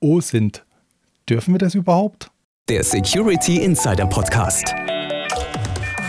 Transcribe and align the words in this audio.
O 0.00 0.20
sind. 0.20 0.64
Dürfen 1.28 1.54
wir 1.54 1.58
das 1.58 1.74
überhaupt? 1.74 2.30
Der 2.68 2.84
Security 2.84 3.62
Insider 3.62 4.06
Podcast. 4.06 4.74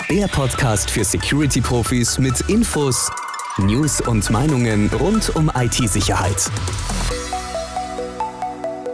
Der 0.09 0.27
Podcast 0.27 0.91
für 0.91 1.03
Security-Profis 1.03 2.19
mit 2.19 2.39
Infos, 2.49 3.09
News 3.57 4.01
und 4.01 4.29
Meinungen 4.29 4.89
rund 4.91 5.35
um 5.35 5.51
IT-Sicherheit. 5.55 6.51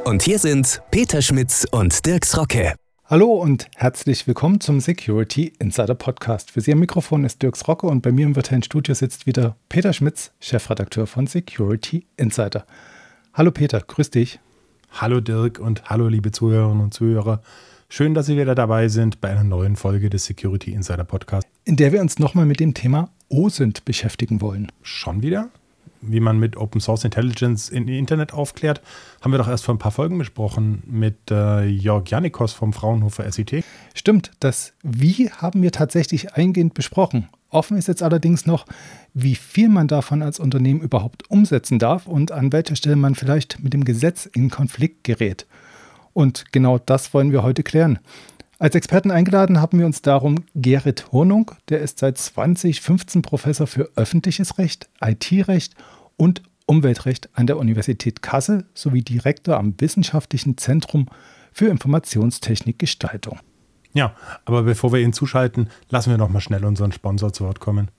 Und 0.05 0.21
hier 0.21 0.39
sind 0.39 0.81
Peter 0.91 1.21
Schmitz 1.21 1.65
und 1.71 2.05
Dirks 2.05 2.37
Rocke. 2.37 2.75
Hallo 3.05 3.33
und 3.33 3.67
herzlich 3.75 4.25
willkommen 4.27 4.61
zum 4.61 4.79
Security 4.79 5.53
Insider 5.59 5.95
Podcast. 5.95 6.51
Für 6.51 6.61
Sie 6.61 6.71
am 6.71 6.79
Mikrofon 6.79 7.25
ist 7.25 7.41
Dirks 7.41 7.67
Rocke 7.67 7.87
und 7.87 8.01
bei 8.01 8.11
mir 8.11 8.25
im 8.25 8.35
virtuellen 8.35 8.63
Studio 8.63 8.93
sitzt 8.95 9.25
wieder 9.25 9.57
Peter 9.67 9.93
Schmitz, 9.93 10.31
Chefredakteur 10.39 11.05
von 11.05 11.27
Security 11.27 12.05
Insider. 12.17 12.65
Hallo 13.33 13.51
Peter, 13.51 13.81
grüß 13.81 14.09
dich. 14.09 14.39
Hallo 14.97 15.19
Dirk 15.19 15.59
und 15.59 15.89
hallo 15.89 16.07
liebe 16.07 16.31
Zuhörerinnen 16.31 16.81
und 16.81 16.93
Zuhörer. 16.93 17.41
Schön, 17.89 18.13
dass 18.13 18.27
Sie 18.27 18.37
wieder 18.37 18.55
dabei 18.55 18.87
sind 18.87 19.19
bei 19.19 19.29
einer 19.29 19.43
neuen 19.43 19.75
Folge 19.75 20.09
des 20.09 20.23
Security 20.23 20.71
Insider 20.71 21.03
Podcasts. 21.03 21.49
In 21.65 21.75
der 21.75 21.91
wir 21.91 21.99
uns 21.99 22.17
nochmal 22.17 22.45
mit 22.45 22.61
dem 22.61 22.73
Thema 22.73 23.09
OSINT 23.27 23.83
beschäftigen 23.83 24.39
wollen. 24.39 24.71
Schon 24.83 25.21
wieder? 25.21 25.49
Wie 25.99 26.21
man 26.21 26.39
mit 26.39 26.55
Open 26.55 26.79
Source 26.79 27.03
Intelligence 27.03 27.67
im 27.67 27.89
Internet 27.89 28.33
aufklärt, 28.33 28.81
haben 29.19 29.33
wir 29.33 29.37
doch 29.37 29.49
erst 29.49 29.65
vor 29.65 29.75
ein 29.75 29.79
paar 29.79 29.91
Folgen 29.91 30.17
besprochen 30.17 30.81
mit 30.85 31.29
äh, 31.29 31.65
Jörg 31.65 32.07
Janikos 32.07 32.53
vom 32.53 32.71
Fraunhofer 32.71 33.29
SIT. 33.29 33.65
Stimmt, 33.93 34.31
das 34.39 34.71
Wie 34.81 35.29
haben 35.29 35.61
wir 35.61 35.73
tatsächlich 35.73 36.35
eingehend 36.35 36.73
besprochen. 36.73 37.27
Offen 37.49 37.77
ist 37.77 37.87
jetzt 37.89 38.01
allerdings 38.01 38.45
noch, 38.45 38.65
wie 39.15 39.35
viel 39.35 39.69
man 39.69 39.87
davon 39.87 40.21
als 40.21 40.39
Unternehmen 40.39 40.81
überhaupt 40.81 41.31
umsetzen 41.31 41.79
darf 41.79 42.05
und 42.05 42.33
an 42.33 42.51
welcher 42.51 42.75
Stelle 42.75 42.97
man 42.97 43.15
vielleicht 43.15 43.63
mit 43.63 43.73
dem 43.73 43.85
Gesetz 43.85 44.25
in 44.25 44.49
Konflikt 44.49 45.05
gerät. 45.05 45.47
Und 46.13 46.51
genau 46.51 46.77
das 46.77 47.13
wollen 47.13 47.31
wir 47.31 47.41
heute 47.41 47.63
klären. 47.63 47.99
Als 48.59 48.75
Experten 48.75 49.11
eingeladen 49.11 49.61
haben 49.61 49.79
wir 49.79 49.85
uns 49.85 50.01
darum 50.01 50.43
Gerrit 50.53 51.11
Hornung, 51.13 51.51
der 51.69 51.79
ist 51.79 51.99
seit 51.99 52.17
2015 52.17 53.21
Professor 53.21 53.67
für 53.67 53.89
öffentliches 53.95 54.57
Recht, 54.57 54.89
IT-Recht 55.01 55.75
und 56.17 56.41
Umweltrecht 56.65 57.29
an 57.33 57.47
der 57.47 57.57
Universität 57.57 58.21
Kassel 58.21 58.65
sowie 58.73 59.01
Direktor 59.01 59.57
am 59.57 59.75
Wissenschaftlichen 59.79 60.57
Zentrum 60.57 61.07
für 61.53 61.67
Informationstechnikgestaltung. 61.67 63.39
Ja, 63.93 64.13
aber 64.43 64.63
bevor 64.63 64.91
wir 64.91 64.99
ihn 64.99 65.13
zuschalten, 65.13 65.69
lassen 65.89 66.09
wir 66.09 66.17
noch 66.17 66.29
mal 66.29 66.41
schnell 66.41 66.65
unseren 66.65 66.91
Sponsor 66.91 67.31
zu 67.31 67.45
Wort 67.45 67.61
kommen. 67.61 67.89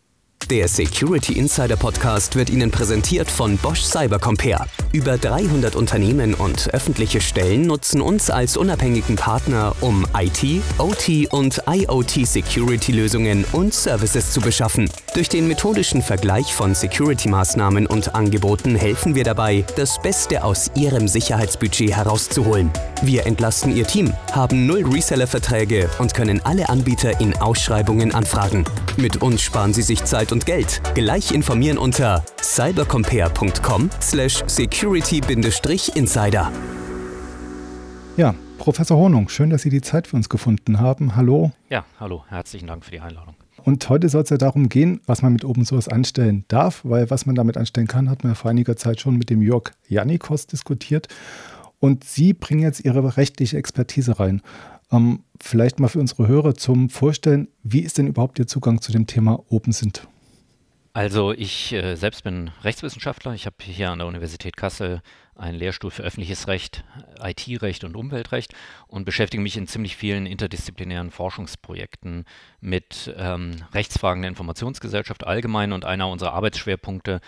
Der 0.45 0.69
Security 0.69 1.33
Insider 1.33 1.75
Podcast 1.75 2.37
wird 2.37 2.51
Ihnen 2.51 2.70
präsentiert 2.70 3.29
von 3.29 3.59
Bosch 3.59 3.83
Cybercompare. 3.83 4.67
Über 4.92 5.19
300 5.19 5.75
Unternehmen 5.75 6.34
und 6.34 6.73
öffentliche 6.73 7.20
Stellen 7.20 7.62
nutzen 7.62 8.01
uns 8.01 8.31
als 8.31 8.57
unabhängigen 8.57 9.17
Partner, 9.17 9.75
um 9.81 10.07
IT, 10.17 10.62
OT 10.79 11.33
und 11.33 11.62
IoT 11.69 12.25
Security 12.25 12.92
Lösungen 12.92 13.45
und 13.53 13.75
Services 13.75 14.31
zu 14.31 14.41
beschaffen. 14.41 14.89
Durch 15.14 15.29
den 15.29 15.48
methodischen 15.48 16.01
Vergleich 16.01 16.55
von 16.55 16.77
Security-Maßnahmen 16.77 17.89
und 17.89 18.14
Angeboten 18.14 18.77
helfen 18.77 19.17
wir 19.17 19.25
dabei, 19.25 19.64
das 19.75 20.01
Beste 20.01 20.45
aus 20.45 20.70
Ihrem 20.77 21.09
Sicherheitsbudget 21.09 21.91
herauszuholen. 21.91 22.70
Wir 23.03 23.27
entlasten 23.27 23.77
Ihr 23.77 23.87
Team, 23.87 24.14
haben 24.31 24.67
null 24.67 24.87
Reseller-Verträge 24.87 25.91
und 25.98 26.14
können 26.14 26.41
alle 26.45 26.69
Anbieter 26.69 27.20
in 27.20 27.37
Ausschreibungen 27.37 28.14
anfragen. 28.14 28.64
Mit 28.97 29.20
uns 29.20 29.42
sparen 29.42 29.75
Sie 29.75 29.83
sich 29.83 30.05
Zeit 30.05 30.25
und 30.32 30.46
Geld. 30.46 30.80
Gleich 30.94 31.32
informieren 31.32 31.78
unter 31.78 32.24
cybercompare.com 32.41 33.91
slash 34.00 34.42
security-insider. 34.46 36.52
Ja, 38.16 38.34
Professor 38.58 38.96
Hornung, 38.96 39.28
schön, 39.28 39.50
dass 39.50 39.62
Sie 39.62 39.70
die 39.70 39.80
Zeit 39.80 40.06
für 40.06 40.16
uns 40.16 40.28
gefunden 40.28 40.80
haben. 40.80 41.16
Hallo. 41.16 41.52
Ja, 41.68 41.84
hallo, 42.00 42.24
herzlichen 42.28 42.66
Dank 42.66 42.84
für 42.84 42.91
die 42.91 43.00
Einladung. 43.00 43.34
Und 43.62 43.88
heute 43.88 44.08
soll 44.08 44.22
es 44.22 44.30
ja 44.30 44.36
darum 44.36 44.68
gehen, 44.68 45.01
was 45.06 45.23
man 45.23 45.33
mit 45.33 45.45
Open 45.45 45.64
Source 45.64 45.89
anstellen 45.89 46.45
darf, 46.48 46.80
weil 46.84 47.11
was 47.11 47.27
man 47.27 47.34
damit 47.34 47.56
anstellen 47.56 47.86
kann, 47.86 48.08
hat 48.08 48.22
man 48.22 48.33
ja 48.33 48.34
vor 48.34 48.51
einiger 48.51 48.77
Zeit 48.77 49.01
schon 49.01 49.17
mit 49.17 49.28
dem 49.28 49.42
Jörg 49.42 49.72
Janikos 49.89 50.46
diskutiert. 50.46 51.08
Und 51.78 52.05
Sie 52.05 52.33
bringen 52.33 52.62
jetzt 52.62 52.84
Ihre 52.84 53.17
rechtliche 53.17 53.58
Expertise 53.58 54.18
rein. 54.18 54.40
Ähm, 54.90 55.20
vielleicht 55.40 55.80
mal 55.80 55.89
für 55.89 55.98
unsere 55.98 56.28
Hörer 56.28 56.55
zum 56.55 56.90
Vorstellen, 56.90 57.48
wie 57.62 57.80
ist 57.80 57.98
denn 57.98 58.06
überhaupt 58.06 58.39
Ihr 58.39 58.46
Zugang 58.46 58.80
zu 58.80 58.92
dem 58.92 59.06
Thema 59.06 59.42
OpenSint? 59.48 60.06
Also 60.96 61.33
ich 61.33 61.74
äh, 61.74 61.95
selbst 61.95 62.24
bin 62.24 62.51
Rechtswissenschaftler. 62.64 63.34
Ich 63.34 63.45
habe 63.45 63.57
hier 63.61 63.90
an 63.90 63.98
der 63.98 64.08
Universität 64.08 64.57
Kassel 64.57 65.02
einen 65.34 65.58
Lehrstuhl 65.58 65.90
für 65.90 66.02
öffentliches 66.02 66.48
Recht, 66.48 66.84
IT-Recht 67.23 67.84
und 67.84 67.96
Umweltrecht 67.96 68.55
und 68.86 69.05
beschäftige 69.05 69.42
mich 69.42 69.58
in 69.58 69.67
ziemlich 69.67 69.95
vielen 69.95 70.24
interdisziplinären 70.24 71.11
Forschungsprojekten 71.11 72.24
mit 72.62 73.14
ähm, 73.14 73.57
Rechtsfragen 73.74 74.23
der 74.23 74.30
Informationsgesellschaft 74.30 75.27
allgemein 75.27 75.74
und 75.74 75.84
einer 75.84 76.08
unserer 76.08 76.33
Arbeitsschwerpunkte 76.33 77.20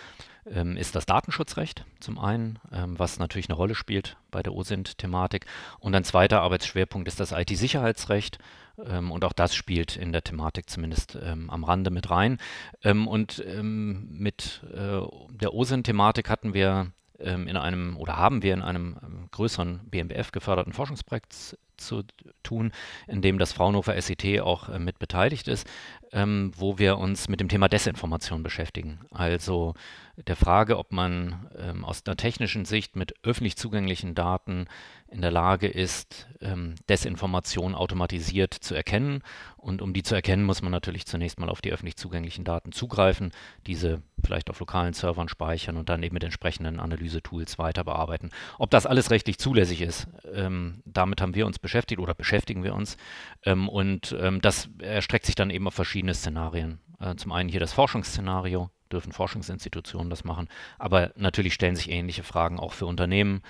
ähm, 0.46 0.78
ist 0.78 0.96
das 0.96 1.04
Datenschutzrecht 1.04 1.84
zum 2.00 2.18
einen, 2.18 2.58
ähm, 2.72 2.98
was 2.98 3.18
natürlich 3.18 3.50
eine 3.50 3.56
Rolle 3.56 3.74
spielt 3.74 4.16
bei 4.30 4.42
der 4.42 4.54
OSINT-Thematik 4.54 5.44
und 5.78 5.94
ein 5.94 6.04
zweiter 6.04 6.40
Arbeitsschwerpunkt 6.40 7.06
ist 7.06 7.20
das 7.20 7.32
IT-Sicherheitsrecht 7.32 8.38
ähm, 8.86 9.10
und 9.10 9.24
auch 9.24 9.32
das 9.32 9.54
spielt 9.54 9.96
in 9.96 10.12
der 10.12 10.22
Thematik 10.22 10.68
zumindest 10.68 11.18
ähm, 11.20 11.50
am 11.50 11.64
Rande 11.64 11.90
mit 11.90 12.10
rein. 12.10 12.38
Ähm, 12.82 13.06
und 13.08 13.44
ähm, 13.46 14.08
mit 14.10 14.62
äh, 14.72 15.00
der 15.30 15.54
OSINT-Thematik 15.54 16.28
hatten 16.28 16.54
wir 16.54 16.92
ähm, 17.18 17.48
in 17.48 17.56
einem 17.56 17.96
oder 17.96 18.16
haben 18.16 18.42
wir 18.42 18.54
in 18.54 18.62
einem 18.62 19.28
größeren 19.30 19.80
BMBF 19.90 20.32
geförderten 20.32 20.72
Forschungsprojekt 20.72 21.56
zu 21.76 22.02
tun, 22.42 22.72
in 23.06 23.22
dem 23.22 23.38
das 23.38 23.52
Fraunhofer 23.52 24.00
SET 24.00 24.40
auch 24.40 24.68
äh, 24.68 24.78
mit 24.78 24.98
beteiligt 24.98 25.48
ist, 25.48 25.66
ähm, 26.12 26.52
wo 26.56 26.78
wir 26.78 26.98
uns 26.98 27.28
mit 27.28 27.40
dem 27.40 27.48
Thema 27.48 27.68
Desinformation 27.68 28.42
beschäftigen. 28.42 29.00
Also 29.10 29.74
der 30.16 30.36
Frage, 30.36 30.78
ob 30.78 30.92
man 30.92 31.48
ähm, 31.56 31.84
aus 31.84 32.02
einer 32.04 32.16
technischen 32.16 32.64
Sicht 32.64 32.96
mit 32.96 33.14
öffentlich 33.22 33.56
zugänglichen 33.56 34.14
Daten 34.14 34.66
in 35.10 35.22
der 35.22 35.30
Lage 35.30 35.68
ist, 35.68 36.28
ähm, 36.40 36.74
Desinformation 36.88 37.74
automatisiert 37.74 38.52
zu 38.52 38.74
erkennen. 38.74 39.22
Und 39.56 39.80
um 39.80 39.92
die 39.92 40.02
zu 40.02 40.14
erkennen, 40.14 40.44
muss 40.44 40.62
man 40.62 40.70
natürlich 40.70 41.06
zunächst 41.06 41.40
mal 41.40 41.48
auf 41.48 41.62
die 41.62 41.72
öffentlich 41.72 41.96
zugänglichen 41.96 42.44
Daten 42.44 42.72
zugreifen, 42.72 43.32
diese 43.66 44.02
vielleicht 44.22 44.50
auf 44.50 44.60
lokalen 44.60 44.92
Servern 44.92 45.28
speichern 45.28 45.76
und 45.76 45.88
dann 45.88 46.02
eben 46.02 46.14
mit 46.14 46.24
entsprechenden 46.24 46.78
Analyse-Tools 46.78 47.58
weiter 47.58 47.84
bearbeiten. 47.84 48.30
Ob 48.58 48.70
das 48.70 48.86
alles 48.86 49.10
rechtlich 49.10 49.38
zulässig 49.38 49.80
ist, 49.80 50.08
ähm, 50.32 50.82
damit 50.84 51.20
haben 51.20 51.34
wir 51.34 51.46
uns 51.46 51.58
beschäftigt 51.58 52.00
oder 52.00 52.14
beschäftigen 52.14 52.62
wir 52.62 52.74
uns. 52.74 52.96
Ähm, 53.44 53.68
und 53.68 54.14
ähm, 54.20 54.40
das 54.42 54.68
erstreckt 54.78 55.26
sich 55.26 55.34
dann 55.34 55.50
eben 55.50 55.66
auf 55.66 55.74
verschiedene 55.74 56.14
Szenarien. 56.14 56.80
Äh, 57.00 57.14
zum 57.16 57.32
einen 57.32 57.48
hier 57.48 57.60
das 57.60 57.72
Forschungsszenario, 57.72 58.70
dürfen 58.92 59.12
Forschungsinstitutionen 59.12 60.10
das 60.10 60.24
machen, 60.24 60.48
aber 60.78 61.12
natürlich 61.16 61.54
stellen 61.54 61.76
sich 61.76 61.90
ähnliche 61.90 62.22
Fragen 62.22 62.58
auch 62.58 62.72
für 62.72 62.86
Unternehmen, 62.86 63.42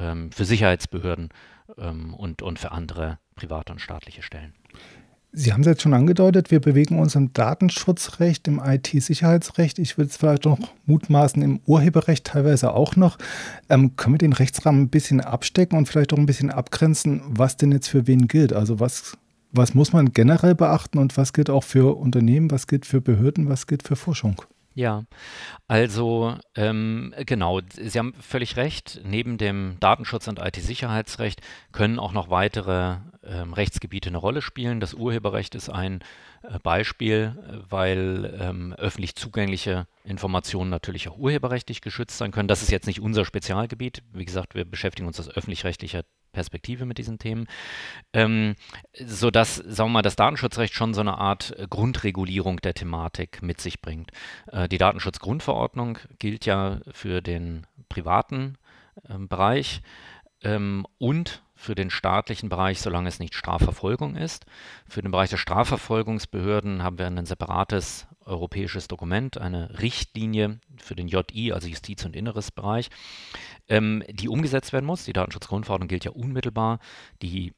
ähm, 0.00 0.32
für 0.32 0.44
Sicherheitsbehörden 0.44 1.28
ähm, 1.78 2.14
und, 2.14 2.42
und 2.42 2.58
für 2.58 2.72
andere 2.72 3.18
private 3.36 3.72
und 3.72 3.80
staatliche 3.80 4.22
Stellen. 4.22 4.54
Sie 5.32 5.52
haben 5.52 5.60
es 5.60 5.68
jetzt 5.68 5.82
schon 5.82 5.94
angedeutet, 5.94 6.50
wir 6.50 6.58
bewegen 6.58 6.98
uns 6.98 7.14
im 7.14 7.32
Datenschutzrecht, 7.32 8.48
im 8.48 8.58
IT-Sicherheitsrecht, 8.58 9.78
ich 9.78 9.96
würde 9.96 10.10
es 10.10 10.16
vielleicht 10.16 10.44
noch 10.44 10.58
mutmaßen, 10.86 11.40
im 11.40 11.60
Urheberrecht 11.66 12.26
teilweise 12.26 12.74
auch 12.74 12.96
noch. 12.96 13.16
Ähm, 13.68 13.94
können 13.94 14.14
wir 14.14 14.18
den 14.18 14.32
Rechtsrahmen 14.32 14.82
ein 14.82 14.88
bisschen 14.88 15.20
abstecken 15.20 15.78
und 15.78 15.86
vielleicht 15.86 16.12
auch 16.12 16.18
ein 16.18 16.26
bisschen 16.26 16.50
abgrenzen, 16.50 17.22
was 17.28 17.56
denn 17.56 17.70
jetzt 17.70 17.86
für 17.86 18.08
wen 18.08 18.26
gilt? 18.26 18.52
Also 18.52 18.80
was, 18.80 19.16
was 19.52 19.72
muss 19.72 19.92
man 19.92 20.12
generell 20.12 20.56
beachten 20.56 20.98
und 20.98 21.16
was 21.16 21.32
gilt 21.32 21.48
auch 21.48 21.62
für 21.62 21.96
Unternehmen, 21.96 22.50
was 22.50 22.66
gilt 22.66 22.84
für 22.84 23.00
Behörden, 23.00 23.48
was 23.48 23.68
gilt 23.68 23.84
für 23.84 23.94
Forschung? 23.94 24.42
Ja, 24.80 25.04
also 25.68 26.38
ähm, 26.56 27.12
genau, 27.26 27.60
Sie 27.70 27.98
haben 27.98 28.14
völlig 28.14 28.56
recht. 28.56 29.02
Neben 29.04 29.36
dem 29.36 29.76
Datenschutz 29.78 30.26
und 30.26 30.38
IT-Sicherheitsrecht 30.38 31.42
können 31.70 31.98
auch 31.98 32.12
noch 32.12 32.30
weitere 32.30 32.96
ähm, 33.22 33.52
Rechtsgebiete 33.52 34.08
eine 34.08 34.16
Rolle 34.16 34.40
spielen. 34.40 34.80
Das 34.80 34.94
Urheberrecht 34.94 35.54
ist 35.54 35.68
ein 35.68 36.00
Beispiel, 36.62 37.64
weil 37.68 38.38
ähm, 38.40 38.72
öffentlich 38.74 39.14
zugängliche 39.14 39.86
Informationen 40.04 40.70
natürlich 40.70 41.08
auch 41.08 41.18
urheberrechtlich 41.18 41.80
geschützt 41.80 42.18
sein 42.18 42.30
können. 42.30 42.48
Das 42.48 42.62
ist 42.62 42.70
jetzt 42.70 42.86
nicht 42.86 43.00
unser 43.00 43.24
Spezialgebiet. 43.24 44.02
Wie 44.12 44.24
gesagt, 44.24 44.54
wir 44.54 44.64
beschäftigen 44.64 45.06
uns 45.06 45.20
aus 45.20 45.28
öffentlich-rechtlicher 45.28 46.02
Perspektive 46.32 46.84
mit 46.84 46.98
diesen 46.98 47.18
Themen, 47.18 47.46
ähm, 48.12 48.54
sodass, 49.04 49.56
sagen 49.56 49.90
wir 49.90 49.94
mal, 49.94 50.02
das 50.02 50.16
Datenschutzrecht 50.16 50.74
schon 50.74 50.94
so 50.94 51.00
eine 51.00 51.18
Art 51.18 51.58
äh, 51.58 51.66
Grundregulierung 51.68 52.60
der 52.60 52.74
Thematik 52.74 53.42
mit 53.42 53.60
sich 53.60 53.80
bringt. 53.80 54.12
Äh, 54.50 54.68
die 54.68 54.78
Datenschutzgrundverordnung 54.78 55.98
gilt 56.18 56.46
ja 56.46 56.80
für 56.92 57.20
den 57.20 57.66
privaten 57.88 58.56
ähm, 59.08 59.28
Bereich 59.28 59.82
ähm, 60.42 60.86
und 60.98 61.42
für 61.60 61.74
den 61.74 61.90
staatlichen 61.90 62.48
Bereich, 62.48 62.80
solange 62.80 63.08
es 63.08 63.18
nicht 63.18 63.34
Strafverfolgung 63.34 64.16
ist. 64.16 64.46
Für 64.88 65.02
den 65.02 65.10
Bereich 65.10 65.28
der 65.28 65.36
Strafverfolgungsbehörden 65.36 66.82
haben 66.82 66.98
wir 66.98 67.06
ein 67.06 67.26
separates 67.26 68.06
europäisches 68.24 68.88
Dokument, 68.88 69.36
eine 69.36 69.78
Richtlinie 69.78 70.58
für 70.78 70.96
den 70.96 71.06
JI, 71.06 71.52
also 71.52 71.68
Justiz- 71.68 72.06
und 72.06 72.16
Inneres-Bereich, 72.16 72.88
ähm, 73.68 74.02
die 74.08 74.30
umgesetzt 74.30 74.72
werden 74.72 74.86
muss. 74.86 75.04
Die 75.04 75.12
Datenschutzgrundverordnung 75.12 75.88
gilt 75.88 76.06
ja 76.06 76.12
unmittelbar. 76.12 76.78
Die 77.20 77.52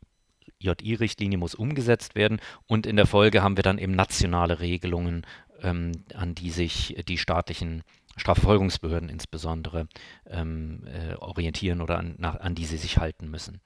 JI-Richtlinie 0.59 1.39
muss 1.39 1.55
umgesetzt 1.55 2.17
werden 2.17 2.41
und 2.67 2.87
in 2.87 2.97
der 2.97 3.07
Folge 3.07 3.41
haben 3.43 3.57
wir 3.57 3.63
dann 3.63 3.79
eben 3.79 3.95
nationale 3.95 4.59
Regelungen, 4.59 5.25
ähm, 5.63 5.93
an 6.15 6.35
die 6.35 6.51
sich 6.51 6.97
die 7.07 7.19
staatlichen 7.19 7.85
Strafverfolgungsbehörden 8.17 9.09
insbesondere 9.09 9.87
ähm, 10.27 10.83
äh, 10.87 11.15
orientieren 11.15 11.81
oder 11.81 11.99
an, 11.99 12.17
nach, 12.19 12.41
an 12.41 12.57
die 12.57 12.65
sie 12.65 12.79
sich 12.79 12.99
halten 12.99 13.31
müssen. 13.31 13.61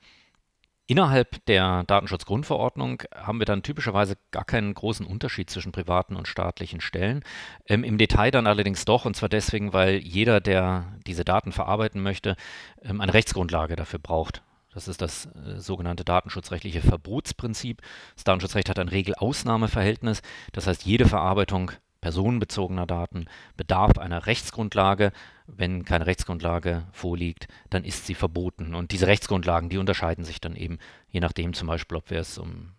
Innerhalb 0.89 1.45
der 1.47 1.83
Datenschutzgrundverordnung 1.85 3.03
haben 3.13 3.41
wir 3.41 3.45
dann 3.45 3.65
typischerweise 3.65 4.17
gar 4.31 4.45
keinen 4.45 4.73
großen 4.73 5.05
Unterschied 5.05 5.51
zwischen 5.51 5.73
privaten 5.73 6.15
und 6.15 6.29
staatlichen 6.29 6.81
Stellen. 6.81 7.25
Ähm, 7.67 7.83
Im 7.83 7.99
Detail 7.99 8.31
dann 8.31 8.47
allerdings 8.47 8.85
doch, 8.85 9.05
und 9.05 9.17
zwar 9.17 9.29
deswegen, 9.29 9.73
weil 9.73 9.97
jeder, 9.97 10.41
der 10.41 10.93
diese 11.05 11.25
Daten 11.25 11.51
verarbeiten 11.51 12.03
möchte, 12.03 12.37
ähm, 12.83 13.01
eine 13.01 13.15
Rechtsgrundlage 13.15 13.75
dafür 13.75 13.99
braucht. 13.99 14.43
Das 14.75 14.87
ist 14.87 15.03
das 15.03 15.27
äh, 15.27 15.59
sogenannte 15.59 16.05
datenschutzrechtliche 16.05 16.83
Verbotsprinzip. 16.83 17.83
Das 18.15 18.23
Datenschutzrecht 18.23 18.69
hat 18.69 18.79
ein 18.79 18.89
Regel-Ausnahme-Verhältnis. 18.89 20.23
Das 20.53 20.69
heißt, 20.69 20.85
jede 20.85 21.07
Verarbeitung 21.07 21.73
personenbezogener 22.07 22.87
Daten 22.87 23.27
bedarf 23.57 23.99
einer 23.99 24.27
Rechtsgrundlage. 24.27 25.11
Wenn 25.49 25.85
keine 25.85 26.07
Rechtsgrundlage 26.07 26.85
vorliegt, 26.93 27.49
dann 27.69 27.83
ist 27.83 28.07
sie 28.07 28.15
verboten. 28.15 28.77
Und 28.77 28.93
diese 28.93 29.09
Rechtsgrundlagen, 29.09 29.71
die 29.71 29.79
unterscheiden 29.79 30.25
sich 30.25 30.41
dann 30.41 30.55
eben, 30.55 30.79
je 31.11 31.19
nachdem 31.19 31.53
zum 31.53 31.67
Beispiel, 31.67 31.97
ob 31.97 32.11
wir 32.11 32.21
es 32.21 32.39
um, 32.39 32.75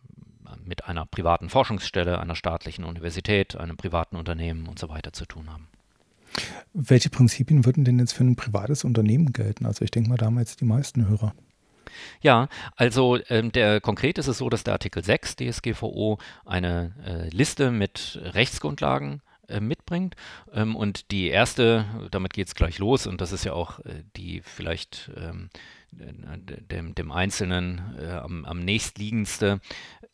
mit 0.64 0.86
einer 0.86 1.06
privaten 1.06 1.50
Forschungsstelle, 1.50 2.20
einer 2.20 2.36
staatlichen 2.36 2.86
Universität, 2.86 3.58
einem 3.58 3.76
privaten 3.76 4.16
Unternehmen 4.16 4.66
und 4.68 4.80
so 4.80 4.88
weiter 4.88 5.12
zu 5.12 5.26
tun 5.26 5.52
haben. 5.52 5.68
Welche 6.74 7.10
Prinzipien 7.10 7.66
würden 7.66 7.84
denn 7.84 8.00
jetzt 8.00 8.14
für 8.14 8.24
ein 8.24 8.38
privates 8.38 8.86
Unternehmen 8.86 9.34
gelten? 9.34 9.66
Also 9.66 9.84
ich 9.84 9.92
denke 9.92 10.10
mal, 10.10 10.18
da 10.18 10.28
haben 10.28 10.40
jetzt 10.40 10.62
die 10.62 10.66
meisten 10.66 11.10
Hörer. 11.10 11.34
Ja, 12.22 12.48
also 12.76 13.18
ähm, 13.30 13.52
der, 13.52 13.82
konkret 13.82 14.18
ist 14.18 14.28
es 14.28 14.38
so, 14.38 14.50
dass 14.50 14.64
der 14.64 14.74
Artikel 14.74 15.04
6 15.04 15.36
DSGVO 15.36 16.18
eine 16.46 16.94
äh, 17.06 17.36
Liste 17.36 17.72
mit 17.72 18.20
Rechtsgrundlagen 18.22 19.22
äh, 19.48 19.62
mitbringt. 19.62 20.16
Ähm, 20.54 20.76
und 20.76 21.12
die 21.12 21.30
erste, 21.30 21.86
damit 22.12 22.34
geht 22.34 22.48
es 22.48 22.56
gleich 22.56 22.80
los, 22.80 23.08
und 23.08 23.22
das 23.22 23.32
ist 23.32 23.46
ja 23.46 23.54
auch 23.54 23.80
äh, 23.80 24.04
die 24.18 24.42
vielleicht 24.44 25.10
ähm, 25.16 25.50
dem, 25.92 26.94
dem, 26.96 27.12
Einzelnen 27.14 27.96
äh, 27.98 28.12
am, 28.12 28.44
am 28.44 28.60
nächstliegendste, 28.60 29.62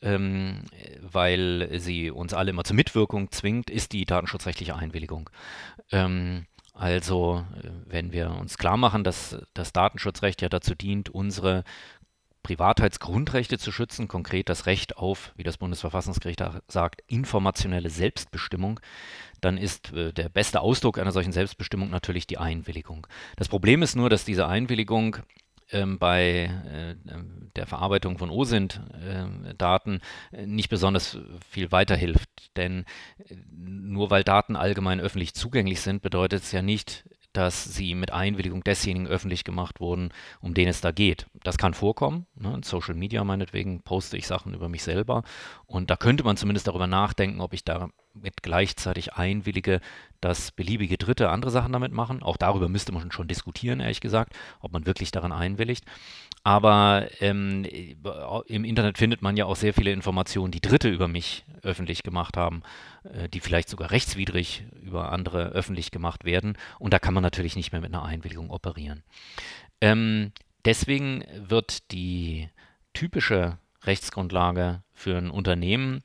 ähm, 0.01 0.65
weil 1.01 1.79
sie 1.79 2.11
uns 2.11 2.35
alle 2.35 2.51
immer 2.51 2.63
zur 2.63 2.75
Mitwirkung 2.75 3.31
zwingt, 3.31 3.71
ist 3.71 3.93
die 3.93 4.05
datenschutzrechtliche 4.05 4.75
Einwilligung. 4.75 5.29
Ähm, 5.91 6.45
also, 6.73 7.45
äh, 7.61 7.69
wenn 7.85 8.11
wir 8.11 8.31
uns 8.31 8.57
klar 8.57 8.77
machen, 8.77 9.03
dass 9.03 9.37
das 9.53 9.73
Datenschutzrecht 9.73 10.41
ja 10.41 10.49
dazu 10.49 10.75
dient, 10.75 11.09
unsere 11.09 11.63
Privatheitsgrundrechte 12.43 13.57
zu 13.57 13.71
schützen, 13.71 14.09
konkret 14.09 14.49
das 14.49 14.65
Recht 14.65 14.97
auf, 14.97 15.31
wie 15.37 15.43
das 15.43 15.57
Bundesverfassungsgericht 15.57 16.43
sagt, 16.67 17.01
informationelle 17.07 17.89
Selbstbestimmung, 17.89 18.81
dann 19.39 19.57
ist 19.57 19.93
äh, 19.93 20.11
der 20.11 20.29
beste 20.29 20.59
Ausdruck 20.59 20.99
einer 20.99 21.13
solchen 21.13 21.31
Selbstbestimmung 21.31 21.89
natürlich 21.89 22.27
die 22.27 22.37
Einwilligung. 22.37 23.07
Das 23.37 23.47
Problem 23.47 23.81
ist 23.81 23.95
nur, 23.95 24.09
dass 24.09 24.25
diese 24.25 24.47
Einwilligung 24.47 25.17
ähm, 25.73 25.99
bei 25.99 26.49
äh, 26.69 26.95
der 27.55 27.67
Verarbeitung 27.67 28.17
von 28.17 28.29
OSINT-Daten 28.29 29.99
äh, 30.31 30.45
nicht 30.45 30.69
besonders 30.69 31.17
viel 31.49 31.71
weiterhilft. 31.71 32.29
Denn 32.55 32.85
äh, 33.27 33.35
nur 33.51 34.09
weil 34.09 34.23
Daten 34.23 34.55
allgemein 34.55 34.99
öffentlich 34.99 35.33
zugänglich 35.33 35.81
sind, 35.81 36.01
bedeutet 36.01 36.43
es 36.43 36.51
ja 36.51 36.61
nicht, 36.61 37.05
dass 37.33 37.63
sie 37.63 37.95
mit 37.95 38.11
Einwilligung 38.11 38.63
desjenigen 38.63 39.07
öffentlich 39.07 39.43
gemacht 39.43 39.79
wurden, 39.79 40.11
um 40.39 40.53
den 40.53 40.67
es 40.67 40.81
da 40.81 40.91
geht. 40.91 41.25
Das 41.43 41.57
kann 41.57 41.73
vorkommen. 41.73 42.27
Ne? 42.35 42.53
In 42.53 42.63
Social 42.63 42.93
Media 42.93 43.23
meinetwegen 43.23 43.81
poste 43.81 44.17
ich 44.17 44.27
Sachen 44.27 44.53
über 44.53 44.69
mich 44.69 44.83
selber. 44.83 45.23
Und 45.65 45.89
da 45.89 45.95
könnte 45.95 46.23
man 46.23 46.37
zumindest 46.37 46.67
darüber 46.67 46.87
nachdenken, 46.87 47.41
ob 47.41 47.53
ich 47.53 47.65
damit 48.13 48.43
gleichzeitig 48.43 49.13
einwillige, 49.13 49.81
dass 50.21 50.51
beliebige 50.51 50.97
Dritte 50.97 51.29
andere 51.29 51.51
Sachen 51.51 51.73
damit 51.73 51.91
machen. 51.91 52.21
Auch 52.21 52.37
darüber 52.37 52.69
müsste 52.69 52.91
man 52.91 53.11
schon 53.11 53.27
diskutieren, 53.27 53.79
ehrlich 53.79 54.01
gesagt, 54.01 54.33
ob 54.61 54.71
man 54.71 54.85
wirklich 54.85 55.11
daran 55.11 55.31
einwilligt. 55.31 55.85
Aber 56.43 57.07
ähm, 57.21 57.65
im 58.45 58.65
Internet 58.65 58.97
findet 58.97 59.21
man 59.21 59.37
ja 59.37 59.45
auch 59.45 59.55
sehr 59.55 59.73
viele 59.73 59.91
Informationen, 59.91 60.51
die 60.51 60.61
Dritte 60.61 60.89
über 60.89 61.07
mich 61.07 61.45
öffentlich 61.63 62.03
gemacht 62.03 62.37
haben, 62.37 62.61
äh, 63.03 63.29
die 63.29 63.39
vielleicht 63.39 63.69
sogar 63.69 63.91
rechtswidrig 63.91 64.65
über 64.81 65.11
andere 65.11 65.49
öffentlich 65.49 65.89
gemacht 65.91 66.23
werden. 66.23 66.57
Und 66.79 66.93
da 66.93 66.99
kann 66.99 67.13
man 67.13 67.23
natürlich 67.23 67.55
nicht 67.55 67.71
mehr 67.71 67.81
mit 67.81 67.93
einer 67.93 68.03
Einwilligung 68.03 68.51
operieren. 68.51 69.03
Ähm, 69.81 70.33
deswegen 70.65 71.23
wird 71.35 71.91
die 71.91 72.49
typische 72.93 73.57
Rechtsgrundlage 73.83 74.83
für 74.93 75.17
ein 75.17 75.31
Unternehmen 75.31 76.03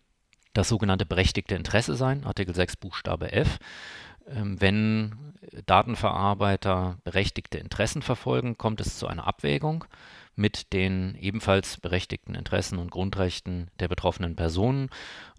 das 0.58 0.68
sogenannte 0.68 1.06
berechtigte 1.06 1.54
Interesse 1.54 1.94
sein, 1.94 2.24
Artikel 2.24 2.52
6 2.52 2.76
Buchstabe 2.76 3.32
F. 3.32 3.58
Ähm, 4.26 4.60
wenn 4.60 5.14
Datenverarbeiter 5.66 6.98
berechtigte 7.04 7.58
Interessen 7.58 8.02
verfolgen, 8.02 8.58
kommt 8.58 8.80
es 8.80 8.98
zu 8.98 9.06
einer 9.06 9.26
Abwägung 9.26 9.84
mit 10.34 10.72
den 10.72 11.14
ebenfalls 11.14 11.78
berechtigten 11.78 12.34
Interessen 12.34 12.78
und 12.78 12.90
Grundrechten 12.90 13.70
der 13.78 13.86
betroffenen 13.86 14.34
Personen. 14.34 14.90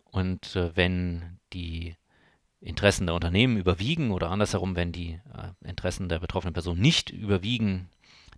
Und 0.05 0.55
äh, 0.55 0.75
wenn 0.75 1.37
die 1.51 1.95
Interessen 2.61 3.05
der 3.05 3.15
Unternehmen 3.15 3.57
überwiegen 3.57 4.11
oder 4.11 4.31
andersherum, 4.31 4.77
wenn 4.77 4.93
die 4.93 5.19
äh, 5.33 5.67
Interessen 5.67 6.07
der 6.07 6.19
betroffenen 6.19 6.53
Person 6.53 6.79
nicht 6.79 7.09
überwiegen, 7.09 7.89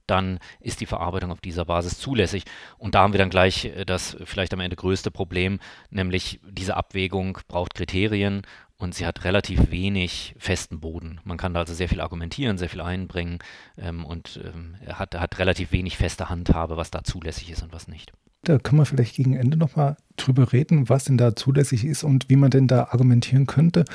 dann 0.07 0.39
ist 0.59 0.81
die 0.81 0.85
Verarbeitung 0.85 1.31
auf 1.31 1.41
dieser 1.41 1.65
Basis 1.65 1.99
zulässig. 1.99 2.43
Und 2.77 2.95
da 2.95 3.01
haben 3.01 3.13
wir 3.13 3.19
dann 3.19 3.29
gleich 3.29 3.65
äh, 3.65 3.85
das 3.85 4.17
vielleicht 4.23 4.53
am 4.53 4.59
Ende 4.59 4.75
größte 4.75 5.11
Problem, 5.11 5.59
nämlich 5.89 6.39
diese 6.49 6.75
Abwägung 6.75 7.39
braucht 7.47 7.75
Kriterien 7.75 8.43
und 8.81 8.95
sie 8.95 9.05
hat 9.05 9.23
relativ 9.23 9.69
wenig 9.69 10.35
festen 10.39 10.79
Boden. 10.79 11.19
Man 11.23 11.37
kann 11.37 11.53
da 11.53 11.59
also 11.61 11.73
sehr 11.73 11.87
viel 11.87 12.01
argumentieren, 12.01 12.57
sehr 12.57 12.69
viel 12.69 12.81
einbringen 12.81 13.39
ähm, 13.77 14.05
und 14.05 14.39
ähm, 14.43 14.75
hat, 14.91 15.15
hat 15.19 15.37
relativ 15.39 15.71
wenig 15.71 15.97
feste 15.97 16.29
Handhabe, 16.29 16.77
was 16.77 16.91
da 16.91 17.03
zulässig 17.03 17.51
ist 17.51 17.61
und 17.61 17.73
was 17.73 17.87
nicht. 17.87 18.11
Da 18.43 18.57
können 18.57 18.81
wir 18.81 18.85
vielleicht 18.85 19.15
gegen 19.15 19.35
Ende 19.35 19.55
nochmal 19.55 19.97
drüber 20.17 20.51
reden, 20.51 20.89
was 20.89 21.03
denn 21.03 21.17
da 21.19 21.35
zulässig 21.35 21.85
ist 21.85 22.03
und 22.03 22.27
wie 22.27 22.35
man 22.35 22.49
denn 22.49 22.67
da 22.67 22.85
argumentieren 22.85 23.45
könnte. 23.45 23.85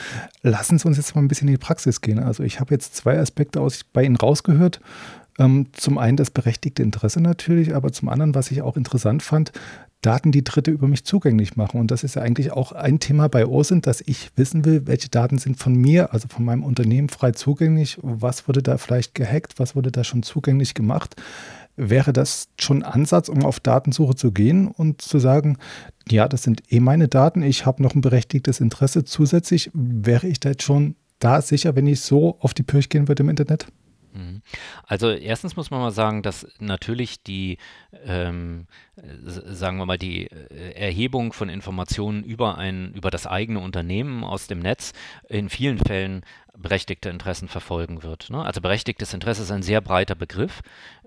Lassen 0.42 0.78
Sie 0.78 0.86
uns 0.86 0.98
jetzt 0.98 1.16
mal 1.16 1.22
ein 1.22 1.26
bisschen 1.26 1.48
in 1.48 1.54
die 1.54 1.58
Praxis 1.58 2.00
gehen. 2.00 2.20
Also 2.20 2.44
ich 2.44 2.60
habe 2.60 2.72
jetzt 2.72 2.94
zwei 2.94 3.18
Aspekte 3.18 3.60
aus 3.60 3.82
bei 3.82 4.04
Ihnen 4.04 4.14
rausgehört. 4.14 4.80
Ähm, 5.38 5.66
zum 5.72 5.98
einen 5.98 6.16
das 6.16 6.30
berechtigte 6.30 6.82
Interesse 6.82 7.20
natürlich, 7.20 7.74
aber 7.74 7.92
zum 7.92 8.08
anderen, 8.08 8.34
was 8.34 8.50
ich 8.50 8.62
auch 8.62 8.76
interessant 8.76 9.22
fand, 9.22 9.52
Daten, 10.02 10.30
die 10.30 10.44
Dritte 10.44 10.70
über 10.70 10.86
mich 10.86 11.04
zugänglich 11.04 11.56
machen. 11.56 11.80
Und 11.80 11.90
das 11.90 12.04
ist 12.04 12.14
ja 12.14 12.22
eigentlich 12.22 12.52
auch 12.52 12.72
ein 12.72 13.00
Thema 13.00 13.28
bei 13.28 13.46
OSINT, 13.46 13.86
dass 13.86 14.00
ich 14.02 14.30
wissen 14.36 14.64
will, 14.64 14.86
welche 14.86 15.08
Daten 15.08 15.38
sind 15.38 15.58
von 15.58 15.74
mir, 15.74 16.12
also 16.12 16.28
von 16.28 16.44
meinem 16.44 16.62
Unternehmen 16.62 17.08
frei 17.08 17.32
zugänglich. 17.32 17.98
Was 18.02 18.46
wurde 18.46 18.62
da 18.62 18.78
vielleicht 18.78 19.14
gehackt? 19.14 19.58
Was 19.58 19.74
wurde 19.74 19.90
da 19.90 20.04
schon 20.04 20.22
zugänglich 20.22 20.74
gemacht? 20.74 21.16
Wäre 21.76 22.12
das 22.12 22.48
schon 22.58 22.82
Ansatz, 22.82 23.28
um 23.28 23.44
auf 23.44 23.58
Datensuche 23.58 24.14
zu 24.14 24.32
gehen 24.32 24.68
und 24.68 25.02
zu 25.02 25.18
sagen, 25.18 25.58
ja, 26.08 26.28
das 26.28 26.42
sind 26.42 26.62
eh 26.72 26.80
meine 26.80 27.08
Daten, 27.08 27.42
ich 27.42 27.66
habe 27.66 27.82
noch 27.82 27.94
ein 27.94 28.00
berechtigtes 28.00 28.60
Interesse 28.60 29.04
zusätzlich? 29.04 29.70
Wäre 29.74 30.28
ich 30.28 30.40
da 30.40 30.50
jetzt 30.50 30.62
schon 30.62 30.94
da 31.18 31.42
sicher, 31.42 31.74
wenn 31.74 31.86
ich 31.86 32.00
so 32.00 32.38
auf 32.40 32.54
die 32.54 32.62
Pirch 32.62 32.88
gehen 32.88 33.08
würde 33.08 33.24
im 33.24 33.28
Internet? 33.28 33.66
Mhm. 34.16 34.42
Also 34.86 35.10
erstens 35.10 35.56
muss 35.56 35.70
man 35.70 35.80
mal 35.80 35.90
sagen, 35.90 36.22
dass 36.22 36.46
natürlich 36.58 37.22
die, 37.22 37.58
ähm, 38.04 38.66
sagen 39.26 39.78
wir 39.78 39.86
mal, 39.86 39.98
die 39.98 40.26
äh, 40.26 40.72
Erhebung 40.72 41.32
von 41.32 41.48
Informationen 41.48 42.24
über 42.24 42.56
ein, 42.58 42.92
über 42.94 43.10
das 43.10 43.26
eigene 43.26 43.60
Unternehmen 43.60 44.24
aus 44.24 44.46
dem 44.46 44.60
Netz 44.60 44.92
in 45.28 45.48
vielen 45.50 45.78
Fällen 45.78 46.22
berechtigte 46.56 47.10
Interessen 47.10 47.48
verfolgen 47.48 48.02
wird. 48.02 48.30
Ne? 48.30 48.42
Also 48.42 48.62
berechtigtes 48.62 49.12
Interesse 49.12 49.42
ist 49.42 49.50
ein 49.50 49.62
sehr 49.62 49.82
breiter 49.82 50.14
Begriff 50.14 50.62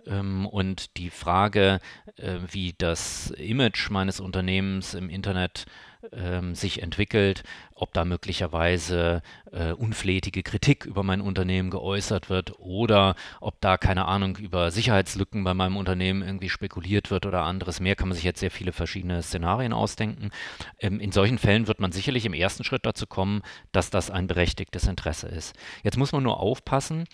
ähm, 0.06 0.46
und 0.46 0.98
die 0.98 1.10
Frage, 1.10 1.80
äh, 2.18 2.38
wie 2.52 2.76
das 2.78 3.32
Image 3.32 3.90
meines 3.90 4.20
Unternehmens 4.20 4.94
im 4.94 5.10
Internet 5.10 5.66
ähm, 6.12 6.56
sich 6.56 6.82
entwickelt, 6.82 7.44
ob 7.76 7.94
da 7.94 8.06
möglicherweise 8.06 9.22
äh, 9.52 9.72
unflätige 9.72 10.44
Kritik 10.44 10.86
über 10.86 11.04
mein 11.04 11.22
Unternehmen 11.22 11.70
geäußert 11.70 12.30
wird 12.30 12.60
oder 12.60 13.16
ob 13.42 13.60
da, 13.62 13.78
keine 13.78 14.06
Ahnung, 14.06 14.38
über 14.38 14.72
Sicherheitslücken 14.72 15.44
bei 15.44 15.54
meinem 15.54 15.78
Unternehmen 15.78 16.22
irgendwie 16.22 16.50
spekuliert 16.50 17.12
wird 17.12 17.26
oder 17.26 17.44
anderes 17.44 17.80
mehr, 17.80 17.96
kann 17.96 18.10
man 18.10 18.16
sich 18.16 18.24
jetzt 18.24 18.40
sehr 18.40 18.52
viele 18.52 18.72
verschiedene 18.72 19.22
Szenarien 19.24 19.74
ausdenken. 19.74 20.32
Ähm, 20.80 21.00
in 21.00 21.12
solchen 21.12 21.38
Fällen 21.38 21.68
wird 21.68 21.80
man 21.80 21.92
sicherlich 21.92 22.26
im 22.26 22.34
ersten 22.34 22.64
Schritt 22.64 22.86
dazu 22.86 23.08
kommen, 23.08 23.42
dass 23.72 23.90
das 23.90 24.12
ein 24.12 24.28
berechtigtes 24.28 24.88
Interesse 24.88 25.28
ist. 25.28 25.56
Jetzt 25.84 25.98
muss 25.98 26.12
man 26.12 26.24
nur 26.24 26.40
aufpassen, 26.40 27.06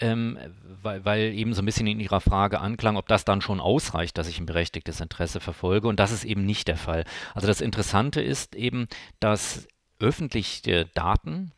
ähm, 0.00 0.38
weil, 0.82 1.04
weil, 1.04 1.34
eben 1.34 1.54
so 1.54 1.62
ein 1.62 1.66
bisschen 1.66 1.86
in 1.86 2.00
Ihrer 2.00 2.20
Frage 2.20 2.60
anklang, 2.60 2.96
ob 2.96 3.08
das 3.08 3.24
dann 3.24 3.40
schon 3.40 3.60
ausreicht, 3.60 4.18
dass 4.18 4.28
ich 4.28 4.38
ein 4.38 4.46
berechtigtes 4.46 5.00
Interesse 5.00 5.40
verfolge. 5.40 5.88
Und 5.88 6.00
das 6.00 6.10
ist 6.10 6.24
eben 6.24 6.44
nicht 6.44 6.68
der 6.68 6.76
Fall. 6.76 7.04
Also 7.34 7.46
das 7.46 7.60
Interessante 7.60 8.20
ist 8.20 8.54
eben, 8.56 8.88
dass 9.20 9.68
öffentliche 10.00 10.86
Daten 10.94 11.52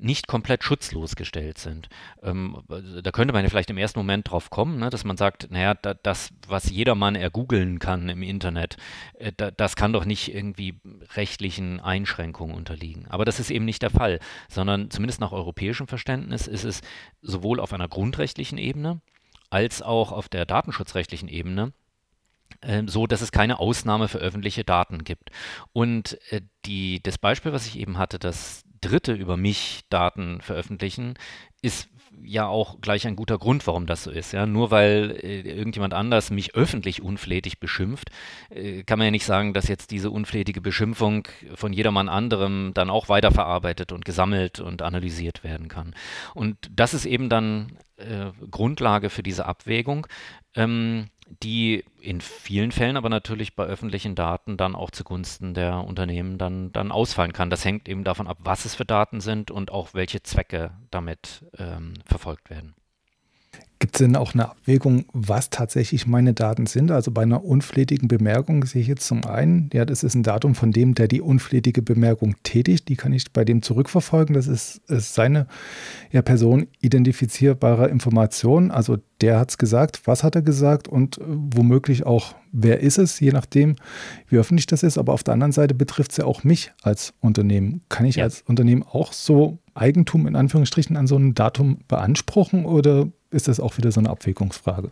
nicht 0.00 0.26
komplett 0.26 0.64
schutzlos 0.64 1.14
gestellt 1.14 1.58
sind. 1.58 1.88
Ähm, 2.22 2.62
da 3.02 3.10
könnte 3.10 3.32
man 3.32 3.44
ja 3.44 3.50
vielleicht 3.50 3.70
im 3.70 3.78
ersten 3.78 3.98
Moment 3.98 4.30
drauf 4.30 4.50
kommen, 4.50 4.78
ne, 4.78 4.90
dass 4.90 5.04
man 5.04 5.16
sagt, 5.16 5.50
naja, 5.50 5.74
da, 5.74 5.94
das, 5.94 6.30
was 6.48 6.70
jedermann 6.70 7.14
ergoogeln 7.14 7.78
kann 7.78 8.08
im 8.08 8.22
Internet, 8.22 8.76
äh, 9.18 9.32
da, 9.36 9.50
das 9.50 9.76
kann 9.76 9.92
doch 9.92 10.04
nicht 10.04 10.34
irgendwie 10.34 10.80
rechtlichen 11.14 11.80
Einschränkungen 11.80 12.56
unterliegen. 12.56 13.06
Aber 13.08 13.24
das 13.24 13.40
ist 13.40 13.50
eben 13.50 13.64
nicht 13.64 13.82
der 13.82 13.90
Fall, 13.90 14.20
sondern 14.48 14.90
zumindest 14.90 15.20
nach 15.20 15.32
europäischem 15.32 15.86
Verständnis 15.86 16.46
ist 16.46 16.64
es 16.64 16.80
sowohl 17.22 17.60
auf 17.60 17.72
einer 17.72 17.88
grundrechtlichen 17.88 18.58
Ebene 18.58 19.00
als 19.50 19.82
auch 19.82 20.12
auf 20.12 20.28
der 20.28 20.46
datenschutzrechtlichen 20.46 21.28
Ebene 21.28 21.72
ähm, 22.62 22.88
so, 22.88 23.06
dass 23.06 23.20
es 23.20 23.32
keine 23.32 23.58
Ausnahme 23.58 24.08
für 24.08 24.18
öffentliche 24.18 24.64
Daten 24.64 25.04
gibt. 25.04 25.30
Und 25.72 26.18
äh, 26.30 26.40
die, 26.64 27.02
das 27.02 27.18
Beispiel, 27.18 27.52
was 27.52 27.66
ich 27.66 27.78
eben 27.78 27.98
hatte, 27.98 28.18
dass 28.18 28.64
Dritte 28.80 29.12
über 29.12 29.36
mich 29.36 29.82
Daten 29.88 30.40
veröffentlichen, 30.40 31.14
ist 31.62 31.88
ja 32.22 32.46
auch 32.46 32.80
gleich 32.80 33.06
ein 33.06 33.16
guter 33.16 33.38
Grund, 33.38 33.66
warum 33.66 33.86
das 33.86 34.04
so 34.04 34.10
ist. 34.10 34.32
Ja? 34.32 34.46
Nur 34.46 34.70
weil 34.70 35.18
äh, 35.22 35.40
irgendjemand 35.40 35.94
anders 35.94 36.30
mich 36.30 36.54
öffentlich 36.54 37.02
unflätig 37.02 37.60
beschimpft, 37.60 38.10
äh, 38.50 38.82
kann 38.82 38.98
man 38.98 39.06
ja 39.06 39.10
nicht 39.10 39.24
sagen, 39.24 39.54
dass 39.54 39.68
jetzt 39.68 39.90
diese 39.90 40.10
unflätige 40.10 40.60
Beschimpfung 40.60 41.28
von 41.54 41.72
jedermann 41.72 42.08
anderem 42.08 42.72
dann 42.74 42.90
auch 42.90 43.08
weiterverarbeitet 43.08 43.92
und 43.92 44.04
gesammelt 44.04 44.60
und 44.60 44.82
analysiert 44.82 45.44
werden 45.44 45.68
kann. 45.68 45.94
Und 46.34 46.56
das 46.74 46.94
ist 46.94 47.06
eben 47.06 47.28
dann 47.28 47.78
äh, 47.96 48.32
Grundlage 48.50 49.10
für 49.10 49.22
diese 49.22 49.46
Abwägung. 49.46 50.06
Ähm, 50.54 51.06
die 51.42 51.84
in 52.00 52.20
vielen 52.20 52.72
Fällen 52.72 52.96
aber 52.96 53.08
natürlich 53.08 53.54
bei 53.54 53.64
öffentlichen 53.64 54.14
Daten 54.14 54.56
dann 54.56 54.74
auch 54.74 54.90
zugunsten 54.90 55.54
der 55.54 55.84
Unternehmen 55.84 56.38
dann, 56.38 56.72
dann 56.72 56.92
ausfallen 56.92 57.32
kann. 57.32 57.50
Das 57.50 57.64
hängt 57.64 57.88
eben 57.88 58.04
davon 58.04 58.26
ab, 58.26 58.38
was 58.40 58.64
es 58.64 58.74
für 58.74 58.84
Daten 58.84 59.20
sind 59.20 59.50
und 59.50 59.70
auch 59.70 59.94
welche 59.94 60.22
Zwecke 60.22 60.72
damit 60.90 61.44
ähm, 61.58 61.94
verfolgt 62.04 62.50
werden. 62.50 62.74
Gibt 63.80 63.94
es 63.94 64.00
denn 64.00 64.14
auch 64.14 64.34
eine 64.34 64.50
Abwägung, 64.50 65.06
was 65.14 65.48
tatsächlich 65.48 66.06
meine 66.06 66.34
Daten 66.34 66.66
sind? 66.66 66.90
Also 66.90 67.10
bei 67.12 67.22
einer 67.22 67.42
unflätigen 67.42 68.08
Bemerkung 68.08 68.62
sehe 68.66 68.82
ich 68.82 68.88
jetzt 68.88 69.06
zum 69.06 69.24
einen, 69.24 69.70
ja, 69.72 69.86
das 69.86 70.02
ist 70.02 70.14
ein 70.14 70.22
Datum 70.22 70.54
von 70.54 70.70
dem, 70.70 70.94
der 70.94 71.08
die 71.08 71.22
unflätige 71.22 71.80
Bemerkung 71.80 72.36
tätigt. 72.42 72.90
Die 72.90 72.96
kann 72.96 73.14
ich 73.14 73.32
bei 73.32 73.42
dem 73.42 73.62
zurückverfolgen. 73.62 74.34
Das 74.34 74.48
ist, 74.48 74.82
ist 74.90 75.14
seine 75.14 75.46
ja, 76.12 76.20
Person 76.20 76.66
identifizierbare 76.82 77.88
Information. 77.88 78.70
Also 78.70 78.98
der 79.22 79.38
hat 79.38 79.48
es 79.48 79.56
gesagt, 79.56 80.02
was 80.04 80.24
hat 80.24 80.34
er 80.34 80.42
gesagt 80.42 80.86
und 80.86 81.16
äh, 81.16 81.22
womöglich 81.26 82.04
auch, 82.04 82.34
wer 82.52 82.80
ist 82.80 82.98
es, 82.98 83.18
je 83.18 83.32
nachdem, 83.32 83.76
wie 84.28 84.36
öffentlich 84.36 84.66
das 84.66 84.82
ist. 84.82 84.98
Aber 84.98 85.14
auf 85.14 85.22
der 85.22 85.32
anderen 85.32 85.52
Seite 85.52 85.74
betrifft 85.74 86.10
es 86.10 86.18
ja 86.18 86.26
auch 86.26 86.44
mich 86.44 86.70
als 86.82 87.14
Unternehmen. 87.20 87.80
Kann 87.88 88.04
ich 88.04 88.16
ja. 88.16 88.24
als 88.24 88.42
Unternehmen 88.42 88.82
auch 88.82 89.14
so 89.14 89.56
Eigentum 89.72 90.26
in 90.26 90.36
Anführungsstrichen 90.36 90.98
an 90.98 91.06
so 91.06 91.16
einem 91.16 91.32
Datum 91.32 91.78
beanspruchen 91.88 92.66
oder 92.66 93.08
ist 93.30 93.48
das 93.48 93.60
auch 93.60 93.76
wieder 93.76 93.92
so 93.92 94.00
eine 94.00 94.10
Abwägungsfrage? 94.10 94.90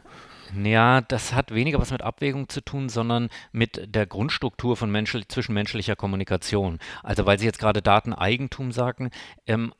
Ja, 0.64 1.02
das 1.02 1.34
hat 1.34 1.54
weniger 1.54 1.78
was 1.78 1.90
mit 1.90 2.02
Abwägung 2.02 2.48
zu 2.48 2.62
tun, 2.62 2.88
sondern 2.88 3.28
mit 3.52 3.94
der 3.94 4.06
Grundstruktur 4.06 4.76
von 4.76 4.90
menschel 4.90 5.26
zwischenmenschlicher 5.28 5.96
Kommunikation. 5.96 6.78
Also 7.02 7.26
weil 7.26 7.38
Sie 7.38 7.44
jetzt 7.44 7.58
gerade 7.58 7.82
Dateneigentum 7.82 8.72
sagen, 8.72 9.10
ähm, 9.46 9.74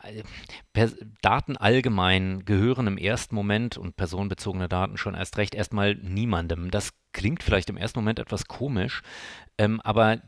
Daten 1.22 1.56
allgemein 1.56 2.44
gehören 2.44 2.86
im 2.86 2.98
ersten 2.98 3.34
Moment 3.34 3.78
und 3.78 3.96
personenbezogene 3.96 4.68
Daten 4.68 4.98
schon 4.98 5.14
erst 5.14 5.38
recht 5.38 5.54
erstmal 5.54 5.94
niemandem. 5.94 6.70
Das 6.70 6.90
klingt 7.18 7.42
vielleicht 7.42 7.68
im 7.68 7.76
ersten 7.76 7.98
Moment 7.98 8.20
etwas 8.20 8.46
komisch, 8.46 9.02
ähm, 9.58 9.80
aber 9.80 10.18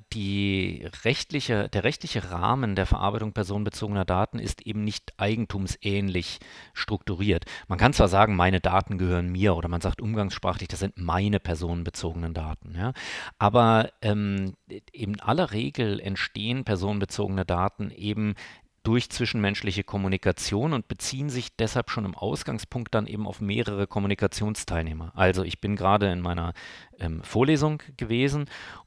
rechtliche, 1.05 1.69
der 1.69 1.85
rechtliche 1.85 2.33
Rahmen 2.33 2.75
der 2.75 2.85
Verarbeitung 2.85 3.33
personenbezogener 3.33 4.05
Daten 4.05 4.41
ist 4.41 4.63
eben 4.63 4.83
nicht 4.83 5.13
eigentumsähnlich 5.17 6.41
strukturiert. 6.75 7.45
Man 7.69 7.79
kann 7.79 7.93
zwar 7.93 8.09
sagen, 8.09 8.35
meine 8.35 8.59
Daten 8.59 8.99
gehören 8.99 9.31
mir 9.31 9.55
oder 9.55 9.69
man 9.69 9.81
sagt 9.81 10.01
umgangssprachlich, 10.01 10.67
das 10.67 10.81
sind 10.81 10.99
meine 10.99 11.39
personenbezogenen 11.39 12.35
Daten. 12.35 12.75
Ja? 12.77 12.93
Aber 13.39 13.93
ähm, 14.03 14.55
in 14.91 15.21
aller 15.21 15.53
Regel 15.53 16.01
entstehen 16.01 16.65
personenbezogene 16.65 17.45
Daten 17.45 17.93
eben 17.93 18.35
durch 18.83 19.11
zwischenmenschliche 19.11 19.85
Kommunikation 19.85 20.73
und 20.73 20.89
beziehen 20.89 21.29
sich 21.29 21.55
deshalb 21.57 21.91
schon 21.91 22.05
im 22.05 22.15
Ausgangspunkt 22.15 22.95
dann 22.95 23.07
eben 23.07 23.27
auf 23.27 23.41
mehrere 23.41 23.87
Kommunikationsteilnehmer. 23.87 25.13
Also 25.15 25.43
ich 25.45 25.61
bin 25.61 25.77
gerade 25.77 26.11
in 26.11 26.21
meiner 26.21 26.55
ähm, 26.99 27.23
Vorlesung 27.23 27.83
gewesen 27.97 28.47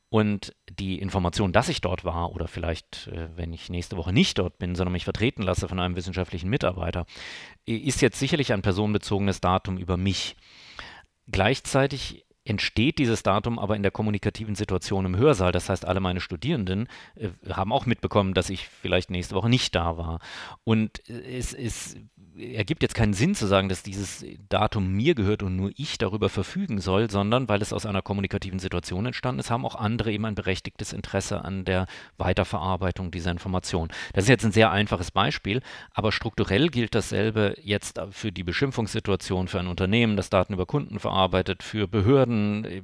und 0.09 0.55
die 0.69 0.99
Information, 0.99 1.53
dass 1.53 1.69
ich 1.69 1.81
dort 1.81 2.05
war 2.05 2.33
oder 2.33 2.47
vielleicht, 2.47 3.07
äh, 3.07 3.29
wenn 3.35 3.53
ich 3.53 3.69
nächste 3.69 3.97
Woche 3.97 4.13
nicht 4.13 4.39
dort 4.39 4.57
bin, 4.57 4.75
sondern 4.75 4.93
mich 4.93 5.05
vertreten 5.05 5.43
lasse 5.43 5.67
von 5.67 5.79
einem 5.79 5.95
wissenschaftlichen 5.95 6.49
Mitarbeiter, 6.49 7.05
ist 7.65 8.01
jetzt 8.01 8.19
sicherlich 8.19 8.53
ein 8.53 8.61
personenbezogenes 8.61 9.41
Datum 9.41 9.77
über 9.77 9.97
mich. 9.97 10.35
Gleichzeitig 11.31 12.22
entsteht 12.45 12.99
dieses 12.99 13.23
Datum 13.23 13.59
aber 13.59 13.75
in 13.75 13.83
der 13.83 13.91
kommunikativen 13.91 14.55
Situation 14.55 15.05
im 15.05 15.15
Hörsaal. 15.15 15.51
Das 15.51 15.69
heißt, 15.69 15.85
alle 15.85 15.99
meine 15.99 16.21
Studierenden 16.21 16.87
äh, 17.15 17.29
haben 17.49 17.71
auch 17.71 17.85
mitbekommen, 17.85 18.33
dass 18.33 18.49
ich 18.49 18.67
vielleicht 18.67 19.09
nächste 19.09 19.35
Woche 19.35 19.49
nicht 19.49 19.75
da 19.75 19.97
war. 19.97 20.19
Und 20.63 21.07
äh, 21.09 21.37
es, 21.37 21.53
es 21.53 21.97
ergibt 22.37 22.81
jetzt 22.81 22.95
keinen 22.95 23.13
Sinn 23.13 23.35
zu 23.35 23.45
sagen, 23.45 23.69
dass 23.69 23.83
dieses 23.83 24.25
Datum 24.49 24.93
mir 24.93 25.15
gehört 25.15 25.43
und 25.43 25.55
nur 25.55 25.71
ich 25.75 25.97
darüber 25.97 26.29
verfügen 26.29 26.79
soll, 26.79 27.09
sondern 27.09 27.47
weil 27.47 27.61
es 27.61 27.73
aus 27.73 27.85
einer 27.85 28.01
kommunikativen 28.01 28.59
Situation 28.59 29.05
entstanden 29.05 29.39
ist, 29.39 29.51
haben 29.51 29.65
auch 29.65 29.75
andere 29.75 30.11
eben 30.11 30.25
ein 30.25 30.35
berechtigtes 30.35 30.93
Interesse 30.93 31.43
an 31.43 31.65
der 31.65 31.85
Weiterverarbeitung 32.17 33.11
dieser 33.11 33.31
Information. 33.31 33.89
Das 34.13 34.23
ist 34.23 34.29
jetzt 34.29 34.45
ein 34.45 34.51
sehr 34.51 34.71
einfaches 34.71 35.11
Beispiel, 35.11 35.61
aber 35.91 36.11
strukturell 36.11 36.69
gilt 36.69 36.95
dasselbe 36.95 37.55
jetzt 37.61 38.01
für 38.11 38.31
die 38.31 38.43
Beschimpfungssituation 38.43 39.47
für 39.47 39.59
ein 39.59 39.67
Unternehmen, 39.67 40.17
das 40.17 40.29
Daten 40.29 40.53
über 40.53 40.65
Kunden 40.65 40.99
verarbeitet, 40.99 41.61
für 41.61 41.87
Behörden, 41.87 42.32
Äh, 42.33 42.81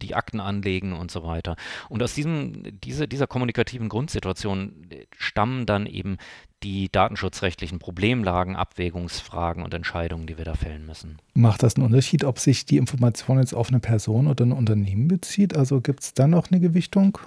die 0.00 0.14
Akten 0.14 0.40
anlegen 0.40 0.92
und 0.92 1.10
so 1.10 1.22
weiter. 1.24 1.56
Und 1.88 2.02
aus 2.02 2.14
diesem, 2.14 2.62
diese, 2.80 3.06
dieser 3.06 3.26
kommunikativen 3.26 3.88
Grundsituation 3.88 4.86
stammen 5.16 5.66
dann 5.66 5.86
eben 5.86 6.16
die 6.62 6.90
datenschutzrechtlichen 6.90 7.78
Problemlagen, 7.78 8.56
Abwägungsfragen 8.56 9.62
und 9.62 9.72
Entscheidungen, 9.72 10.26
die 10.26 10.36
wir 10.36 10.44
da 10.44 10.54
fällen 10.54 10.86
müssen. 10.86 11.18
Macht 11.34 11.62
das 11.62 11.76
einen 11.76 11.86
Unterschied, 11.86 12.24
ob 12.24 12.38
sich 12.38 12.66
die 12.66 12.76
Information 12.76 13.38
jetzt 13.38 13.54
auf 13.54 13.68
eine 13.68 13.80
Person 13.80 14.26
oder 14.26 14.44
ein 14.44 14.52
Unternehmen 14.52 15.08
bezieht? 15.08 15.56
Also 15.56 15.80
gibt 15.80 16.00
es 16.00 16.14
da 16.14 16.26
noch 16.26 16.50
eine 16.50 16.60
Gewichtung? 16.60 17.18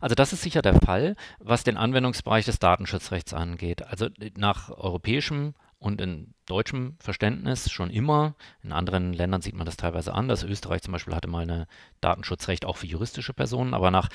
Also 0.00 0.14
das 0.14 0.32
ist 0.32 0.42
sicher 0.42 0.62
der 0.62 0.74
Fall, 0.80 1.16
was 1.38 1.64
den 1.64 1.76
Anwendungsbereich 1.76 2.44
des 2.44 2.58
Datenschutzrechts 2.58 3.32
angeht. 3.32 3.86
Also 3.86 4.08
nach 4.36 4.70
europäischem 4.70 5.54
und 5.82 6.00
in 6.00 6.34
deutschem 6.46 6.96
Verständnis 7.00 7.70
schon 7.70 7.90
immer. 7.90 8.34
In 8.62 8.72
anderen 8.72 9.12
Ländern 9.12 9.42
sieht 9.42 9.54
man 9.54 9.66
das 9.66 9.76
teilweise 9.76 10.14
anders. 10.14 10.44
Österreich 10.44 10.82
zum 10.82 10.92
Beispiel 10.92 11.14
hatte 11.14 11.28
mal 11.28 11.50
ein 11.50 11.66
Datenschutzrecht 12.00 12.64
auch 12.64 12.76
für 12.76 12.86
juristische 12.86 13.34
Personen, 13.34 13.74
aber 13.74 13.90
nach 13.90 14.08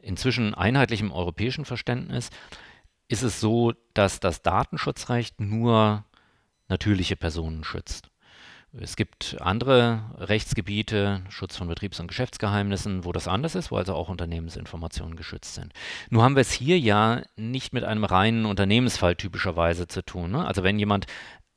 inzwischen 0.00 0.54
einheitlichem 0.54 1.12
europäischen 1.12 1.64
Verständnis 1.64 2.30
ist 3.08 3.22
es 3.22 3.40
so, 3.40 3.72
dass 3.94 4.20
das 4.20 4.42
Datenschutzrecht 4.42 5.40
nur 5.40 6.04
natürliche 6.68 7.16
Personen 7.16 7.62
schützt. 7.64 8.11
Es 8.74 8.96
gibt 8.96 9.36
andere 9.40 10.02
Rechtsgebiete, 10.16 11.22
Schutz 11.28 11.56
von 11.56 11.68
Betriebs- 11.68 12.00
und 12.00 12.08
Geschäftsgeheimnissen, 12.08 13.04
wo 13.04 13.12
das 13.12 13.28
anders 13.28 13.54
ist, 13.54 13.70
wo 13.70 13.76
also 13.76 13.94
auch 13.94 14.08
Unternehmensinformationen 14.08 15.14
geschützt 15.14 15.54
sind. 15.54 15.74
Nur 16.08 16.22
haben 16.22 16.36
wir 16.36 16.40
es 16.40 16.52
hier 16.52 16.78
ja 16.78 17.22
nicht 17.36 17.74
mit 17.74 17.84
einem 17.84 18.04
reinen 18.04 18.46
Unternehmensfall 18.46 19.14
typischerweise 19.14 19.88
zu 19.88 20.02
tun. 20.02 20.30
Ne? 20.30 20.46
Also 20.46 20.62
wenn 20.62 20.78
jemand 20.78 21.06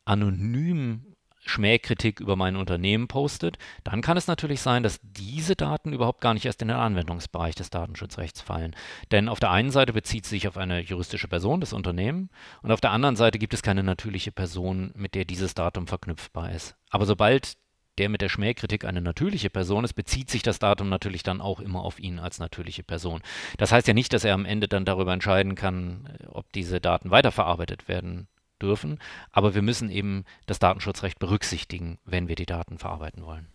anonym 0.03 1.14
Schmähkritik 1.45 2.19
über 2.19 2.35
mein 2.35 2.55
Unternehmen 2.55 3.07
postet, 3.07 3.57
dann 3.83 4.01
kann 4.01 4.17
es 4.17 4.27
natürlich 4.27 4.61
sein, 4.61 4.83
dass 4.83 4.99
diese 5.03 5.55
Daten 5.55 5.93
überhaupt 5.93 6.19
gar 6.19 6.33
nicht 6.33 6.45
erst 6.45 6.61
in 6.61 6.69
den 6.69 6.77
Anwendungsbereich 6.77 7.55
des 7.55 7.69
Datenschutzrechts 7.69 8.41
fallen. 8.41 8.75
Denn 9.11 9.29
auf 9.29 9.39
der 9.39 9.51
einen 9.51 9.71
Seite 9.71 9.93
bezieht 9.93 10.25
sich 10.25 10.47
auf 10.47 10.57
eine 10.57 10.81
juristische 10.81 11.27
Person, 11.27 11.61
das 11.61 11.73
Unternehmen, 11.73 12.29
und 12.63 12.71
auf 12.71 12.81
der 12.81 12.91
anderen 12.91 13.15
Seite 13.15 13.37
gibt 13.37 13.53
es 13.53 13.61
keine 13.61 13.83
natürliche 13.83 14.31
Person, 14.31 14.91
mit 14.95 15.13
der 15.13 15.25
dieses 15.25 15.53
Datum 15.53 15.87
verknüpfbar 15.87 16.51
ist. 16.51 16.75
Aber 16.89 17.05
sobald 17.05 17.57
der 17.97 18.09
mit 18.09 18.21
der 18.21 18.29
Schmähkritik 18.29 18.83
eine 18.83 19.01
natürliche 19.01 19.49
Person 19.49 19.85
ist, 19.85 19.93
bezieht 19.93 20.29
sich 20.29 20.41
das 20.41 20.59
Datum 20.59 20.89
natürlich 20.89 21.23
dann 21.23 21.41
auch 21.41 21.59
immer 21.59 21.81
auf 21.81 21.99
ihn 21.99 22.19
als 22.19 22.39
natürliche 22.39 22.83
Person. 22.83 23.21
Das 23.57 23.71
heißt 23.71 23.87
ja 23.87 23.93
nicht, 23.93 24.11
dass 24.11 24.25
er 24.25 24.33
am 24.33 24.45
Ende 24.45 24.67
dann 24.67 24.83
darüber 24.83 25.13
entscheiden 25.13 25.55
kann, 25.55 26.09
ob 26.27 26.51
diese 26.51 26.81
Daten 26.81 27.11
weiterverarbeitet 27.11 27.87
werden 27.87 28.27
dürfen. 28.61 28.99
Aber 29.31 29.55
wir 29.55 29.61
müssen 29.61 29.89
eben 29.89 30.25
das 30.45 30.59
Datenschutzrecht 30.59 31.19
berücksichtigen, 31.19 31.97
wenn 32.05 32.27
wir 32.27 32.35
die 32.35 32.45
Daten 32.45 32.77
verarbeiten 32.77 33.23
wollen. 33.23 33.47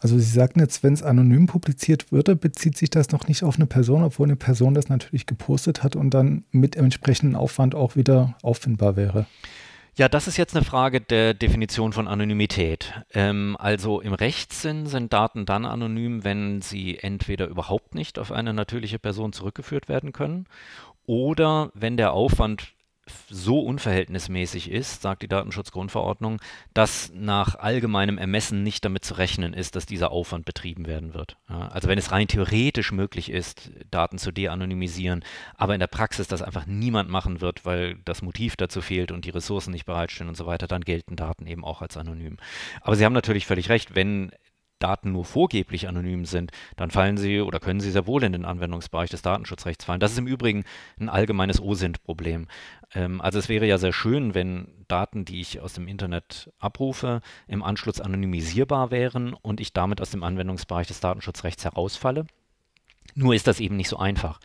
Also 0.00 0.18
Sie 0.18 0.30
sagten 0.30 0.60
jetzt, 0.60 0.82
wenn 0.82 0.92
es 0.92 1.02
anonym 1.02 1.46
publiziert 1.46 2.12
würde, 2.12 2.36
bezieht 2.36 2.76
sich 2.76 2.90
das 2.90 3.12
noch 3.12 3.28
nicht 3.28 3.42
auf 3.42 3.56
eine 3.56 3.66
Person, 3.66 4.02
obwohl 4.02 4.26
eine 4.26 4.36
Person 4.36 4.74
das 4.74 4.88
natürlich 4.88 5.24
gepostet 5.24 5.82
hat 5.82 5.96
und 5.96 6.10
dann 6.10 6.44
mit 6.50 6.76
entsprechendem 6.76 7.38
Aufwand 7.38 7.74
auch 7.74 7.96
wieder 7.96 8.34
auffindbar 8.42 8.96
wäre. 8.96 9.26
Ja, 9.98 10.10
das 10.10 10.28
ist 10.28 10.36
jetzt 10.36 10.54
eine 10.54 10.64
Frage 10.64 11.00
der 11.00 11.32
Definition 11.32 11.94
von 11.94 12.06
Anonymität. 12.06 12.92
Ähm, 13.14 13.56
also 13.58 14.02
im 14.02 14.12
Rechtssinn 14.12 14.84
sind 14.84 15.14
Daten 15.14 15.46
dann 15.46 15.64
anonym, 15.64 16.22
wenn 16.22 16.60
sie 16.60 16.98
entweder 16.98 17.46
überhaupt 17.46 17.94
nicht 17.94 18.18
auf 18.18 18.30
eine 18.30 18.52
natürliche 18.52 18.98
Person 18.98 19.32
zurückgeführt 19.32 19.88
werden 19.88 20.12
können 20.12 20.46
oder 21.06 21.70
wenn 21.72 21.96
der 21.96 22.12
Aufwand 22.12 22.74
so 23.28 23.60
unverhältnismäßig 23.60 24.70
ist, 24.70 25.02
sagt 25.02 25.22
die 25.22 25.28
Datenschutzgrundverordnung, 25.28 26.40
dass 26.74 27.12
nach 27.14 27.54
allgemeinem 27.54 28.18
Ermessen 28.18 28.62
nicht 28.62 28.84
damit 28.84 29.04
zu 29.04 29.14
rechnen 29.14 29.54
ist, 29.54 29.76
dass 29.76 29.86
dieser 29.86 30.10
Aufwand 30.10 30.44
betrieben 30.44 30.86
werden 30.86 31.14
wird. 31.14 31.36
Ja, 31.48 31.68
also 31.68 31.88
wenn 31.88 31.98
es 31.98 32.10
rein 32.10 32.28
theoretisch 32.28 32.92
möglich 32.92 33.30
ist, 33.30 33.70
Daten 33.90 34.18
zu 34.18 34.32
de-anonymisieren, 34.32 35.24
aber 35.56 35.74
in 35.74 35.80
der 35.80 35.86
Praxis 35.86 36.26
das 36.26 36.42
einfach 36.42 36.66
niemand 36.66 37.08
machen 37.08 37.40
wird, 37.40 37.64
weil 37.64 37.96
das 38.04 38.22
Motiv 38.22 38.56
dazu 38.56 38.80
fehlt 38.80 39.12
und 39.12 39.24
die 39.24 39.30
Ressourcen 39.30 39.70
nicht 39.70 39.86
bereitstehen 39.86 40.28
und 40.28 40.36
so 40.36 40.46
weiter, 40.46 40.66
dann 40.66 40.82
gelten 40.82 41.16
Daten 41.16 41.46
eben 41.46 41.64
auch 41.64 41.82
als 41.82 41.96
anonym. 41.96 42.36
Aber 42.80 42.96
Sie 42.96 43.04
haben 43.04 43.12
natürlich 43.12 43.46
völlig 43.46 43.68
recht, 43.68 43.94
wenn 43.94 44.32
Daten 44.78 45.12
nur 45.12 45.24
vorgeblich 45.24 45.88
anonym 45.88 46.24
sind, 46.26 46.52
dann 46.76 46.90
fallen 46.90 47.16
sie 47.16 47.40
oder 47.40 47.60
können 47.60 47.80
sie 47.80 47.90
sehr 47.90 48.06
wohl 48.06 48.22
in 48.22 48.32
den 48.32 48.44
Anwendungsbereich 48.44 49.10
des 49.10 49.22
Datenschutzrechts 49.22 49.84
fallen. 49.84 50.00
Das 50.00 50.12
ist 50.12 50.18
im 50.18 50.26
Übrigen 50.26 50.64
ein 51.00 51.08
allgemeines 51.08 51.60
OSINT-Problem. 51.60 52.46
Ähm, 52.94 53.20
also 53.20 53.38
es 53.38 53.48
wäre 53.48 53.66
ja 53.66 53.78
sehr 53.78 53.92
schön, 53.92 54.34
wenn 54.34 54.84
Daten, 54.88 55.24
die 55.24 55.40
ich 55.40 55.60
aus 55.60 55.74
dem 55.74 55.88
Internet 55.88 56.52
abrufe, 56.58 57.20
im 57.48 57.62
Anschluss 57.62 58.00
anonymisierbar 58.00 58.90
wären 58.90 59.34
und 59.34 59.60
ich 59.60 59.72
damit 59.72 60.00
aus 60.00 60.10
dem 60.10 60.22
Anwendungsbereich 60.22 60.86
des 60.86 61.00
Datenschutzrechts 61.00 61.64
herausfalle. 61.64 62.26
Nur 63.14 63.34
ist 63.34 63.46
das 63.46 63.60
eben 63.60 63.76
nicht 63.76 63.88
so 63.88 63.96
einfach. 63.96 64.40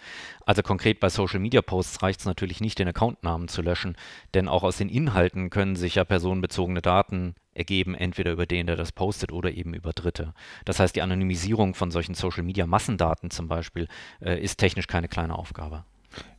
Also 0.45 0.61
konkret 0.61 0.99
bei 0.99 1.09
Social 1.09 1.39
Media 1.39 1.61
Posts 1.61 2.03
reicht 2.03 2.21
es 2.21 2.25
natürlich 2.25 2.61
nicht, 2.61 2.79
den 2.79 2.87
Accountnamen 2.87 3.47
zu 3.47 3.61
löschen, 3.61 3.97
denn 4.33 4.47
auch 4.47 4.63
aus 4.63 4.77
den 4.77 4.87
Inhalten 4.87 5.49
können 5.49 5.75
sich 5.75 5.95
ja 5.95 6.05
personenbezogene 6.05 6.81
Daten 6.81 7.35
ergeben, 7.53 7.95
entweder 7.95 8.31
über 8.31 8.45
den, 8.45 8.67
der 8.67 8.77
das 8.77 8.93
postet 8.93 9.33
oder 9.33 9.51
eben 9.51 9.73
über 9.73 9.91
Dritte. 9.91 10.33
Das 10.63 10.79
heißt, 10.79 10.95
die 10.95 11.01
Anonymisierung 11.01 11.75
von 11.75 11.91
solchen 11.91 12.15
Social 12.15 12.43
Media 12.43 12.65
Massendaten 12.65 13.29
zum 13.29 13.49
Beispiel 13.49 13.87
äh, 14.21 14.41
ist 14.41 14.57
technisch 14.57 14.87
keine 14.87 15.09
kleine 15.09 15.37
Aufgabe. 15.37 15.83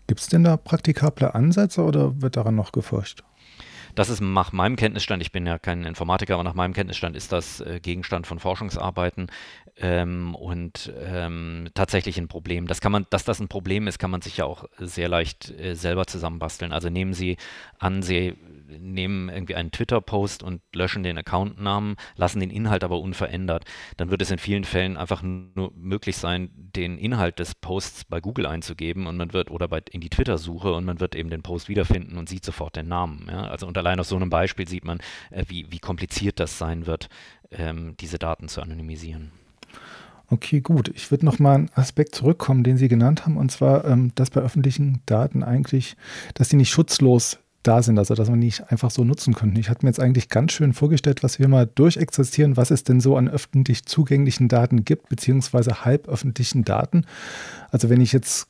Gibt 0.06 0.20
es 0.20 0.28
denn 0.28 0.44
da 0.44 0.56
praktikable 0.56 1.34
Ansätze 1.34 1.82
oder 1.82 2.20
wird 2.20 2.36
daran 2.36 2.54
noch 2.54 2.72
geforscht? 2.72 3.22
Das 3.94 4.08
ist 4.08 4.20
nach 4.20 4.52
meinem 4.52 4.76
Kenntnisstand, 4.76 5.20
ich 5.20 5.32
bin 5.32 5.46
ja 5.46 5.58
kein 5.58 5.84
Informatiker, 5.84 6.34
aber 6.34 6.44
nach 6.44 6.54
meinem 6.54 6.72
Kenntnisstand 6.72 7.14
ist 7.14 7.30
das 7.30 7.60
äh, 7.60 7.78
Gegenstand 7.80 8.26
von 8.26 8.38
Forschungsarbeiten 8.38 9.26
ähm, 9.76 10.34
und 10.34 10.92
ähm, 11.02 11.68
tatsächlich 11.74 12.18
ein 12.18 12.28
Problem. 12.28 12.66
Das 12.66 12.80
kann 12.80 12.92
man, 12.92 13.06
dass 13.10 13.24
das 13.24 13.40
ein 13.40 13.48
Problem 13.48 13.86
ist, 13.86 13.98
kann 13.98 14.10
man 14.10 14.20
sich 14.20 14.36
ja 14.36 14.44
auch 14.44 14.64
sehr 14.78 15.08
leicht 15.08 15.50
äh, 15.50 15.74
selber 15.74 16.06
zusammenbasteln. 16.06 16.72
Also 16.72 16.88
nehmen 16.90 17.14
Sie 17.14 17.36
an, 17.78 18.02
Sie 18.02 18.34
nehmen 18.78 19.28
irgendwie 19.28 19.54
einen 19.54 19.70
Twitter-Post 19.70 20.42
und 20.42 20.62
löschen 20.74 21.02
den 21.02 21.18
Accountnamen, 21.18 21.96
lassen 22.16 22.40
den 22.40 22.50
Inhalt 22.50 22.84
aber 22.84 23.00
unverändert. 23.00 23.64
Dann 23.96 24.10
wird 24.10 24.22
es 24.22 24.30
in 24.30 24.38
vielen 24.38 24.64
Fällen 24.64 24.96
einfach 24.96 25.22
nur 25.22 25.72
möglich 25.74 26.16
sein, 26.16 26.50
den 26.54 26.98
Inhalt 26.98 27.38
des 27.38 27.54
Posts 27.54 28.04
bei 28.04 28.20
Google 28.20 28.46
einzugeben 28.46 29.06
und 29.06 29.16
man 29.16 29.32
wird 29.32 29.50
oder 29.50 29.68
bei, 29.68 29.82
in 29.90 30.00
die 30.00 30.10
Twitter-Suche 30.10 30.72
und 30.72 30.84
man 30.84 31.00
wird 31.00 31.14
eben 31.14 31.30
den 31.30 31.42
Post 31.42 31.68
wiederfinden 31.68 32.18
und 32.18 32.28
sieht 32.28 32.44
sofort 32.44 32.76
den 32.76 32.88
Namen. 32.88 33.26
Ja? 33.30 33.44
Also 33.44 33.66
und 33.66 33.76
allein 33.78 34.00
aus 34.00 34.08
so 34.08 34.16
einem 34.16 34.30
Beispiel 34.30 34.68
sieht 34.68 34.84
man, 34.84 34.98
äh, 35.30 35.44
wie, 35.48 35.66
wie 35.70 35.78
kompliziert 35.78 36.40
das 36.40 36.58
sein 36.58 36.86
wird, 36.86 37.08
ähm, 37.50 37.96
diese 38.00 38.18
Daten 38.18 38.48
zu 38.48 38.62
anonymisieren. 38.62 39.32
Okay, 40.32 40.62
gut. 40.62 40.88
Ich 40.94 41.10
würde 41.10 41.26
noch 41.26 41.38
mal 41.38 41.56
einen 41.56 41.70
Aspekt 41.74 42.14
zurückkommen, 42.14 42.64
den 42.64 42.78
Sie 42.78 42.88
genannt 42.88 43.26
haben, 43.26 43.36
und 43.36 43.52
zwar, 43.52 43.84
ähm, 43.84 44.12
dass 44.14 44.30
bei 44.30 44.40
öffentlichen 44.40 45.02
Daten 45.04 45.42
eigentlich, 45.42 45.94
dass 46.32 46.48
sie 46.48 46.56
nicht 46.56 46.70
schutzlos 46.70 47.38
da 47.62 47.82
sind, 47.82 47.98
also 47.98 48.14
dass 48.14 48.30
man 48.30 48.38
nicht 48.38 48.72
einfach 48.72 48.90
so 48.90 49.04
nutzen 49.04 49.34
könnte. 49.34 49.60
Ich 49.60 49.68
hatte 49.68 49.84
mir 49.84 49.90
jetzt 49.90 50.00
eigentlich 50.00 50.30
ganz 50.30 50.52
schön 50.52 50.72
vorgestellt, 50.72 51.22
was 51.22 51.38
wir 51.38 51.48
mal 51.48 51.66
durchexistieren, 51.66 52.56
was 52.56 52.70
es 52.70 52.82
denn 52.82 52.98
so 52.98 53.18
an 53.18 53.28
öffentlich 53.28 53.84
zugänglichen 53.84 54.48
Daten 54.48 54.86
gibt, 54.86 55.10
beziehungsweise 55.10 55.84
halböffentlichen 55.84 56.64
Daten. 56.64 57.04
Also 57.70 57.90
wenn 57.90 58.00
ich 58.00 58.14
jetzt 58.14 58.48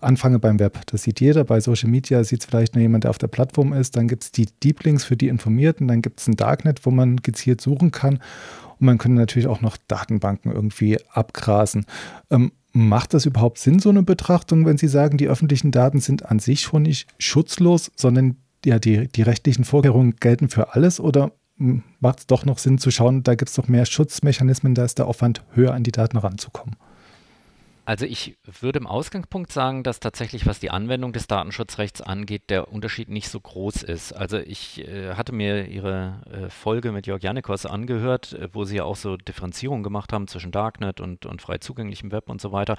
anfange 0.00 0.38
beim 0.38 0.58
Web, 0.58 0.80
das 0.86 1.02
sieht 1.02 1.20
jeder, 1.20 1.44
bei 1.44 1.60
Social 1.60 1.90
Media 1.90 2.22
sieht 2.24 2.40
es 2.40 2.46
vielleicht 2.46 2.74
nur 2.74 2.82
jemand, 2.82 3.04
der 3.04 3.10
auf 3.10 3.18
der 3.18 3.28
Plattform 3.28 3.72
ist, 3.72 3.96
dann 3.96 4.08
gibt 4.08 4.24
es 4.24 4.32
die 4.32 4.46
Deep 4.62 4.84
Links 4.84 5.04
für 5.04 5.16
die 5.16 5.28
Informierten, 5.28 5.88
dann 5.88 6.02
gibt 6.02 6.20
es 6.20 6.26
ein 6.26 6.36
Darknet, 6.36 6.84
wo 6.86 6.90
man 6.90 7.16
gezielt 7.18 7.60
suchen 7.60 7.90
kann 7.90 8.20
und 8.78 8.86
man 8.86 8.98
könnte 8.98 9.18
natürlich 9.18 9.48
auch 9.48 9.60
noch 9.60 9.76
Datenbanken 9.88 10.52
irgendwie 10.52 10.98
abgrasen. 11.10 11.86
Ähm, 12.30 12.52
macht 12.72 13.14
das 13.14 13.24
überhaupt 13.24 13.58
Sinn, 13.58 13.78
so 13.78 13.90
eine 13.90 14.02
Betrachtung, 14.02 14.66
wenn 14.66 14.78
Sie 14.78 14.88
sagen, 14.88 15.16
die 15.16 15.28
öffentlichen 15.28 15.70
Daten 15.70 16.00
sind 16.00 16.26
an 16.26 16.40
sich 16.40 16.62
schon 16.62 16.82
nicht 16.82 17.08
schutzlos, 17.18 17.92
sondern 17.94 18.36
ja, 18.64 18.78
die, 18.78 19.08
die 19.08 19.22
rechtlichen 19.22 19.64
Vorkehrungen 19.64 20.16
gelten 20.16 20.48
für 20.48 20.74
alles? 20.74 20.98
Oder 20.98 21.32
macht 21.56 22.20
es 22.20 22.26
doch 22.26 22.44
noch 22.44 22.58
Sinn 22.58 22.78
zu 22.78 22.90
schauen, 22.90 23.22
da 23.22 23.36
gibt 23.36 23.50
es 23.50 23.54
doch 23.54 23.68
mehr 23.68 23.86
Schutzmechanismen, 23.86 24.74
da 24.74 24.84
ist 24.84 24.98
der 24.98 25.06
Aufwand 25.06 25.44
höher 25.52 25.72
an 25.72 25.84
die 25.84 25.92
Daten 25.92 26.16
ranzukommen? 26.16 26.76
Also 27.86 28.06
ich 28.06 28.38
würde 28.60 28.78
im 28.78 28.86
Ausgangspunkt 28.86 29.52
sagen, 29.52 29.82
dass 29.82 30.00
tatsächlich, 30.00 30.46
was 30.46 30.58
die 30.58 30.70
Anwendung 30.70 31.12
des 31.12 31.26
Datenschutzrechts 31.26 32.00
angeht, 32.00 32.48
der 32.48 32.72
Unterschied 32.72 33.10
nicht 33.10 33.28
so 33.28 33.38
groß 33.38 33.82
ist. 33.82 34.12
Also 34.12 34.38
ich 34.38 34.88
äh, 34.88 35.14
hatte 35.14 35.32
mir 35.32 35.66
Ihre 35.68 36.22
äh, 36.30 36.48
Folge 36.48 36.92
mit 36.92 37.06
Jörg 37.06 37.22
Janikos 37.22 37.66
angehört, 37.66 38.32
äh, 38.32 38.48
wo 38.52 38.64
Sie 38.64 38.76
ja 38.76 38.84
auch 38.84 38.96
so 38.96 39.18
Differenzierung 39.18 39.82
gemacht 39.82 40.14
haben 40.14 40.28
zwischen 40.28 40.50
Darknet 40.50 41.00
und, 41.00 41.26
und 41.26 41.42
frei 41.42 41.58
zugänglichem 41.58 42.10
Web 42.10 42.30
und 42.30 42.40
so 42.40 42.52
weiter. 42.52 42.76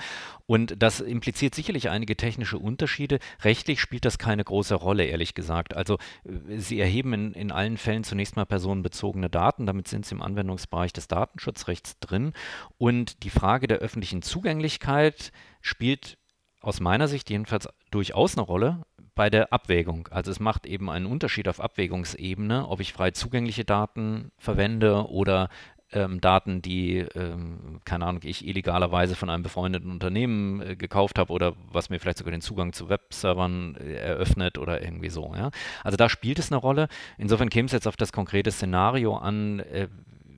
Und 0.48 0.82
das 0.82 1.02
impliziert 1.02 1.54
sicherlich 1.54 1.92
einige 1.92 2.16
technische 2.16 2.58
Unterschiede. 2.58 3.20
Rechtlich 3.44 3.82
spielt 3.82 4.06
das 4.06 4.18
keine 4.18 4.44
große 4.44 4.74
Rolle, 4.74 5.04
ehrlich 5.06 5.36
gesagt. 5.36 5.76
Also 5.76 6.00
äh, 6.24 6.58
Sie 6.58 6.80
erheben 6.80 7.14
in, 7.14 7.34
in 7.34 7.52
allen 7.52 7.78
Fällen 7.78 8.04
zunächst 8.04 8.38
mal 8.38 8.46
personenbezogene 8.46 9.30
Daten, 9.30 9.68
damit 9.68 9.88
sind 9.88 10.04
Sie 10.04 10.16
im 10.16 10.24
Anwendungsbereich 10.24 10.94
des 10.94 11.08
Datenschutzrechts 11.08 12.00
drin. 12.00 12.34
Und 12.80 13.22
die 13.24 13.30
Frage 13.30 13.68
der 13.68 13.78
öffentlichen 13.78 14.24
Zugänglichkeit 14.24 14.95
Sicherheit 14.96 15.32
spielt 15.62 16.18
aus 16.62 16.80
meiner 16.80 17.08
Sicht 17.08 17.30
jedenfalls 17.30 17.68
durchaus 17.92 18.38
eine 18.38 18.46
Rolle 18.46 18.86
bei 19.14 19.30
der 19.30 19.54
Abwägung. 19.54 20.08
Also 20.10 20.32
es 20.32 20.40
macht 20.40 20.66
eben 20.66 20.90
einen 20.90 21.06
Unterschied 21.06 21.48
auf 21.48 21.60
Abwägungsebene, 21.60 22.68
ob 22.68 22.80
ich 22.80 22.94
frei 22.94 23.12
zugängliche 23.12 23.66
Daten 23.66 24.32
verwende 24.38 25.10
oder 25.10 25.50
ähm, 25.92 26.20
Daten, 26.20 26.62
die, 26.62 26.98
ähm, 26.98 27.80
keine 27.86 28.06
Ahnung, 28.06 28.22
ich 28.24 28.46
illegalerweise 28.46 29.16
von 29.16 29.30
einem 29.30 29.44
befreundeten 29.44 29.92
Unternehmen 29.92 30.62
äh, 30.62 30.76
gekauft 30.76 31.20
habe 31.20 31.32
oder 31.32 31.54
was 31.72 31.90
mir 31.90 32.00
vielleicht 32.00 32.18
sogar 32.18 32.32
den 32.32 32.42
Zugang 32.42 32.74
zu 32.74 32.90
Webservern 32.90 33.76
äh, 33.76 33.94
eröffnet 33.94 34.58
oder 34.58 34.82
irgendwie 34.82 35.10
so. 35.10 35.34
Ja? 35.36 35.52
Also 35.84 35.98
da 35.98 36.10
spielt 36.10 36.40
es 36.40 36.52
eine 36.52 36.60
Rolle. 36.60 36.88
Insofern 37.18 37.50
käme 37.50 37.68
es 37.68 37.72
jetzt 37.72 37.88
auf 37.88 37.98
das 37.98 38.12
konkrete 38.12 38.52
Szenario 38.52 39.16
an, 39.16 39.60
äh, 39.60 39.88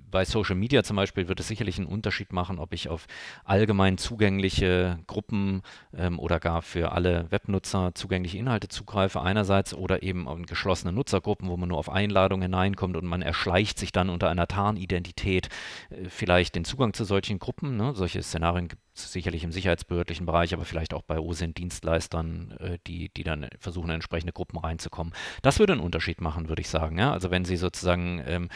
bei 0.09 0.25
Social 0.25 0.55
Media 0.55 0.83
zum 0.83 0.95
Beispiel 0.95 1.27
wird 1.27 1.39
es 1.39 1.47
sicherlich 1.47 1.77
einen 1.77 1.87
Unterschied 1.87 2.33
machen, 2.33 2.59
ob 2.59 2.73
ich 2.73 2.89
auf 2.89 3.07
allgemein 3.43 3.97
zugängliche 3.97 4.99
Gruppen 5.07 5.61
ähm, 5.95 6.19
oder 6.19 6.39
gar 6.39 6.61
für 6.61 6.91
alle 6.91 7.29
Webnutzer 7.31 7.93
zugängliche 7.93 8.37
Inhalte 8.37 8.67
zugreife 8.67 9.21
einerseits 9.21 9.73
oder 9.73 10.03
eben 10.03 10.27
auf 10.27 10.37
geschlossene 10.45 10.93
Nutzergruppen, 10.93 11.49
wo 11.49 11.57
man 11.57 11.69
nur 11.69 11.77
auf 11.77 11.89
Einladung 11.89 12.41
hineinkommt 12.41 12.95
und 12.95 13.05
man 13.05 13.21
erschleicht 13.21 13.79
sich 13.79 13.91
dann 13.91 14.09
unter 14.09 14.29
einer 14.29 14.47
Tarnidentität 14.47 15.49
äh, 15.89 16.09
vielleicht 16.09 16.55
den 16.55 16.65
Zugang 16.65 16.93
zu 16.93 17.03
solchen 17.03 17.39
Gruppen. 17.39 17.75
Ne? 17.75 17.93
Solche 17.95 18.21
Szenarien 18.21 18.67
gibt 18.67 18.86
sicherlich 18.97 19.43
im 19.43 19.51
sicherheitsbehördlichen 19.51 20.25
Bereich, 20.25 20.53
aber 20.53 20.65
vielleicht 20.65 20.93
auch 20.93 21.01
bei 21.01 21.19
OSINT-Dienstleistern, 21.19 22.57
äh, 22.59 22.77
die, 22.87 23.09
die 23.09 23.23
dann 23.23 23.47
versuchen, 23.59 23.89
in 23.89 23.95
entsprechende 23.95 24.33
Gruppen 24.33 24.57
reinzukommen. 24.57 25.13
Das 25.41 25.59
würde 25.59 25.73
einen 25.73 25.81
Unterschied 25.81 26.21
machen, 26.21 26.49
würde 26.49 26.61
ich 26.61 26.69
sagen. 26.69 26.97
Ja? 26.97 27.11
Also 27.11 27.31
wenn 27.31 27.45
Sie 27.45 27.57
sozusagen 27.57 28.23
ähm, 28.25 28.49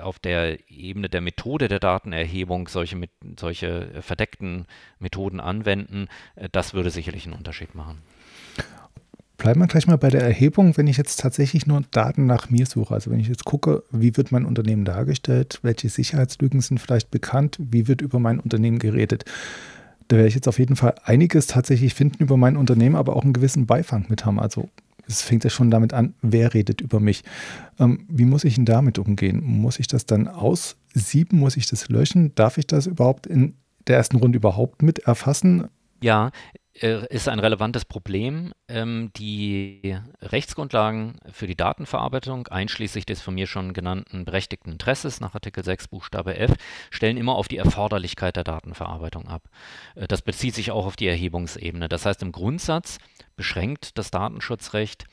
auf 0.00 0.18
der 0.18 0.70
Ebene 0.70 1.08
der 1.08 1.20
Methode 1.20 1.68
der 1.68 1.80
Datenerhebung 1.80 2.68
solche, 2.68 2.96
mit, 2.96 3.10
solche 3.38 4.02
verdeckten 4.02 4.66
Methoden 4.98 5.40
anwenden, 5.40 6.08
äh, 6.36 6.48
das 6.50 6.74
würde 6.74 6.90
sicherlich 6.90 7.26
einen 7.26 7.36
Unterschied 7.36 7.74
machen. 7.74 8.02
Bleiben 9.38 9.60
wir 9.60 9.66
gleich 9.66 9.86
mal 9.86 9.96
bei 9.96 10.10
der 10.10 10.22
Erhebung, 10.22 10.76
wenn 10.76 10.86
ich 10.86 10.96
jetzt 10.96 11.18
tatsächlich 11.20 11.66
nur 11.66 11.82
Daten 11.90 12.26
nach 12.26 12.50
mir 12.50 12.66
suche. 12.66 12.94
Also 12.94 13.10
wenn 13.10 13.18
ich 13.18 13.28
jetzt 13.28 13.44
gucke, 13.44 13.82
wie 13.90 14.16
wird 14.16 14.30
mein 14.30 14.44
Unternehmen 14.44 14.84
dargestellt, 14.84 15.58
welche 15.62 15.88
Sicherheitslücken 15.88 16.60
sind 16.60 16.78
vielleicht 16.78 17.10
bekannt, 17.10 17.58
wie 17.58 17.88
wird 17.88 18.02
über 18.02 18.20
mein 18.20 18.38
Unternehmen 18.38 18.78
geredet. 18.78 19.24
Da 20.08 20.16
werde 20.16 20.28
ich 20.28 20.34
jetzt 20.34 20.48
auf 20.48 20.58
jeden 20.58 20.76
Fall 20.76 20.94
einiges 21.04 21.46
tatsächlich 21.46 21.94
finden 21.94 22.22
über 22.22 22.36
mein 22.36 22.56
Unternehmen, 22.56 22.96
aber 22.96 23.16
auch 23.16 23.22
einen 23.24 23.32
gewissen 23.32 23.66
Beifang 23.66 24.06
mit 24.08 24.24
haben. 24.24 24.38
Also 24.38 24.68
es 25.06 25.22
fängt 25.22 25.44
ja 25.44 25.50
schon 25.50 25.70
damit 25.70 25.92
an, 25.92 26.14
wer 26.22 26.54
redet 26.54 26.80
über 26.80 27.00
mich. 27.00 27.24
Ähm, 27.78 28.06
wie 28.08 28.24
muss 28.24 28.44
ich 28.44 28.54
denn 28.54 28.64
damit 28.64 28.98
umgehen? 28.98 29.42
Muss 29.42 29.78
ich 29.78 29.86
das 29.86 30.06
dann 30.06 30.28
aussieben? 30.28 31.38
Muss 31.38 31.56
ich 31.56 31.66
das 31.66 31.88
löschen? 31.88 32.34
Darf 32.34 32.58
ich 32.58 32.66
das 32.66 32.86
überhaupt 32.86 33.26
in 33.26 33.54
der 33.86 33.96
ersten 33.96 34.16
Runde 34.16 34.36
überhaupt 34.36 34.82
mit 34.82 35.00
erfassen? 35.00 35.68
Ja, 36.02 36.30
ist 36.74 37.28
ein 37.28 37.38
relevantes 37.38 37.84
Problem. 37.84 38.52
Ähm, 38.68 39.10
die 39.16 39.96
Rechtsgrundlagen 40.20 41.18
für 41.30 41.46
die 41.46 41.56
Datenverarbeitung, 41.56 42.48
einschließlich 42.48 43.04
des 43.04 43.20
von 43.20 43.34
mir 43.34 43.46
schon 43.46 43.74
genannten 43.74 44.24
berechtigten 44.24 44.72
Interesses 44.72 45.20
nach 45.20 45.34
Artikel 45.34 45.64
6 45.64 45.88
Buchstabe 45.88 46.36
F, 46.36 46.52
stellen 46.90 47.18
immer 47.18 47.34
auf 47.34 47.48
die 47.48 47.58
Erforderlichkeit 47.58 48.36
der 48.36 48.44
Datenverarbeitung 48.44 49.28
ab. 49.28 49.48
Äh, 49.94 50.08
das 50.08 50.22
bezieht 50.22 50.54
sich 50.54 50.70
auch 50.70 50.86
auf 50.86 50.96
die 50.96 51.08
Erhebungsebene. 51.08 51.88
Das 51.88 52.06
heißt, 52.06 52.22
im 52.22 52.32
Grundsatz 52.32 52.98
beschränkt 53.36 53.98
das 53.98 54.10
Datenschutzrecht 54.10 55.04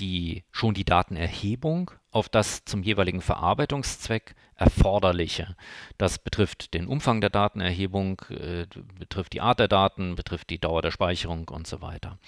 die, 0.00 0.44
schon 0.50 0.74
die 0.74 0.84
Datenerhebung 0.84 1.90
auf 2.10 2.28
das 2.28 2.64
zum 2.64 2.82
jeweiligen 2.82 3.20
Verarbeitungszweck 3.20 4.34
erforderliche. 4.54 5.56
Das 5.98 6.18
betrifft 6.18 6.74
den 6.74 6.86
Umfang 6.86 7.20
der 7.20 7.30
Datenerhebung, 7.30 8.20
äh, 8.30 8.66
betrifft 8.98 9.32
die 9.32 9.40
Art 9.40 9.60
der 9.60 9.68
Daten, 9.68 10.16
betrifft 10.16 10.50
die 10.50 10.58
Dauer 10.58 10.82
der 10.82 10.90
Speicherung 10.90 11.48
und 11.48 11.66
so 11.66 11.80
weiter. 11.80 12.18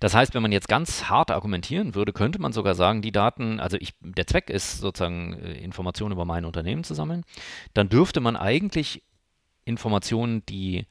Das 0.00 0.14
heißt, 0.14 0.34
wenn 0.34 0.42
man 0.42 0.52
jetzt 0.52 0.68
ganz 0.68 1.04
hart 1.04 1.30
argumentieren 1.30 1.94
würde, 1.94 2.12
könnte 2.12 2.40
man 2.40 2.52
sogar 2.52 2.74
sagen, 2.74 3.00
die 3.00 3.12
Daten, 3.12 3.58
also 3.58 3.78
ich, 3.80 3.94
der 4.00 4.26
Zweck 4.26 4.50
ist 4.50 4.78
sozusagen 4.78 5.34
äh, 5.34 5.52
Informationen 5.60 6.12
über 6.12 6.24
mein 6.24 6.44
Unternehmen 6.44 6.84
zu 6.84 6.94
sammeln, 6.94 7.24
dann 7.74 7.88
dürfte 7.88 8.20
man 8.20 8.36
eigentlich 8.36 9.02
Informationen, 9.64 10.44
die 10.46 10.86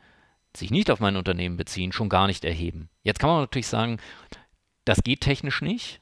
sich 0.55 0.71
nicht 0.71 0.89
auf 0.89 0.99
mein 0.99 1.15
Unternehmen 1.15 1.57
beziehen, 1.57 1.91
schon 1.91 2.09
gar 2.09 2.27
nicht 2.27 2.43
erheben. 2.43 2.89
Jetzt 3.03 3.19
kann 3.19 3.29
man 3.29 3.41
natürlich 3.41 3.67
sagen, 3.67 3.97
das 4.85 5.03
geht 5.03 5.21
technisch 5.21 5.61
nicht, 5.61 6.01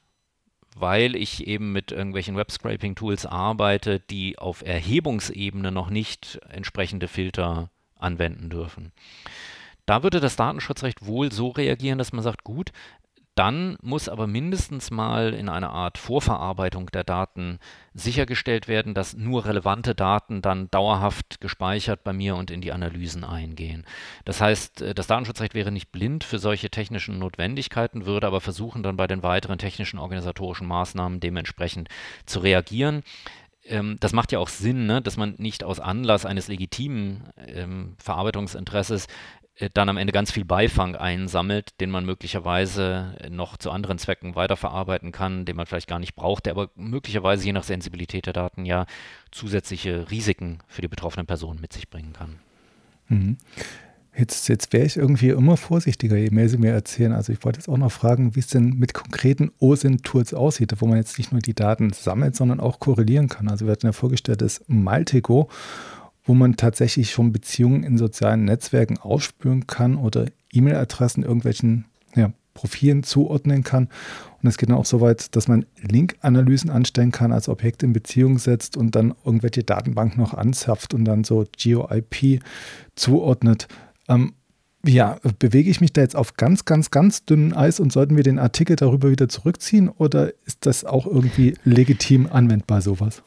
weil 0.78 1.16
ich 1.16 1.46
eben 1.46 1.72
mit 1.72 1.90
irgendwelchen 1.90 2.36
Web-Scraping-Tools 2.36 3.24
arbeite, 3.24 3.98
die 3.98 4.38
auf 4.38 4.62
Erhebungsebene 4.62 5.72
noch 5.72 5.88
nicht 5.88 6.38
entsprechende 6.50 7.08
Filter 7.08 7.70
anwenden 7.96 8.50
dürfen. 8.50 8.92
Da 9.86 10.02
würde 10.02 10.20
das 10.20 10.36
Datenschutzrecht 10.36 11.06
wohl 11.06 11.32
so 11.32 11.48
reagieren, 11.48 11.96
dass 11.96 12.12
man 12.12 12.22
sagt, 12.22 12.44
gut, 12.44 12.72
dann 13.36 13.76
muss 13.82 14.08
aber 14.08 14.26
mindestens 14.26 14.90
mal 14.90 15.34
in 15.34 15.50
einer 15.50 15.70
Art 15.70 15.98
Vorverarbeitung 15.98 16.90
der 16.90 17.04
Daten 17.04 17.58
sichergestellt 17.92 18.66
werden, 18.66 18.94
dass 18.94 19.14
nur 19.14 19.44
relevante 19.44 19.94
Daten 19.94 20.40
dann 20.40 20.70
dauerhaft 20.70 21.40
gespeichert 21.42 22.02
bei 22.02 22.14
mir 22.14 22.34
und 22.34 22.50
in 22.50 22.62
die 22.62 22.72
Analysen 22.72 23.24
eingehen. 23.24 23.84
Das 24.24 24.40
heißt, 24.40 24.80
äh, 24.80 24.94
das 24.94 25.06
Datenschutzrecht 25.06 25.54
wäre 25.54 25.70
nicht 25.70 25.92
blind 25.92 26.24
für 26.24 26.38
solche 26.38 26.70
technischen 26.70 27.18
Notwendigkeiten, 27.18 28.06
würde 28.06 28.26
aber 28.26 28.40
versuchen, 28.40 28.82
dann 28.82 28.96
bei 28.96 29.06
den 29.06 29.22
weiteren 29.22 29.58
technischen 29.58 29.98
organisatorischen 29.98 30.66
Maßnahmen 30.66 31.20
dementsprechend 31.20 31.88
zu 32.24 32.40
reagieren 32.40 33.02
ähm, 33.68 33.96
das 33.98 34.12
macht 34.12 34.30
ja 34.30 34.38
auch 34.38 34.48
Sinn, 34.48 34.86
ne, 34.86 35.02
dass 35.02 35.16
man 35.16 35.34
nicht 35.38 35.64
aus 35.64 35.80
Anlass 35.80 36.24
eines 36.24 36.46
legitimen 36.46 37.24
ähm, 37.36 37.96
Verarbeitungsinteresses 37.98 39.08
dann 39.72 39.88
am 39.88 39.96
Ende 39.96 40.12
ganz 40.12 40.30
viel 40.30 40.44
Beifang 40.44 40.96
einsammelt, 40.96 41.80
den 41.80 41.90
man 41.90 42.04
möglicherweise 42.04 43.16
noch 43.30 43.56
zu 43.56 43.70
anderen 43.70 43.98
Zwecken 43.98 44.34
weiterverarbeiten 44.34 45.12
kann, 45.12 45.46
den 45.46 45.56
man 45.56 45.66
vielleicht 45.66 45.88
gar 45.88 45.98
nicht 45.98 46.14
braucht, 46.14 46.46
der 46.46 46.52
aber 46.52 46.70
möglicherweise 46.76 47.46
je 47.46 47.52
nach 47.52 47.64
Sensibilität 47.64 48.26
der 48.26 48.34
Daten 48.34 48.66
ja 48.66 48.86
zusätzliche 49.30 50.10
Risiken 50.10 50.58
für 50.68 50.82
die 50.82 50.88
betroffenen 50.88 51.26
Personen 51.26 51.60
mit 51.60 51.72
sich 51.72 51.88
bringen 51.88 52.12
kann. 52.12 52.36
Mhm. 53.08 53.38
Jetzt, 54.18 54.48
jetzt 54.48 54.72
wäre 54.72 54.86
ich 54.86 54.96
irgendwie 54.96 55.28
immer 55.28 55.58
vorsichtiger, 55.58 56.16
je 56.16 56.30
mehr 56.30 56.48
Sie 56.48 56.56
mir 56.56 56.72
erzählen. 56.72 57.12
Also 57.12 57.34
ich 57.34 57.44
wollte 57.44 57.58
jetzt 57.58 57.68
auch 57.68 57.76
noch 57.76 57.92
fragen, 57.92 58.34
wie 58.34 58.40
es 58.40 58.46
denn 58.46 58.70
mit 58.78 58.94
konkreten 58.94 59.52
OSINT-Tools 59.60 60.32
aussieht, 60.32 60.72
wo 60.78 60.86
man 60.86 60.96
jetzt 60.96 61.18
nicht 61.18 61.32
nur 61.32 61.42
die 61.42 61.54
Daten 61.54 61.92
sammelt, 61.92 62.34
sondern 62.34 62.58
auch 62.58 62.80
korrelieren 62.80 63.28
kann. 63.28 63.48
Also 63.48 63.66
wir 63.66 63.72
hatten 63.72 63.84
ja 63.84 63.92
vorgestellt, 63.92 64.40
das 64.40 64.64
Maltego 64.68 65.50
wo 66.26 66.34
man 66.34 66.56
tatsächlich 66.56 67.10
schon 67.10 67.32
Beziehungen 67.32 67.84
in 67.84 67.96
sozialen 67.98 68.44
Netzwerken 68.44 68.98
ausspüren 68.98 69.66
kann 69.66 69.96
oder 69.96 70.26
E-Mail-Adressen 70.52 71.22
irgendwelchen 71.22 71.86
ja, 72.14 72.32
Profilen 72.54 73.04
zuordnen 73.04 73.62
kann. 73.62 73.88
Und 74.42 74.48
es 74.48 74.58
geht 74.58 74.70
dann 74.70 74.76
auch 74.76 74.86
so 74.86 75.00
weit, 75.00 75.36
dass 75.36 75.46
man 75.46 75.66
Link-Analysen 75.80 76.70
anstellen 76.70 77.12
kann, 77.12 77.32
als 77.32 77.48
Objekt 77.48 77.82
in 77.82 77.92
Beziehung 77.92 78.38
setzt 78.38 78.76
und 78.76 78.96
dann 78.96 79.14
irgendwelche 79.24 79.62
Datenbanken 79.62 80.20
noch 80.20 80.34
anzapft 80.34 80.94
und 80.94 81.04
dann 81.04 81.22
so 81.22 81.46
GeoIP 81.56 82.40
zuordnet. 82.96 83.68
Ähm, 84.08 84.32
ja, 84.84 85.18
bewege 85.38 85.70
ich 85.70 85.80
mich 85.80 85.92
da 85.92 86.00
jetzt 86.00 86.16
auf 86.16 86.34
ganz, 86.34 86.64
ganz, 86.64 86.90
ganz 86.90 87.24
dünnem 87.24 87.56
Eis 87.56 87.80
und 87.80 87.92
sollten 87.92 88.16
wir 88.16 88.22
den 88.22 88.38
Artikel 88.38 88.76
darüber 88.76 89.10
wieder 89.10 89.28
zurückziehen 89.28 89.88
oder 89.88 90.32
ist 90.44 90.64
das 90.66 90.84
auch 90.84 91.06
irgendwie 91.06 91.54
legitim 91.64 92.28
anwendbar, 92.30 92.80
sowas? 92.80 93.22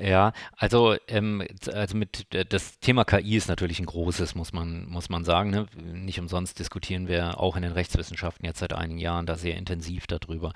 Ja, 0.00 0.32
also, 0.56 0.96
ähm, 1.08 1.44
also 1.72 1.96
mit 1.96 2.26
das 2.52 2.78
Thema 2.78 3.04
KI 3.04 3.36
ist 3.36 3.48
natürlich 3.48 3.80
ein 3.80 3.86
großes, 3.86 4.34
muss 4.34 4.52
man, 4.52 4.86
muss 4.88 5.08
man 5.08 5.24
sagen. 5.24 5.50
Ne? 5.50 5.66
Nicht 5.76 6.20
umsonst 6.20 6.58
diskutieren 6.58 7.08
wir 7.08 7.40
auch 7.40 7.56
in 7.56 7.62
den 7.62 7.72
Rechtswissenschaften 7.72 8.46
jetzt 8.46 8.60
seit 8.60 8.72
einigen 8.72 8.98
Jahren 8.98 9.26
da 9.26 9.36
sehr 9.36 9.56
intensiv 9.56 10.06
darüber. 10.06 10.52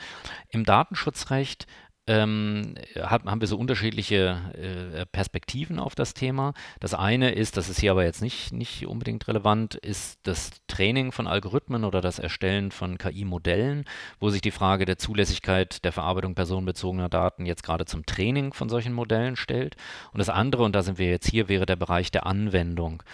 Im 0.51 0.65
Datenschutzrecht 0.65 1.67
ähm, 2.09 2.75
haben 2.97 3.41
wir 3.41 3.47
so 3.47 3.57
unterschiedliche 3.57 4.41
äh, 4.55 5.07
Perspektiven 5.07 5.79
auf 5.79 5.95
das 5.95 6.15
Thema. 6.15 6.53
Das 6.81 6.95
eine 6.95 7.31
ist, 7.31 7.57
das 7.57 7.69
ist 7.69 7.79
hier 7.79 7.93
aber 7.93 8.05
jetzt 8.05 8.23
nicht, 8.23 8.53
nicht 8.53 8.87
unbedingt 8.87 9.29
relevant, 9.29 9.77
ist 9.77 10.19
das 10.25 10.51
Training 10.67 11.13
von 11.13 11.29
Algorithmen 11.29 11.85
oder 11.85 12.01
das 12.01 12.19
Erstellen 12.19 12.73
von 12.73 12.99
KI-Modellen, 12.99 13.85
wo 14.19 14.31
sich 14.31 14.41
die 14.41 14.51
Frage 14.51 14.85
der 14.85 14.99
Zulässigkeit 14.99 15.85
der 15.85 15.93
Verarbeitung 15.93 16.35
personenbezogener 16.35 17.09
Daten 17.09 17.47
jetzt 17.47 17.63
gerade 17.63 17.85
zum 17.85 18.05
Training 18.05 18.53
von 18.53 18.69
solchen 18.69 18.93
Modellen 18.93 19.37
stellt. 19.37 19.77
Und 20.13 20.19
das 20.19 20.29
andere, 20.29 20.65
und 20.65 20.75
da 20.75 20.83
sind 20.83 20.99
wir 20.99 21.09
jetzt 21.09 21.31
hier, 21.31 21.49
wäre 21.49 21.67
der 21.67 21.77
Bereich 21.77 22.11
der 22.11 22.27
Anwendung. 22.27 23.05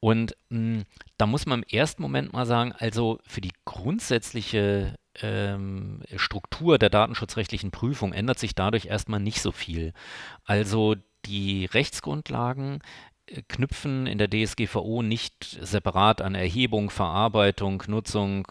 Und 0.00 0.36
mh, 0.48 0.58
hm, 0.58 0.84
da 1.18 1.26
muss 1.26 1.44
man 1.44 1.62
im 1.62 1.68
ersten 1.68 2.00
Moment 2.00 2.32
mal 2.32 2.46
sagen, 2.46 2.72
also 2.78 3.18
für 3.26 3.40
die 3.40 3.52
grundsätzliche 3.64 4.94
ähm, 5.22 6.02
Struktur 6.16 6.78
der 6.78 6.90
datenschutzrechtlichen 6.90 7.70
Prüfung 7.70 8.12
ändert 8.12 8.38
sich 8.38 8.54
dadurch 8.54 8.86
erstmal 8.86 9.20
nicht 9.20 9.40
so 9.40 9.52
viel. 9.52 9.92
Also 10.44 10.96
die 11.24 11.66
Rechtsgrundlagen 11.66 12.80
äh, 13.26 13.42
knüpfen 13.48 14.06
in 14.06 14.18
der 14.18 14.30
DSGVO 14.30 15.02
nicht 15.02 15.58
separat 15.60 16.22
an 16.22 16.34
Erhebung, 16.34 16.90
Verarbeitung, 16.90 17.82
Nutzung, 17.86 18.46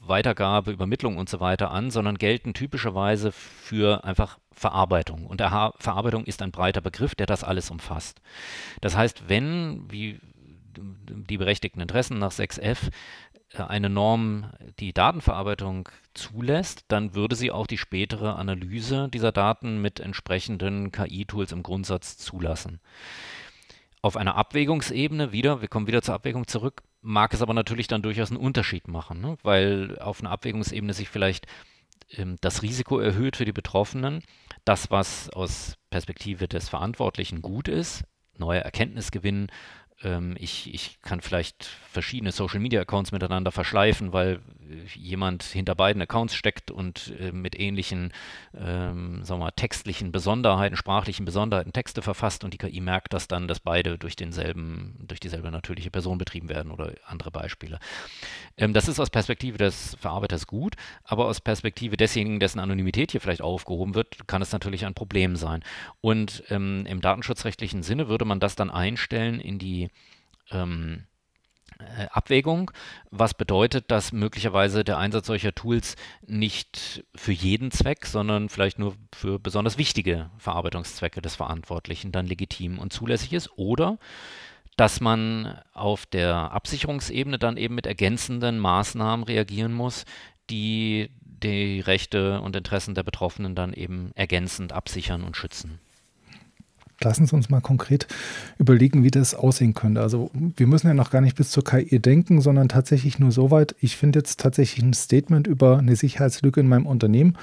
Weitergabe, 0.00 0.72
Übermittlung 0.72 1.16
und 1.16 1.28
so 1.28 1.40
weiter 1.40 1.70
an, 1.70 1.90
sondern 1.90 2.18
gelten 2.18 2.54
typischerweise 2.54 3.32
für 3.32 4.04
einfach 4.04 4.38
Verarbeitung. 4.52 5.26
Und 5.26 5.40
Verarbeitung 5.40 6.24
ist 6.24 6.42
ein 6.42 6.52
breiter 6.52 6.80
Begriff, 6.80 7.14
der 7.14 7.26
das 7.26 7.44
alles 7.44 7.70
umfasst. 7.70 8.20
Das 8.80 8.96
heißt, 8.96 9.28
wenn, 9.28 9.90
wie 9.90 10.20
die 10.76 11.38
berechtigten 11.38 11.80
Interessen 11.80 12.18
nach 12.18 12.32
6f 12.32 12.60
äh, 12.60 12.90
eine 13.54 13.88
Norm 13.88 14.50
die 14.78 14.92
Datenverarbeitung 14.92 15.88
zulässt, 16.12 16.84
dann 16.88 17.14
würde 17.14 17.36
sie 17.36 17.50
auch 17.50 17.66
die 17.66 17.78
spätere 17.78 18.36
Analyse 18.36 19.08
dieser 19.08 19.32
Daten 19.32 19.80
mit 19.80 20.00
entsprechenden 20.00 20.92
KI-Tools 20.92 21.52
im 21.52 21.62
Grundsatz 21.62 22.16
zulassen. 22.18 22.80
Auf 24.02 24.16
einer 24.16 24.36
Abwägungsebene 24.36 25.32
wieder, 25.32 25.60
wir 25.60 25.68
kommen 25.68 25.86
wieder 25.86 26.02
zur 26.02 26.14
Abwägung 26.14 26.46
zurück, 26.46 26.82
mag 27.00 27.32
es 27.32 27.42
aber 27.42 27.54
natürlich 27.54 27.88
dann 27.88 28.02
durchaus 28.02 28.30
einen 28.30 28.40
Unterschied 28.40 28.88
machen, 28.88 29.20
ne? 29.20 29.36
weil 29.42 29.98
auf 29.98 30.20
einer 30.20 30.30
Abwägungsebene 30.30 30.92
sich 30.92 31.08
vielleicht 31.08 31.46
ähm, 32.10 32.36
das 32.40 32.62
Risiko 32.62 32.98
erhöht 32.98 33.36
für 33.36 33.44
die 33.44 33.52
Betroffenen, 33.52 34.22
das, 34.64 34.90
was 34.90 35.30
aus 35.30 35.76
Perspektive 35.90 36.48
des 36.48 36.68
Verantwortlichen 36.68 37.40
gut 37.40 37.68
ist, 37.68 38.04
neue 38.38 38.60
Erkenntnisgewinn 38.60 39.48
ich, 40.38 40.74
ich 40.74 41.00
kann 41.02 41.20
vielleicht 41.20 41.64
verschiedene 41.64 42.32
Social 42.32 42.60
Media 42.60 42.80
Accounts 42.82 43.12
miteinander 43.12 43.52
verschleifen, 43.52 44.12
weil 44.12 44.40
jemand 44.94 45.42
hinter 45.42 45.74
beiden 45.74 46.02
Accounts 46.02 46.34
steckt 46.34 46.70
und 46.70 47.12
äh, 47.18 47.32
mit 47.32 47.58
ähnlichen, 47.58 48.12
ähm, 48.54 49.24
sagen 49.24 49.40
wir 49.40 49.46
mal, 49.46 49.50
textlichen 49.52 50.12
Besonderheiten, 50.12 50.76
sprachlichen 50.76 51.24
Besonderheiten 51.24 51.72
Texte 51.72 52.02
verfasst 52.02 52.44
und 52.44 52.52
die 52.52 52.58
KI 52.58 52.80
merkt 52.80 53.12
das 53.12 53.28
dann, 53.28 53.48
dass 53.48 53.60
beide 53.60 53.98
durch 53.98 54.16
denselben, 54.16 54.96
durch 55.06 55.20
dieselbe 55.20 55.50
natürliche 55.50 55.90
Person 55.90 56.18
betrieben 56.18 56.48
werden 56.48 56.70
oder 56.70 56.92
andere 57.06 57.30
Beispiele. 57.30 57.78
Ähm, 58.56 58.72
das 58.72 58.88
ist 58.88 59.00
aus 59.00 59.10
Perspektive 59.10 59.58
des 59.58 59.96
Verarbeiters 60.00 60.46
gut, 60.46 60.74
aber 61.04 61.26
aus 61.26 61.40
Perspektive 61.40 61.96
desjenigen, 61.96 62.40
dessen 62.40 62.60
Anonymität 62.60 63.12
hier 63.12 63.20
vielleicht 63.20 63.42
aufgehoben 63.42 63.94
wird, 63.94 64.26
kann 64.28 64.42
es 64.42 64.52
natürlich 64.52 64.86
ein 64.86 64.94
Problem 64.94 65.36
sein. 65.36 65.62
Und 66.00 66.44
ähm, 66.50 66.86
im 66.86 67.00
datenschutzrechtlichen 67.00 67.82
Sinne 67.82 68.08
würde 68.08 68.24
man 68.24 68.40
das 68.40 68.56
dann 68.56 68.70
einstellen 68.70 69.40
in 69.40 69.58
die 69.58 69.90
ähm, 70.50 71.04
äh, 71.78 72.06
Abwägung, 72.10 72.70
was 73.10 73.34
bedeutet, 73.34 73.90
dass 73.90 74.12
möglicherweise 74.12 74.84
der 74.84 74.98
Einsatz 74.98 75.26
solcher 75.26 75.54
Tools 75.54 75.96
nicht 76.26 77.04
für 77.14 77.32
jeden 77.32 77.70
Zweck, 77.72 78.06
sondern 78.06 78.48
vielleicht 78.48 78.78
nur 78.78 78.94
für 79.12 79.38
besonders 79.40 79.78
wichtige 79.78 80.30
Verarbeitungszwecke 80.38 81.20
des 81.20 81.34
Verantwortlichen 81.34 82.12
dann 82.12 82.26
legitim 82.26 82.78
und 82.78 82.92
zulässig 82.92 83.32
ist 83.32 83.50
oder 83.56 83.98
dass 84.76 85.00
man 85.00 85.58
auf 85.72 86.06
der 86.06 86.52
Absicherungsebene 86.52 87.38
dann 87.38 87.56
eben 87.56 87.74
mit 87.74 87.86
ergänzenden 87.86 88.58
Maßnahmen 88.58 89.24
reagieren 89.24 89.72
muss, 89.72 90.04
die 90.50 91.10
die 91.42 91.80
Rechte 91.80 92.40
und 92.40 92.56
Interessen 92.56 92.94
der 92.94 93.02
Betroffenen 93.02 93.54
dann 93.54 93.72
eben 93.72 94.10
ergänzend 94.14 94.72
absichern 94.72 95.22
und 95.22 95.36
schützen. 95.36 95.78
Lassen 97.00 97.26
Sie 97.26 97.34
uns 97.34 97.50
mal 97.50 97.60
konkret 97.60 98.06
überlegen, 98.56 99.02
wie 99.02 99.10
das 99.10 99.34
aussehen 99.34 99.74
könnte. 99.74 100.00
Also 100.00 100.30
wir 100.34 100.66
müssen 100.66 100.86
ja 100.86 100.94
noch 100.94 101.10
gar 101.10 101.20
nicht 101.20 101.36
bis 101.36 101.50
zur 101.50 101.64
KI 101.64 101.98
denken, 101.98 102.40
sondern 102.40 102.68
tatsächlich 102.68 103.18
nur 103.18 103.32
so 103.32 103.50
weit. 103.50 103.74
Ich 103.80 103.96
finde 103.96 104.20
jetzt 104.20 104.40
tatsächlich 104.40 104.82
ein 104.82 104.94
Statement 104.94 105.46
über 105.46 105.78
eine 105.78 105.96
Sicherheitslücke 105.96 106.60
in 106.60 106.68
meinem 106.68 106.86
Unternehmen 106.86 107.36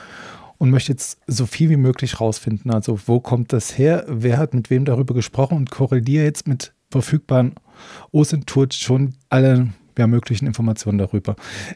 und 0.57 0.71
möchte 0.71 0.93
jetzt 0.93 1.19
so 1.27 1.45
viel 1.45 1.69
wie 1.69 1.77
möglich 1.77 2.19
rausfinden. 2.19 2.71
Also 2.71 2.99
wo 3.05 3.19
kommt 3.19 3.51
das 3.51 3.77
her? 3.77 4.05
Wer 4.07 4.37
hat 4.37 4.53
mit 4.53 4.69
wem 4.69 4.85
darüber 4.85 5.13
gesprochen 5.13 5.57
und 5.57 5.69
korreliere 5.69 6.23
jetzt 6.23 6.47
mit 6.47 6.73
verfügbaren 6.91 7.55
OSINT-Tools 8.11 8.75
schon 8.75 9.15
alle 9.29 9.69
ja, 9.97 10.07
möglichen 10.07 10.45
Informationen 10.45 10.97
darüber. 10.97 11.35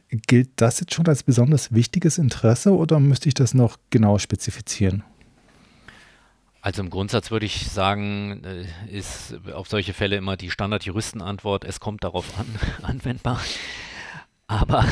Gilt 0.09 0.49
das 0.57 0.79
jetzt 0.79 0.93
schon 0.93 1.07
als 1.07 1.23
besonders 1.23 1.73
wichtiges 1.73 2.17
Interesse 2.17 2.75
oder 2.75 2.99
müsste 2.99 3.27
ich 3.27 3.33
das 3.33 3.53
noch 3.53 3.77
genau 3.89 4.17
spezifizieren? 4.17 5.03
Also 6.61 6.81
im 6.81 6.89
Grundsatz 6.89 7.29
würde 7.29 7.45
ich 7.45 7.67
sagen, 7.69 8.43
äh, 8.43 8.65
ist 8.91 9.35
auf 9.53 9.67
solche 9.67 9.93
Fälle 9.93 10.15
immer 10.15 10.35
die 10.35 10.49
Standardjuristenantwort, 10.49 11.63
es 11.63 11.79
kommt 11.79 12.03
darauf 12.03 12.39
an, 12.39 12.47
anwendbar. 12.81 13.39
Aber 14.47 14.85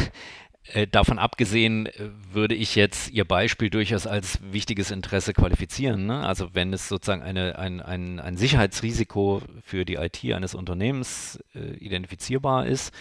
davon 0.92 1.20
abgesehen 1.20 1.88
äh, 1.88 2.10
würde 2.32 2.56
ich 2.56 2.76
jetzt 2.76 3.12
Ihr 3.12 3.26
Beispiel 3.26 3.70
durchaus 3.70 4.08
als 4.08 4.40
wichtiges 4.42 4.92
Interesse 4.92 5.34
qualifizieren. 5.34 6.06
Ne? 6.06 6.26
Also 6.26 6.54
wenn 6.54 6.72
es 6.74 6.88
sozusagen 6.88 7.22
eine, 7.22 7.60
ein, 7.60 7.82
ein, 7.82 8.20
ein 8.20 8.38
Sicherheitsrisiko 8.38 9.42
für 9.64 9.86
die 9.86 9.96
IT 9.96 10.24
eines 10.34 10.56
Unternehmens 10.56 11.44
äh, 11.54 11.76
identifizierbar 11.76 12.66
ist, 12.66 12.94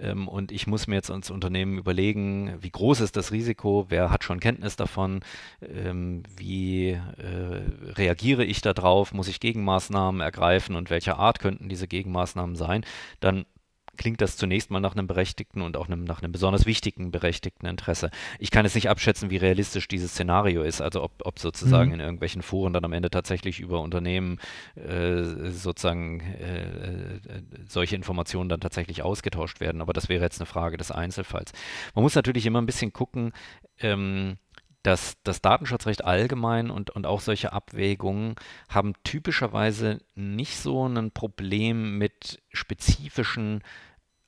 ähm, 0.00 0.28
und 0.28 0.52
ich 0.52 0.66
muss 0.66 0.86
mir 0.86 0.96
jetzt 0.96 1.10
als 1.10 1.30
Unternehmen 1.30 1.78
überlegen, 1.78 2.56
wie 2.60 2.70
groß 2.70 3.00
ist 3.00 3.16
das 3.16 3.32
Risiko, 3.32 3.86
wer 3.88 4.10
hat 4.10 4.24
schon 4.24 4.40
Kenntnis 4.40 4.76
davon, 4.76 5.20
ähm, 5.62 6.22
wie 6.36 6.90
äh, 6.90 7.62
reagiere 7.96 8.44
ich 8.44 8.60
darauf, 8.62 9.12
muss 9.12 9.28
ich 9.28 9.40
Gegenmaßnahmen 9.40 10.20
ergreifen 10.20 10.76
und 10.76 10.90
welcher 10.90 11.18
Art 11.18 11.40
könnten 11.40 11.68
diese 11.68 11.88
Gegenmaßnahmen 11.88 12.56
sein, 12.56 12.84
dann 13.20 13.44
klingt 14.00 14.22
das 14.22 14.38
zunächst 14.38 14.70
mal 14.70 14.80
nach 14.80 14.94
einem 14.94 15.06
berechtigten 15.06 15.60
und 15.60 15.76
auch 15.76 15.86
einem, 15.86 16.04
nach 16.04 16.22
einem 16.22 16.32
besonders 16.32 16.64
wichtigen 16.64 17.10
berechtigten 17.10 17.66
Interesse. 17.66 18.10
Ich 18.38 18.50
kann 18.50 18.64
jetzt 18.64 18.74
nicht 18.74 18.88
abschätzen, 18.88 19.28
wie 19.28 19.36
realistisch 19.36 19.88
dieses 19.88 20.12
Szenario 20.12 20.62
ist, 20.62 20.80
also 20.80 21.02
ob, 21.02 21.12
ob 21.22 21.38
sozusagen 21.38 21.88
mhm. 21.88 21.94
in 21.96 22.00
irgendwelchen 22.00 22.40
Foren 22.40 22.72
dann 22.72 22.86
am 22.86 22.94
Ende 22.94 23.10
tatsächlich 23.10 23.60
über 23.60 23.82
Unternehmen 23.82 24.38
äh, 24.74 25.50
sozusagen 25.50 26.20
äh, 26.20 26.62
äh, 26.62 27.20
solche 27.68 27.94
Informationen 27.94 28.48
dann 28.48 28.60
tatsächlich 28.60 29.02
ausgetauscht 29.02 29.60
werden. 29.60 29.82
Aber 29.82 29.92
das 29.92 30.08
wäre 30.08 30.24
jetzt 30.24 30.40
eine 30.40 30.46
Frage 30.46 30.78
des 30.78 30.90
Einzelfalls. 30.90 31.52
Man 31.94 32.02
muss 32.02 32.14
natürlich 32.14 32.46
immer 32.46 32.62
ein 32.62 32.66
bisschen 32.66 32.94
gucken, 32.94 33.32
ähm, 33.80 34.38
dass 34.82 35.18
das 35.24 35.42
Datenschutzrecht 35.42 36.04
allgemein 36.06 36.70
und, 36.70 36.88
und 36.88 37.04
auch 37.04 37.20
solche 37.20 37.52
Abwägungen 37.52 38.36
haben 38.70 38.94
typischerweise 39.04 40.00
nicht 40.14 40.56
so 40.56 40.88
ein 40.88 41.10
Problem 41.10 41.98
mit 41.98 42.42
spezifischen 42.50 43.62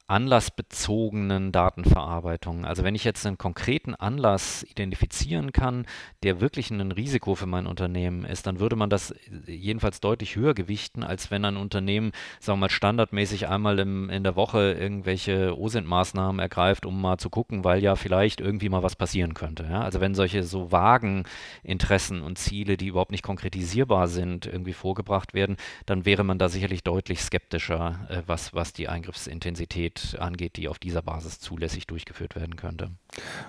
anlassbezogenen 0.08 1.52
Datenverarbeitung. 1.52 2.64
Also 2.66 2.84
wenn 2.84 2.94
ich 2.94 3.04
jetzt 3.04 3.24
einen 3.24 3.38
konkreten 3.38 3.94
Anlass 3.94 4.62
identifizieren 4.64 5.52
kann, 5.52 5.86
der 6.22 6.40
wirklich 6.40 6.70
ein 6.70 6.92
Risiko 6.92 7.34
für 7.34 7.46
mein 7.46 7.66
Unternehmen 7.66 8.24
ist, 8.24 8.46
dann 8.46 8.60
würde 8.60 8.76
man 8.76 8.90
das 8.90 9.14
jedenfalls 9.46 10.00
deutlich 10.00 10.36
höher 10.36 10.54
gewichten, 10.54 11.02
als 11.02 11.30
wenn 11.30 11.44
ein 11.44 11.56
Unternehmen, 11.56 12.12
sagen 12.40 12.58
wir 12.58 12.66
mal, 12.66 12.70
standardmäßig 12.70 13.48
einmal 13.48 13.78
im, 13.78 14.10
in 14.10 14.22
der 14.22 14.36
Woche 14.36 14.76
irgendwelche 14.78 15.56
OSINT-Maßnahmen 15.56 16.40
ergreift, 16.40 16.84
um 16.84 17.00
mal 17.00 17.16
zu 17.16 17.30
gucken, 17.30 17.64
weil 17.64 17.82
ja 17.82 17.96
vielleicht 17.96 18.40
irgendwie 18.40 18.68
mal 18.68 18.82
was 18.82 18.96
passieren 18.96 19.34
könnte. 19.34 19.64
Ja? 19.64 19.80
Also 19.82 20.00
wenn 20.00 20.14
solche 20.14 20.42
so 20.42 20.72
vagen 20.72 21.24
Interessen 21.62 22.22
und 22.22 22.38
Ziele, 22.38 22.76
die 22.76 22.88
überhaupt 22.88 23.12
nicht 23.12 23.24
konkretisierbar 23.24 24.08
sind, 24.08 24.46
irgendwie 24.46 24.74
vorgebracht 24.74 25.32
werden, 25.32 25.56
dann 25.86 26.04
wäre 26.04 26.24
man 26.24 26.38
da 26.38 26.48
sicherlich 26.48 26.82
deutlich 26.82 27.22
skeptischer, 27.22 28.06
äh, 28.10 28.22
was, 28.26 28.52
was 28.52 28.72
die 28.72 28.88
Eingriffsintensität 28.88 29.91
angeht, 30.18 30.56
die 30.56 30.68
auf 30.68 30.78
dieser 30.78 31.02
Basis 31.02 31.40
zulässig 31.40 31.86
durchgeführt 31.86 32.36
werden 32.36 32.56
könnte. 32.56 32.90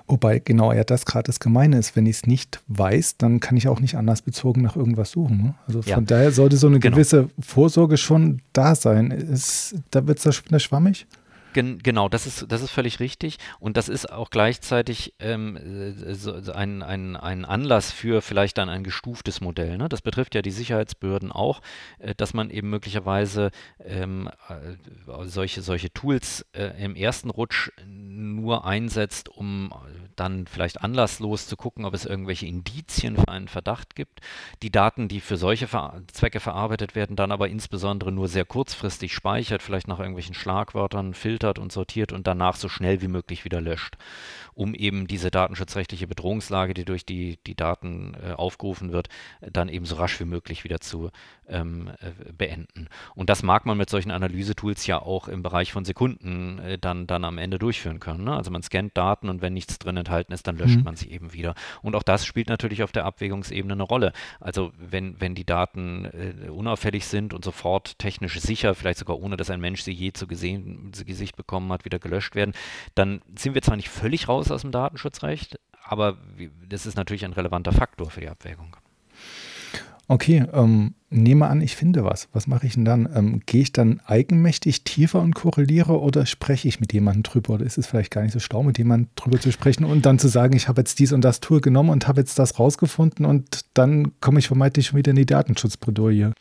Wobei 0.07 0.39
genau 0.39 0.73
ja 0.73 0.83
das 0.83 1.05
gerade 1.05 1.27
das 1.27 1.39
Gemeine 1.39 1.77
ist. 1.77 1.95
Wenn 1.95 2.05
ich 2.05 2.17
es 2.17 2.25
nicht 2.25 2.61
weiß, 2.67 3.17
dann 3.17 3.39
kann 3.39 3.57
ich 3.57 3.67
auch 3.67 3.79
nicht 3.79 3.95
anlassbezogen 3.95 4.61
nach 4.61 4.75
irgendwas 4.75 5.11
suchen. 5.11 5.37
Ne? 5.37 5.55
Also 5.67 5.81
von 5.81 5.91
ja. 5.91 6.01
daher 6.01 6.31
sollte 6.31 6.57
so 6.57 6.67
eine 6.67 6.79
genau. 6.79 6.95
gewisse 6.95 7.29
Vorsorge 7.39 7.97
schon 7.97 8.41
da 8.53 8.75
sein. 8.75 9.11
Ist, 9.11 9.75
da 9.91 10.05
wird 10.07 10.23
es 10.25 10.63
schwammig? 10.63 11.07
Gen 11.53 11.79
genau, 11.81 12.09
das 12.09 12.25
ist, 12.25 12.51
das 12.51 12.61
ist 12.61 12.71
völlig 12.71 12.99
richtig. 12.99 13.37
Und 13.59 13.77
das 13.77 13.89
ist 13.89 14.11
auch 14.11 14.29
gleichzeitig 14.29 15.13
ähm, 15.19 15.57
so 16.13 16.33
ein, 16.51 16.83
ein, 16.83 17.15
ein 17.15 17.45
Anlass 17.45 17.91
für 17.91 18.21
vielleicht 18.21 18.57
dann 18.57 18.69
ein 18.69 18.83
gestuftes 18.83 19.41
Modell. 19.41 19.77
Ne? 19.77 19.89
Das 19.89 20.01
betrifft 20.01 20.35
ja 20.35 20.41
die 20.41 20.51
Sicherheitsbehörden 20.51 21.31
auch, 21.31 21.61
äh, 21.99 22.15
dass 22.15 22.33
man 22.33 22.49
eben 22.49 22.69
möglicherweise 22.69 23.51
ähm, 23.83 24.29
äh, 24.49 25.25
solche, 25.25 25.61
solche 25.61 25.91
Tools 25.93 26.45
äh, 26.53 26.83
im 26.83 26.95
ersten 26.95 27.29
Rutsch 27.29 27.71
nur 27.87 28.65
einsetzt, 28.65 29.29
um 29.29 29.73
dann 30.15 30.47
vielleicht 30.47 30.81
anlasslos 30.81 31.47
zu 31.47 31.55
gucken, 31.55 31.85
ob 31.85 31.93
es 31.93 32.05
irgendwelche 32.05 32.45
Indizien 32.45 33.15
für 33.17 33.29
einen 33.29 33.47
Verdacht 33.47 33.95
gibt. 33.95 34.21
Die 34.61 34.71
Daten, 34.71 35.07
die 35.07 35.21
für 35.21 35.37
solche 35.37 35.67
Ver 35.67 36.01
Zwecke 36.11 36.39
verarbeitet 36.39 36.95
werden, 36.95 37.15
dann 37.15 37.31
aber 37.31 37.49
insbesondere 37.49 38.11
nur 38.11 38.27
sehr 38.27 38.45
kurzfristig 38.45 39.13
speichert, 39.13 39.61
vielleicht 39.61 39.87
nach 39.87 39.99
irgendwelchen 39.99 40.35
Schlagwörtern 40.35 41.13
filtert 41.43 41.59
und 41.59 41.73
sortiert 41.73 42.13
und 42.13 42.25
danach 42.25 42.55
so 42.55 42.69
schnell 42.69 43.01
wie 43.01 43.09
möglich 43.09 43.43
wieder 43.43 43.59
löscht 43.59 43.97
um 44.55 44.73
eben 44.73 45.07
diese 45.07 45.31
datenschutzrechtliche 45.31 46.07
Bedrohungslage, 46.07 46.73
die 46.73 46.85
durch 46.85 47.05
die, 47.05 47.37
die 47.45 47.55
Daten 47.55 48.15
äh, 48.15 48.33
aufgerufen 48.33 48.91
wird, 48.91 49.09
dann 49.41 49.69
eben 49.69 49.85
so 49.85 49.95
rasch 49.95 50.19
wie 50.19 50.25
möglich 50.25 50.63
wieder 50.63 50.79
zu 50.79 51.09
ähm, 51.47 51.91
äh, 51.99 52.31
beenden. 52.31 52.87
Und 53.15 53.29
das 53.29 53.43
mag 53.43 53.65
man 53.65 53.77
mit 53.77 53.89
solchen 53.89 54.11
Analysetools 54.11 54.85
ja 54.87 55.01
auch 55.01 55.27
im 55.27 55.43
Bereich 55.43 55.71
von 55.71 55.85
Sekunden 55.85 56.59
äh, 56.59 56.77
dann, 56.77 57.07
dann 57.07 57.25
am 57.25 57.37
Ende 57.37 57.59
durchführen 57.59 57.99
können. 57.99 58.23
Ne? 58.23 58.35
Also 58.35 58.51
man 58.51 58.63
scannt 58.63 58.97
Daten 58.97 59.29
und 59.29 59.41
wenn 59.41 59.53
nichts 59.53 59.79
drin 59.79 59.97
enthalten 59.97 60.33
ist, 60.33 60.47
dann 60.47 60.57
löscht 60.57 60.77
mhm. 60.77 60.83
man 60.83 60.95
sie 60.95 61.09
eben 61.11 61.33
wieder. 61.33 61.55
Und 61.81 61.95
auch 61.95 62.03
das 62.03 62.25
spielt 62.25 62.49
natürlich 62.49 62.83
auf 62.83 62.91
der 62.91 63.05
Abwägungsebene 63.05 63.73
eine 63.73 63.83
Rolle. 63.83 64.13
Also 64.39 64.71
wenn, 64.77 65.19
wenn 65.19 65.35
die 65.35 65.45
Daten 65.45 66.05
äh, 66.05 66.49
unauffällig 66.49 67.05
sind 67.05 67.33
und 67.33 67.43
sofort 67.43 67.97
technisch 67.99 68.39
sicher, 68.39 68.75
vielleicht 68.75 68.99
sogar 68.99 69.19
ohne 69.19 69.37
dass 69.37 69.49
ein 69.49 69.59
Mensch 69.59 69.81
sie 69.81 69.93
je 69.93 70.13
zu, 70.13 70.27
gesehen, 70.27 70.91
zu 70.93 71.05
Gesicht 71.05 71.32
bekommen 71.35 71.71
hat, 71.71 71.85
wieder 71.85 71.99
gelöscht 71.99 72.35
werden, 72.35 72.53
dann 72.95 73.21
sind 73.37 73.55
wir 73.55 73.61
zwar 73.61 73.77
nicht 73.77 73.89
völlig 73.89 74.27
raus 74.27 74.33
raus 74.33 74.51
aus 74.51 74.61
dem 74.61 74.71
Datenschutzrecht, 74.71 75.59
aber 75.83 76.17
das 76.67 76.85
ist 76.85 76.95
natürlich 76.95 77.25
ein 77.25 77.33
relevanter 77.33 77.71
Faktor 77.71 78.09
für 78.09 78.21
die 78.21 78.29
Abwägung. 78.29 78.75
Okay, 80.09 80.45
ähm, 80.51 80.95
nehme 81.09 81.47
an, 81.47 81.61
ich 81.61 81.77
finde 81.77 82.03
was. 82.03 82.27
Was 82.33 82.45
mache 82.45 82.67
ich 82.67 82.73
denn 82.73 82.83
dann? 82.83 83.07
Ähm, 83.15 83.41
Gehe 83.45 83.61
ich 83.61 83.71
dann 83.71 84.01
eigenmächtig 84.05 84.83
tiefer 84.83 85.21
und 85.21 85.33
korreliere 85.33 85.99
oder 86.01 86.25
spreche 86.25 86.67
ich 86.67 86.81
mit 86.81 86.91
jemandem 86.91 87.23
drüber? 87.23 87.53
Oder 87.53 87.65
ist 87.65 87.77
es 87.77 87.87
vielleicht 87.87 88.11
gar 88.11 88.21
nicht 88.21 88.33
so 88.33 88.39
schlau, 88.39 88.63
mit 88.63 88.77
jemandem 88.77 89.09
drüber 89.15 89.39
zu 89.39 89.51
sprechen 89.51 89.85
und 89.85 90.05
dann 90.05 90.19
zu 90.19 90.27
sagen, 90.27 90.57
ich 90.57 90.67
habe 90.67 90.81
jetzt 90.81 90.99
dies 90.99 91.13
und 91.13 91.21
das 91.21 91.39
Tool 91.39 91.61
genommen 91.61 91.89
und 91.89 92.07
habe 92.07 92.19
jetzt 92.19 92.37
das 92.37 92.59
rausgefunden 92.59 93.25
und 93.25 93.65
dann 93.73 94.19
komme 94.19 94.39
ich 94.39 94.47
vermeintlich 94.47 94.87
schon 94.87 94.97
wieder 94.97 95.11
in 95.11 95.15
die 95.15 95.25
Datenschutzbredouille? 95.25 96.33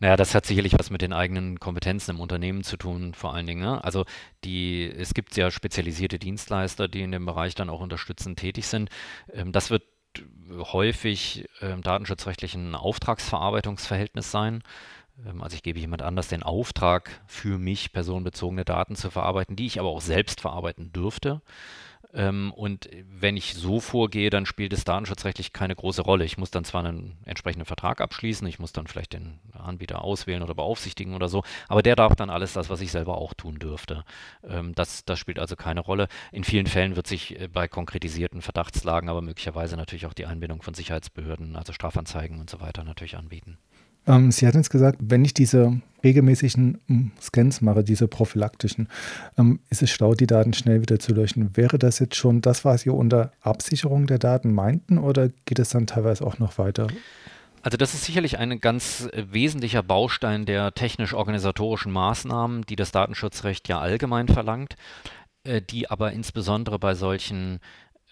Naja, 0.00 0.16
das 0.16 0.34
hat 0.34 0.46
sicherlich 0.46 0.78
was 0.78 0.90
mit 0.90 1.02
den 1.02 1.12
eigenen 1.12 1.60
Kompetenzen 1.60 2.12
im 2.12 2.20
Unternehmen 2.20 2.64
zu 2.64 2.76
tun, 2.76 3.14
vor 3.14 3.34
allen 3.34 3.46
Dingen. 3.46 3.62
Ne? 3.62 3.82
Also 3.82 4.04
die, 4.44 4.84
es 4.86 5.14
gibt 5.14 5.36
ja 5.36 5.50
spezialisierte 5.50 6.18
Dienstleister, 6.18 6.88
die 6.88 7.02
in 7.02 7.12
dem 7.12 7.26
Bereich 7.26 7.54
dann 7.54 7.70
auch 7.70 7.80
unterstützend 7.80 8.38
tätig 8.38 8.66
sind. 8.66 8.90
Ähm, 9.32 9.52
das 9.52 9.70
wird 9.70 9.84
häufig 10.50 11.48
im 11.60 11.82
datenschutzrechtlichen 11.82 12.74
Auftragsverarbeitungsverhältnis 12.74 14.30
sein. 14.30 14.62
Ähm, 15.26 15.42
also 15.42 15.54
ich 15.54 15.62
gebe 15.62 15.78
jemand 15.78 16.02
anders 16.02 16.28
den 16.28 16.42
Auftrag, 16.42 17.22
für 17.26 17.58
mich 17.58 17.92
personenbezogene 17.92 18.64
Daten 18.64 18.96
zu 18.96 19.10
verarbeiten, 19.10 19.56
die 19.56 19.66
ich 19.66 19.80
aber 19.80 19.88
auch 19.90 20.00
selbst 20.00 20.40
verarbeiten 20.40 20.92
dürfte. 20.92 21.42
Ähm, 22.14 22.52
und 22.52 22.88
wenn 23.08 23.36
ich 23.36 23.54
so 23.54 23.80
vorgehe, 23.80 24.30
dann 24.30 24.46
spielt 24.46 24.72
es 24.72 24.84
datenschutzrechtlich 24.84 25.52
keine 25.52 25.74
große 25.74 26.02
Rolle. 26.02 26.24
Ich 26.24 26.38
muss 26.38 26.50
dann 26.50 26.64
zwar 26.64 26.84
einen 26.84 27.18
entsprechenden 27.24 27.66
Vertrag 27.66 28.00
abschließen, 28.00 28.46
ich 28.46 28.58
muss 28.58 28.72
dann 28.72 28.86
vielleicht 28.86 29.12
den 29.12 29.40
Anbieter 29.52 30.02
auswählen 30.02 30.42
oder 30.42 30.54
beaufsichtigen 30.54 31.14
oder 31.14 31.28
so, 31.28 31.42
aber 31.68 31.82
der 31.82 31.96
darf 31.96 32.14
dann 32.14 32.30
alles 32.30 32.52
das, 32.52 32.70
was 32.70 32.80
ich 32.80 32.92
selber 32.92 33.18
auch 33.18 33.34
tun 33.34 33.58
dürfte. 33.58 34.04
Ähm, 34.48 34.74
das, 34.74 35.04
das 35.04 35.18
spielt 35.18 35.40
also 35.40 35.56
keine 35.56 35.80
Rolle. 35.80 36.08
In 36.30 36.44
vielen 36.44 36.66
Fällen 36.66 36.94
wird 36.94 37.08
sich 37.08 37.40
äh, 37.40 37.48
bei 37.48 37.66
konkretisierten 37.66 38.42
Verdachtslagen 38.42 39.08
aber 39.08 39.20
möglicherweise 39.20 39.76
natürlich 39.76 40.06
auch 40.06 40.14
die 40.14 40.26
Einbindung 40.26 40.62
von 40.62 40.74
Sicherheitsbehörden, 40.74 41.56
also 41.56 41.72
Strafanzeigen 41.72 42.38
und 42.40 42.48
so 42.48 42.60
weiter 42.60 42.84
natürlich 42.84 43.16
anbieten. 43.16 43.58
Ähm, 44.06 44.30
Sie 44.30 44.46
hatten 44.46 44.58
jetzt 44.58 44.70
gesagt, 44.70 44.98
wenn 45.00 45.24
ich 45.24 45.34
diese 45.34 45.80
regelmäßigen 46.02 46.78
hm, 46.86 47.12
Scans 47.20 47.60
mache, 47.60 47.82
diese 47.82 48.08
prophylaktischen, 48.08 48.88
ähm, 49.38 49.60
ist 49.70 49.82
es 49.82 49.90
schlau, 49.90 50.14
die 50.14 50.26
Daten 50.26 50.52
schnell 50.52 50.82
wieder 50.82 50.98
zu 50.98 51.14
löschen. 51.14 51.56
Wäre 51.56 51.78
das 51.78 51.98
jetzt 51.98 52.16
schon 52.16 52.40
das, 52.42 52.64
was 52.64 52.82
Sie 52.82 52.90
unter 52.90 53.32
Absicherung 53.40 54.06
der 54.06 54.18
Daten 54.18 54.52
meinten, 54.52 54.98
oder 54.98 55.30
geht 55.46 55.58
es 55.58 55.70
dann 55.70 55.86
teilweise 55.86 56.26
auch 56.26 56.38
noch 56.38 56.58
weiter? 56.58 56.88
Also 57.62 57.78
das 57.78 57.94
ist 57.94 58.04
sicherlich 58.04 58.38
ein 58.38 58.60
ganz 58.60 59.08
wesentlicher 59.14 59.82
Baustein 59.82 60.44
der 60.44 60.74
technisch-organisatorischen 60.74 61.90
Maßnahmen, 61.90 62.66
die 62.66 62.76
das 62.76 62.92
Datenschutzrecht 62.92 63.68
ja 63.68 63.80
allgemein 63.80 64.28
verlangt, 64.28 64.76
äh, 65.44 65.62
die 65.62 65.90
aber 65.90 66.12
insbesondere 66.12 66.78
bei 66.78 66.94
solchen, 66.94 67.60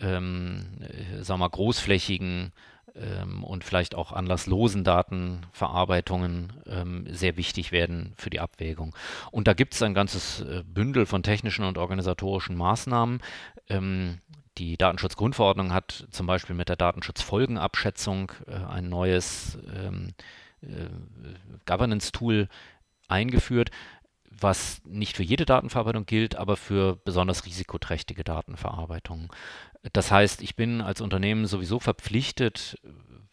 ähm, 0.00 0.64
äh, 0.80 1.22
sagen 1.22 1.40
wir 1.40 1.44
mal, 1.44 1.50
großflächigen 1.50 2.52
ähm, 2.94 3.44
und 3.44 3.64
vielleicht 3.64 3.94
auch 3.94 4.12
anlasslosen 4.12 4.84
Datenverarbeitungen 4.84 6.52
ähm, 6.66 7.06
sehr 7.10 7.36
wichtig 7.36 7.72
werden 7.72 8.12
für 8.16 8.30
die 8.30 8.40
Abwägung. 8.40 8.94
Und 9.30 9.48
da 9.48 9.54
gibt 9.54 9.74
es 9.74 9.82
ein 9.82 9.94
ganzes 9.94 10.40
äh, 10.40 10.62
Bündel 10.66 11.06
von 11.06 11.22
technischen 11.22 11.64
und 11.64 11.78
organisatorischen 11.78 12.56
Maßnahmen. 12.56 13.20
Ähm, 13.68 14.18
die 14.58 14.76
Datenschutzgrundverordnung 14.76 15.72
hat 15.72 16.06
zum 16.10 16.26
Beispiel 16.26 16.54
mit 16.54 16.68
der 16.68 16.76
Datenschutzfolgenabschätzung 16.76 18.32
äh, 18.46 18.54
ein 18.54 18.88
neues 18.88 19.58
ähm, 19.74 20.12
äh, 20.62 20.66
Governance-Tool 21.66 22.48
eingeführt, 23.08 23.70
was 24.42 24.82
nicht 24.84 25.16
für 25.16 25.22
jede 25.22 25.44
Datenverarbeitung 25.44 26.06
gilt, 26.06 26.36
aber 26.36 26.56
für 26.56 26.96
besonders 26.96 27.46
risikoträchtige 27.46 28.24
Datenverarbeitung. 28.24 29.32
Das 29.92 30.10
heißt, 30.10 30.42
ich 30.42 30.56
bin 30.56 30.80
als 30.80 31.00
Unternehmen 31.00 31.46
sowieso 31.46 31.80
verpflichtet, 31.80 32.78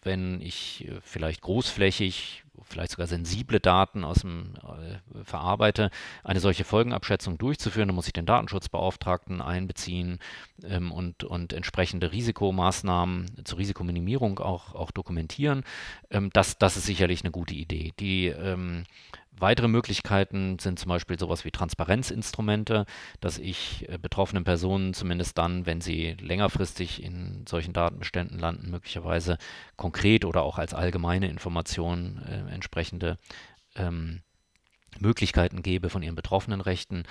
wenn 0.02 0.42
ich 0.42 0.88
äh, 0.88 1.00
vielleicht 1.02 1.42
großflächig, 1.42 2.44
vielleicht 2.64 2.92
sogar 2.92 3.08
sensible 3.08 3.60
Daten 3.60 4.04
aus 4.04 4.20
dem 4.20 4.54
äh, 4.64 5.24
verarbeite, 5.24 5.92
eine 6.24 6.40
solche 6.40 6.64
Folgenabschätzung 6.64 7.38
durchzuführen, 7.38 7.90
dann 7.90 7.96
muss 7.96 8.08
ich 8.08 8.14
den 8.14 8.26
Datenschutzbeauftragten 8.26 9.42
einbeziehen 9.42 10.20
ähm, 10.64 10.92
und, 10.92 11.24
und 11.24 11.54
entsprechende 11.54 12.12
Risikomaßnahmen 12.12 13.44
zur 13.44 13.60
Risikominimierung 13.60 14.40
auch, 14.40 14.74
auch 14.74 14.92
dokumentieren. 14.92 15.64
Ähm, 16.10 16.30
das, 16.34 16.58
das 16.58 16.78
ist 16.78 16.86
sicherlich 16.86 17.24
eine 17.24 17.32
gute 17.32 17.54
Idee. 17.54 17.94
Die 18.00 18.28
ähm, 18.28 18.86
Weitere 19.40 19.68
Möglichkeiten 19.68 20.60
sind 20.60 20.80
zum 20.80 20.90
Beispiel 20.90 21.18
sowas 21.18 21.46
wie 21.46 21.52
Transparenzinstrumente, 21.52 22.86
dass 23.20 23.38
ich 23.38 23.88
äh, 23.90 23.98
betroffenen 23.98 24.44
Personen 24.44 24.94
zumindest 24.94 25.38
dann, 25.38 25.66
wenn 25.66 25.82
sie 25.82 26.18
längerfristig 26.20 27.04
in 27.04 27.46
solchen 27.48 27.74
Datenbeständen 27.74 28.38
landen, 28.38 28.70
möglicherweise 28.70 29.38
konkret 29.78 30.26
oder 30.26 30.44
auch 30.44 30.58
als 30.58 30.74
allgemeine 30.74 31.30
Information 31.30 32.22
äh, 32.28 32.54
entsprechende 32.54 33.18
ähm, 33.76 34.22
Möglichkeiten 35.00 35.62
gebe, 35.62 35.90
von 35.90 36.04
ihren 36.04 36.16
betroffenen 36.16 36.62
Rechten 36.62 37.04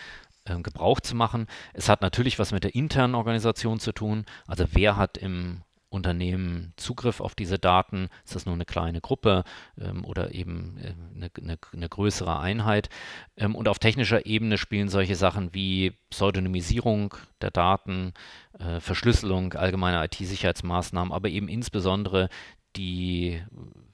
äh, 0.45 0.61
Gebrauch 0.61 1.01
zu 1.01 1.15
machen. 1.15 1.47
Es 1.73 1.89
hat 1.89 2.03
natürlich 2.03 2.39
was 2.39 2.53
mit 2.53 2.65
der 2.65 2.75
internen 2.75 3.15
Organisation 3.15 3.81
zu 3.81 3.93
tun. 3.93 4.27
Also 4.47 4.67
wer 4.73 4.97
hat 4.97 5.17
im 5.17 5.63
Unternehmen 5.91 6.73
Zugriff 6.77 7.21
auf 7.21 7.35
diese 7.35 7.59
Daten? 7.59 8.09
Ist 8.25 8.35
das 8.35 8.47
nur 8.47 8.55
eine 8.55 8.65
kleine 8.65 9.01
Gruppe 9.01 9.45
ähm, 9.81 10.05
oder 10.05 10.35
eben 10.35 10.77
äh, 10.79 10.95
eine, 11.15 11.31
eine, 11.41 11.59
eine, 11.73 11.89
größere 11.89 12.39
Einheit? 12.39 12.89
Ähm, 13.37 13.55
und 13.55 13.69
auf 13.69 13.79
technischer 13.79 14.27
Ebene 14.27 14.59
spielen 14.59 14.89
solche 14.89 15.17
Sachen 15.17 15.55
wie 15.55 15.95
Pseudonymisierung 16.11 17.15
der 17.41 17.51
Daten, 17.51 18.13
äh, 18.59 18.81
Verschlüsselung, 18.81 19.55
allgemeine 19.55 20.05
IT-Sicherheitsmaßnahmen, 20.05 21.13
aber 21.13 21.29
eben 21.29 21.49
insbesondere 21.49 22.29
die, 22.77 23.43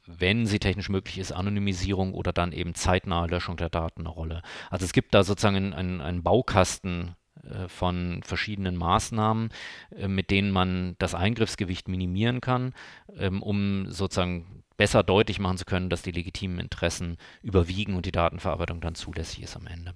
wenn 0.07 0.47
sie 0.47 0.59
technisch 0.59 0.89
möglich 0.89 1.19
ist, 1.19 1.33
Anonymisierung 1.33 2.15
oder 2.15 2.33
dann 2.33 2.53
eben 2.53 2.75
zeitnahe 2.75 3.29
Löschung 3.29 3.57
der 3.57 3.71
Daten 3.71 4.01
eine 4.01 4.11
Rolle. 4.11 4.43
Also 4.71 4.85
es 4.85 4.93
gibt 4.93 5.15
da 5.15 5.23
sozusagen 5.23 5.73
einen, 5.73 6.01
einen 6.01 6.23
Baukasten 6.23 7.15
von 7.69 8.23
verschiedenen 8.25 8.77
Maßnahmen, 8.77 9.51
äh, 9.97 10.09
mit 10.09 10.31
denen 10.31 10.51
man 10.51 10.97
das 10.99 11.15
Eingriffsgewicht 11.15 11.89
minimieren 11.89 12.41
kann, 12.41 12.75
ähm, 13.17 13.43
um 13.43 13.91
sozusagen 13.91 14.63
besser 14.77 15.03
deutlich 15.03 15.39
machen 15.39 15.59
zu 15.59 15.65
können, 15.65 15.91
dass 15.91 16.03
die 16.03 16.11
legitimen 16.11 16.59
Interessen 16.59 17.17
überwiegen 17.43 17.95
und 17.95 18.07
die 18.07 18.13
Datenverarbeitung 18.13 18.81
dann 18.81 18.95
zulässig 18.95 19.43
ist 19.43 19.57
am 19.57 19.67
Ende. 19.67 19.95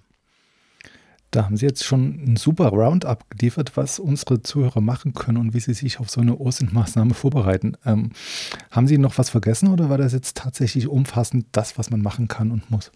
Da 1.30 1.44
haben 1.44 1.58
Sie 1.58 1.66
jetzt 1.66 1.84
schon 1.84 2.24
ein 2.24 2.36
super 2.36 2.68
Roundup 2.68 3.28
geliefert, 3.28 3.76
was 3.76 3.98
unsere 3.98 4.42
Zuhörer 4.42 4.80
machen 4.80 5.12
können 5.12 5.36
und 5.36 5.52
wie 5.52 5.60
sie 5.60 5.74
sich 5.74 6.00
auf 6.00 6.08
so 6.08 6.22
eine 6.22 6.40
OSINT-Maßnahme 6.40 7.12
vorbereiten. 7.12 7.76
Ähm, 7.84 8.12
haben 8.70 8.86
Sie 8.86 8.96
noch 8.96 9.18
was 9.18 9.28
vergessen 9.28 9.68
oder 9.68 9.90
war 9.90 9.98
das 9.98 10.14
jetzt 10.14 10.38
tatsächlich 10.38 10.88
umfassend 10.88 11.46
das, 11.52 11.76
was 11.76 11.90
man 11.90 12.00
machen 12.00 12.28
kann 12.28 12.50
und 12.50 12.70
muss? 12.70 12.92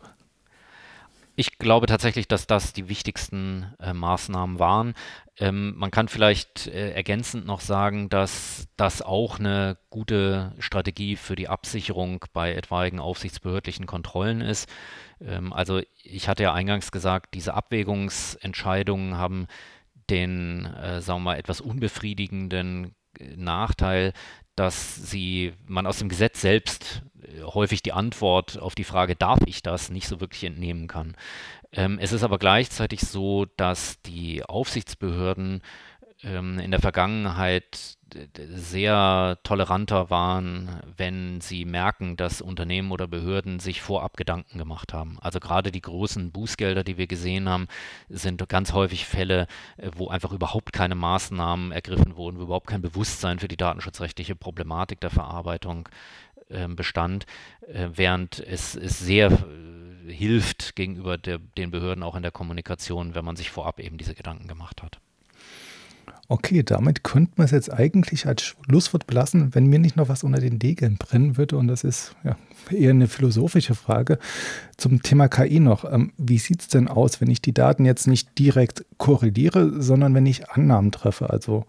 Ich 1.34 1.58
glaube 1.58 1.86
tatsächlich, 1.86 2.28
dass 2.28 2.46
das 2.46 2.74
die 2.74 2.90
wichtigsten 2.90 3.72
äh, 3.80 3.94
Maßnahmen 3.94 4.58
waren. 4.58 4.94
Ähm, 5.38 5.74
man 5.76 5.90
kann 5.90 6.08
vielleicht 6.08 6.66
äh, 6.66 6.90
ergänzend 6.90 7.46
noch 7.46 7.60
sagen, 7.60 8.10
dass 8.10 8.68
das 8.76 9.00
auch 9.00 9.38
eine 9.38 9.78
gute 9.88 10.52
Strategie 10.58 11.16
für 11.16 11.34
die 11.34 11.48
Absicherung 11.48 12.24
bei 12.34 12.52
etwaigen 12.52 13.00
aufsichtsbehördlichen 13.00 13.86
Kontrollen 13.86 14.42
ist. 14.42 14.68
Ähm, 15.20 15.54
also 15.54 15.80
ich 16.02 16.28
hatte 16.28 16.42
ja 16.42 16.52
eingangs 16.52 16.92
gesagt, 16.92 17.32
diese 17.32 17.54
Abwägungsentscheidungen 17.54 19.16
haben 19.16 19.46
den, 20.10 20.66
äh, 20.66 21.00
sagen 21.00 21.20
wir 21.20 21.30
mal, 21.32 21.38
etwas 21.38 21.62
unbefriedigenden 21.62 22.94
äh, 23.18 23.36
Nachteil, 23.36 24.12
dass 24.56 24.96
sie, 25.10 25.54
man 25.66 25.86
aus 25.86 25.98
dem 25.98 26.08
Gesetz 26.08 26.40
selbst 26.40 27.02
äh, 27.22 27.42
häufig 27.42 27.82
die 27.82 27.92
Antwort 27.92 28.58
auf 28.58 28.74
die 28.74 28.84
Frage, 28.84 29.16
darf 29.16 29.40
ich 29.46 29.62
das, 29.62 29.90
nicht 29.90 30.08
so 30.08 30.20
wirklich 30.20 30.44
entnehmen 30.44 30.88
kann. 30.88 31.16
Ähm, 31.72 31.98
es 32.00 32.12
ist 32.12 32.22
aber 32.22 32.38
gleichzeitig 32.38 33.00
so, 33.00 33.46
dass 33.56 34.00
die 34.02 34.44
Aufsichtsbehörden 34.44 35.62
in 36.22 36.70
der 36.70 36.80
Vergangenheit 36.80 37.98
sehr 38.54 39.38
toleranter 39.42 40.10
waren, 40.10 40.68
wenn 40.96 41.40
sie 41.40 41.64
merken, 41.64 42.16
dass 42.16 42.40
Unternehmen 42.40 42.90
oder 42.92 43.06
Behörden 43.06 43.60
sich 43.60 43.80
vorab 43.80 44.16
Gedanken 44.16 44.58
gemacht 44.58 44.92
haben. 44.92 45.18
Also 45.20 45.40
gerade 45.40 45.72
die 45.72 45.80
großen 45.80 46.30
Bußgelder, 46.30 46.84
die 46.84 46.98
wir 46.98 47.06
gesehen 47.06 47.48
haben, 47.48 47.68
sind 48.08 48.46
ganz 48.48 48.72
häufig 48.72 49.06
Fälle, 49.06 49.46
äh, 49.76 49.90
wo 49.96 50.08
einfach 50.08 50.32
überhaupt 50.32 50.72
keine 50.72 50.94
Maßnahmen 50.94 51.72
ergriffen 51.72 52.16
wurden, 52.16 52.38
wo 52.38 52.42
überhaupt 52.42 52.66
kein 52.66 52.82
Bewusstsein 52.82 53.38
für 53.38 53.48
die 53.48 53.56
datenschutzrechtliche 53.56 54.36
Problematik 54.36 55.00
der 55.00 55.10
Verarbeitung 55.10 55.88
äh, 56.48 56.68
bestand, 56.68 57.26
äh, 57.72 57.88
während 57.94 58.40
es, 58.40 58.74
es 58.74 58.98
sehr 58.98 59.30
äh, 59.30 60.12
hilft 60.12 60.76
gegenüber 60.76 61.18
der, 61.18 61.38
den 61.38 61.70
Behörden 61.70 62.02
auch 62.02 62.16
in 62.16 62.22
der 62.22 62.32
Kommunikation, 62.32 63.14
wenn 63.14 63.24
man 63.24 63.36
sich 63.36 63.50
vorab 63.50 63.80
eben 63.80 63.98
diese 63.98 64.14
Gedanken 64.14 64.48
gemacht 64.48 64.82
hat. 64.82 65.00
Okay, 66.32 66.62
damit 66.62 67.04
könnte 67.04 67.32
man 67.36 67.44
es 67.44 67.50
jetzt 67.50 67.70
eigentlich 67.70 68.26
als 68.26 68.40
Schlusswort 68.40 69.06
belassen, 69.06 69.54
wenn 69.54 69.66
mir 69.66 69.78
nicht 69.78 69.96
noch 69.96 70.08
was 70.08 70.24
unter 70.24 70.40
den 70.40 70.56
Nägeln 70.56 70.96
brennen 70.96 71.36
würde. 71.36 71.58
Und 71.58 71.68
das 71.68 71.84
ist 71.84 72.16
ja, 72.24 72.38
eher 72.70 72.88
eine 72.88 73.06
philosophische 73.06 73.74
Frage 73.74 74.18
zum 74.78 75.02
Thema 75.02 75.28
KI 75.28 75.60
noch. 75.60 75.84
Ähm, 75.84 76.14
wie 76.16 76.38
sieht 76.38 76.62
es 76.62 76.68
denn 76.68 76.88
aus, 76.88 77.20
wenn 77.20 77.28
ich 77.28 77.42
die 77.42 77.52
Daten 77.52 77.84
jetzt 77.84 78.06
nicht 78.06 78.38
direkt 78.38 78.86
korreliere, 78.96 79.82
sondern 79.82 80.14
wenn 80.14 80.24
ich 80.24 80.48
Annahmen 80.48 80.90
treffe? 80.90 81.28
Also 81.28 81.66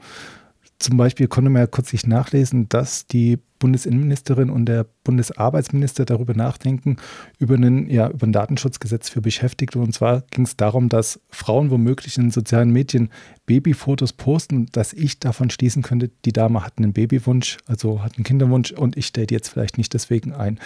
zum 0.80 0.96
Beispiel 0.96 1.28
konnte 1.28 1.50
man 1.50 1.64
ja 1.64 1.68
kürzlich 1.68 2.08
nachlesen, 2.08 2.70
dass 2.70 3.06
die 3.06 3.40
Bundesinnenministerin 3.64 4.50
und 4.50 4.66
der 4.66 4.86
Bundesarbeitsminister 5.06 6.04
darüber 6.04 6.34
nachdenken, 6.34 6.98
über, 7.40 7.56
einen, 7.56 7.90
ja, 7.90 8.12
ein 8.22 8.34
Datenschutzgesetz 8.34 9.08
für 9.08 9.22
Beschäftigte. 9.22 9.80
Und 9.80 9.94
zwar 9.94 10.24
ging 10.32 10.44
es 10.44 10.58
darum, 10.58 10.90
dass 10.90 11.22
Frauen 11.30 11.72
womöglich 11.72 12.18
in 12.18 12.30
sozialen 12.30 12.72
Medien 12.72 13.10
Babyfotos 13.46 14.12
posten, 14.12 14.66
dass 14.74 14.92
ich 14.92 15.20
davon 15.20 15.50
schließen 15.50 15.82
könnte, 15.82 16.10
die 16.26 16.34
Dame 16.34 16.66
hat 16.66 16.74
einen 16.78 16.92
Babywunsch, 16.92 17.58
also 17.66 18.04
hat 18.04 18.18
einen 18.18 18.26
Kinderwunsch 18.26 18.74
und 18.74 18.98
ich 18.98 19.06
stelle 19.06 19.28
die 19.28 19.34
jetzt 19.34 19.48
vielleicht 19.48 19.78
nicht 19.78 19.94
deswegen 19.94 20.34
ein. 20.34 20.60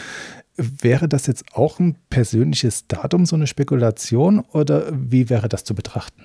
Wäre 0.56 1.08
das 1.08 1.28
jetzt 1.28 1.54
auch 1.54 1.78
ein 1.78 1.98
persönliches 2.10 2.88
Datum, 2.88 3.28
so 3.28 3.36
eine 3.36 3.46
Spekulation, 3.46 4.40
oder 4.40 4.92
wie 4.92 5.30
wäre 5.30 5.50
das 5.50 5.64
zu 5.64 5.76
betrachten? 5.76 6.24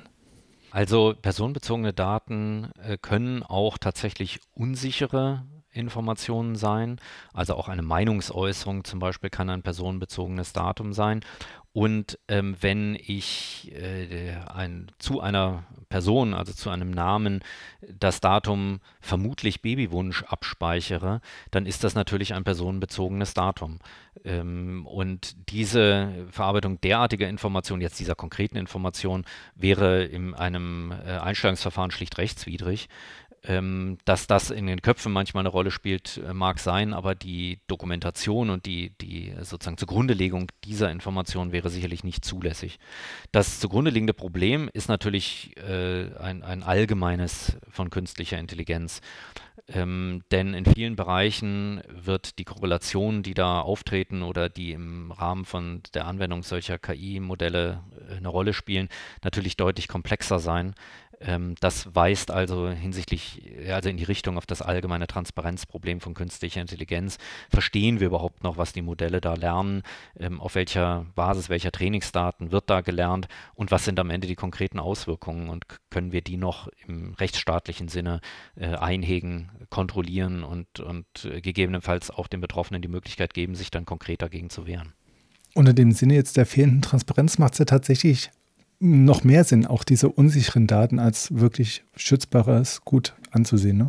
Also 0.71 1.15
personenbezogene 1.21 1.93
Daten 1.93 2.71
äh, 2.83 2.97
können 2.97 3.43
auch 3.43 3.77
tatsächlich 3.77 4.41
unsichere 4.55 5.45
Informationen 5.73 6.57
sein. 6.57 7.01
Also 7.33 7.55
auch 7.55 7.69
eine 7.69 7.83
Meinungsäußerung 7.83 8.85
zum 8.85 8.99
Beispiel 8.99 9.31
kann 9.31 9.51
ein 9.51 9.63
personenbezogenes 9.63 10.53
Datum 10.53 10.93
sein. 10.93 11.21
Und 11.75 12.19
ähm, 12.29 12.55
wenn 12.61 12.97
ich 12.97 13.73
äh, 13.75 14.35
ein, 14.53 14.93
zu 14.99 15.23
einer 15.23 15.65
Person, 15.89 16.35
also 16.35 16.53
zu 16.53 16.69
einem 16.69 16.91
Namen, 16.91 17.41
das 17.89 18.21
Datum 18.21 18.81
vermutlich 19.01 19.63
Babywunsch 19.63 20.23
abspeichere, 20.25 21.23
dann 21.51 21.65
ist 21.65 21.83
das 21.83 21.95
natürlich 21.95 22.35
ein 22.35 22.45
personenbezogenes 22.45 23.33
Datum. 23.33 23.79
Ähm, 24.23 24.87
und 24.87 25.35
diese 25.51 26.27
Verarbeitung 26.31 26.79
derartiger 26.83 27.27
Informationen, 27.27 27.81
jetzt 27.81 27.99
dieser 28.01 28.15
konkreten 28.17 28.59
Information, 28.59 29.25
wäre 29.55 30.05
in 30.05 30.35
einem 30.35 30.93
äh, 30.93 31.19
Einstellungsverfahren 31.19 31.91
schlicht 31.91 32.19
rechtswidrig. 32.19 32.91
Ähm, 33.45 33.99
dass 34.05 34.29
das 34.29 34.51
in 34.51 34.69
den 34.69 34.83
Köpfen 34.83 35.13
manchmal 35.13 35.43
eine 35.43 35.49
Rolle 35.49 35.73
spielt, 35.73 36.21
äh, 36.25 36.33
mag 36.33 36.61
sein, 36.61 36.95
aber 36.95 37.17
die 37.17 37.59
Dokumentation 37.67 38.51
und 38.51 38.67
die, 38.67 38.91
die 39.01 39.35
sozusagen 39.41 39.79
Zugrundelegung 39.79 40.47
dieser 40.63 40.93
Information 40.93 41.51
wäre 41.51 41.69
sicherlich 41.69 42.05
nicht 42.05 42.25
zulässig. 42.25 42.79
Das 43.33 43.59
zugrunde 43.59 43.91
liegende 43.91 44.15
Problem 44.15 44.71
ist 44.73 44.89
natürlich 44.89 45.57
äh, 45.57 46.15
ein, 46.19 46.45
ein 46.45 46.63
allgemeines 46.63 47.57
von 47.69 47.91
künstlicher 47.91 48.39
Intelligenz. 48.39 49.01
Ähm, 49.69 50.23
denn 50.31 50.55
in 50.55 50.65
vielen 50.65 50.97
Bereichen 50.97 51.83
wird 51.89 52.39
die 52.39 52.45
Korrelation, 52.45 53.23
die 53.23 53.35
da 53.35 53.61
auftreten 53.61 54.23
oder 54.23 54.49
die 54.49 54.73
im 54.73 55.13
Rahmen 55.13 55.45
von 55.45 55.83
der 55.95 56.07
Anwendung 56.07 56.43
solcher 56.43 56.79
KI-Modelle 56.79 57.81
äh, 58.09 58.17
eine 58.17 58.29
Rolle 58.29 58.55
spielen, 58.55 58.89
natürlich 59.23 59.57
deutlich 59.57 59.89
komplexer 59.89 60.39
sein, 60.39 60.75
ähm, 61.25 61.55
das 61.61 61.95
weist 61.95 62.31
also 62.31 62.69
hinsichtlich, 62.69 63.43
also 63.69 63.89
in 63.89 63.97
die 63.97 64.05
Richtung 64.05 64.37
auf 64.39 64.47
das 64.47 64.63
allgemeine 64.63 65.07
Transparenzproblem 65.07 66.01
von 66.01 66.15
künstlicher 66.15 66.61
Intelligenz. 66.61 67.19
Verstehen 67.51 68.01
wir 68.01 68.09
überhaupt 68.09 68.43
noch, 68.43 68.57
was 68.57 68.73
die 68.73 68.83
Modelle 68.83 69.21
da 69.21 69.35
lernen? 69.35 69.83
Ähm, 70.19 70.41
auf 70.41 70.55
welcher 70.55 71.07
Basis, 71.15 71.49
welcher 71.49 71.73
Trainingsdaten 71.73 72.53
wird 72.53 72.71
da 72.71 72.81
gelernt? 72.81 73.29
Und 73.55 73.71
was 73.71 73.85
sind 73.85 73.99
am 73.99 74.11
Ende 74.11 74.27
die 74.27 74.35
konkreten 74.35 74.79
Auswirkungen? 74.79 75.49
Und 75.49 75.65
können 75.91 76.13
wir 76.13 76.23
die 76.23 76.37
noch 76.37 76.69
im 76.87 77.15
rechtsstaatlichen 77.15 77.89
Sinne 77.89 78.21
äh, 78.57 78.75
einhegen, 78.75 79.51
kontrollieren 79.71 80.45
und, 80.45 80.81
und 80.81 81.07
äh, 81.25 81.41
gegebenenfalls 81.41 82.11
auch 82.11 82.27
den 82.27 82.41
Betroffenen 82.41 82.83
die 82.83 82.89
Möglichkeit 82.89 83.35
geben, 83.35 83.55
sich 83.55 83.71
dann 83.71 83.85
konkret 83.85 84.23
dagegen 84.23 84.51
zu 84.51 84.67
wehren? 84.67 84.93
unter 85.55 85.73
dem 85.73 85.93
Sinne 85.93 86.15
jetzt 86.15 86.37
der 86.37 86.47
fehlenden 86.47 86.83
Transparenz 86.83 87.39
macht 87.39 87.55
es 87.55 87.59
ja 87.59 87.65
tatsächlich 87.65 88.31
noch 88.83 89.25
mehr 89.25 89.45
Sinn, 89.45 89.67
auch 89.67 89.85
diese 89.85 90.09
unsicheren 90.09 90.67
Daten 90.67 90.99
als 90.99 91.35
wirklich 91.35 91.85
schützbares 91.97 92.83
Gut 92.85 93.15
anzusehen. 93.31 93.79
Ne? 93.79 93.89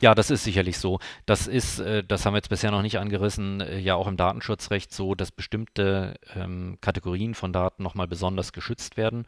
Ja, 0.00 0.14
das 0.14 0.30
ist 0.30 0.44
sicherlich 0.44 0.78
so. 0.78 1.00
Das 1.26 1.48
ist, 1.48 1.80
äh, 1.80 2.04
das 2.04 2.24
haben 2.24 2.34
wir 2.34 2.38
jetzt 2.38 2.50
bisher 2.50 2.70
noch 2.70 2.82
nicht 2.82 2.98
angerissen, 2.98 3.60
äh, 3.60 3.78
ja 3.78 3.96
auch 3.96 4.06
im 4.06 4.16
Datenschutzrecht 4.16 4.94
so, 4.94 5.16
dass 5.16 5.32
bestimmte 5.32 6.14
ähm, 6.36 6.78
Kategorien 6.80 7.34
von 7.34 7.52
Daten 7.52 7.82
nochmal 7.82 8.06
besonders 8.06 8.52
geschützt 8.52 8.96
werden. 8.96 9.26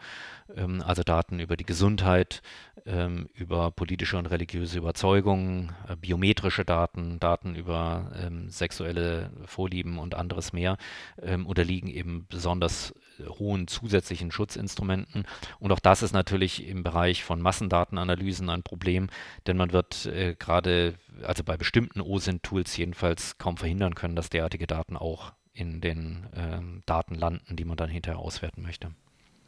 Ähm, 0.57 0.83
also 0.87 1.03
Daten 1.03 1.41
über 1.41 1.57
die 1.57 1.67
Gesundheit, 1.67 2.41
ähm, 2.87 3.29
über 3.35 3.73
politische 3.73 4.17
und 4.17 4.27
religiöse 4.27 4.79
Überzeugungen, 4.79 5.73
äh, 5.89 5.97
biometrische 5.97 6.65
Daten, 6.65 7.19
Daten 7.19 7.57
über 7.57 8.13
ähm, 8.15 8.49
sexuelle 8.49 9.31
Vorlieben 9.47 9.99
und 9.99 10.15
anderes 10.15 10.53
mehr 10.53 10.77
ähm, 11.21 11.47
unterliegen 11.47 11.89
eben 11.89 12.27
besonders 12.29 12.95
hohen 13.29 13.69
zusätzlichen 13.69 14.31
Schutzinstrumenten. 14.31 15.25
Und 15.59 15.73
auch 15.73 15.81
das 15.81 16.03
ist 16.03 16.13
natürlich 16.13 16.67
im 16.67 16.83
Bereich 16.83 17.25
von 17.25 17.41
Massendatenanalysen 17.41 18.49
ein 18.51 18.63
Problem, 18.63 19.09
denn 19.47 19.57
man 19.57 19.73
wird 19.73 20.07
äh, 20.07 20.35
gerade, 20.39 20.95
also 21.23 21.45
bei 21.45 21.57
bestimmten 21.57 22.01
OSINT-Tools 22.01 22.77
jedenfalls 22.77 23.39
kaum 23.39 23.57
verhindern 23.57 23.95
können, 23.95 24.17
dass 24.17 24.31
derartige 24.31 24.67
Daten 24.67 24.97
auch 24.97 25.33
in 25.53 25.81
den 25.81 26.27
ähm, 26.35 26.83
Daten 26.87 27.15
landen, 27.15 27.57
die 27.57 27.65
man 27.65 27.77
dann 27.77 27.91
hinterher 27.91 28.19
auswerten 28.19 28.63
möchte. 28.63 28.91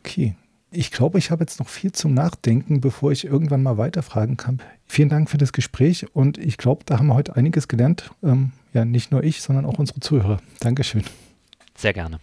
Okay. 0.01 0.35
Ich 0.75 0.91
glaube, 0.91 1.19
ich 1.19 1.31
habe 1.31 1.43
jetzt 1.43 1.59
noch 1.59 1.69
viel 1.69 1.93
zum 1.93 2.15
Nachdenken, 2.15 2.81
bevor 2.81 3.13
ich 3.13 3.27
irgendwann 3.27 3.63
mal 3.63 3.77
weiterfragen 3.77 4.39
kann. 4.39 4.61
Vielen 4.87 5.11
Dank 5.11 5.29
für 5.29 5.37
das 5.37 5.53
Gespräch 5.53 6.07
und 6.15 6.39
ich 6.39 6.57
glaube, 6.57 6.85
da 6.87 6.99
haben 6.99 7.09
wir 7.09 7.15
heute 7.15 7.37
einiges 7.37 7.69
gelernt. 7.69 8.11
Ähm, 8.23 8.53
ja, 8.73 8.87
nicht 8.87 9.13
nur 9.13 9.23
ich, 9.23 9.43
sondern 9.43 9.67
auch 9.67 9.79
unsere 9.79 10.01
Zuhörer. 10.01 10.39
Dankeschön. 10.61 11.05
Sehr 11.77 11.93
gerne. 11.93 12.21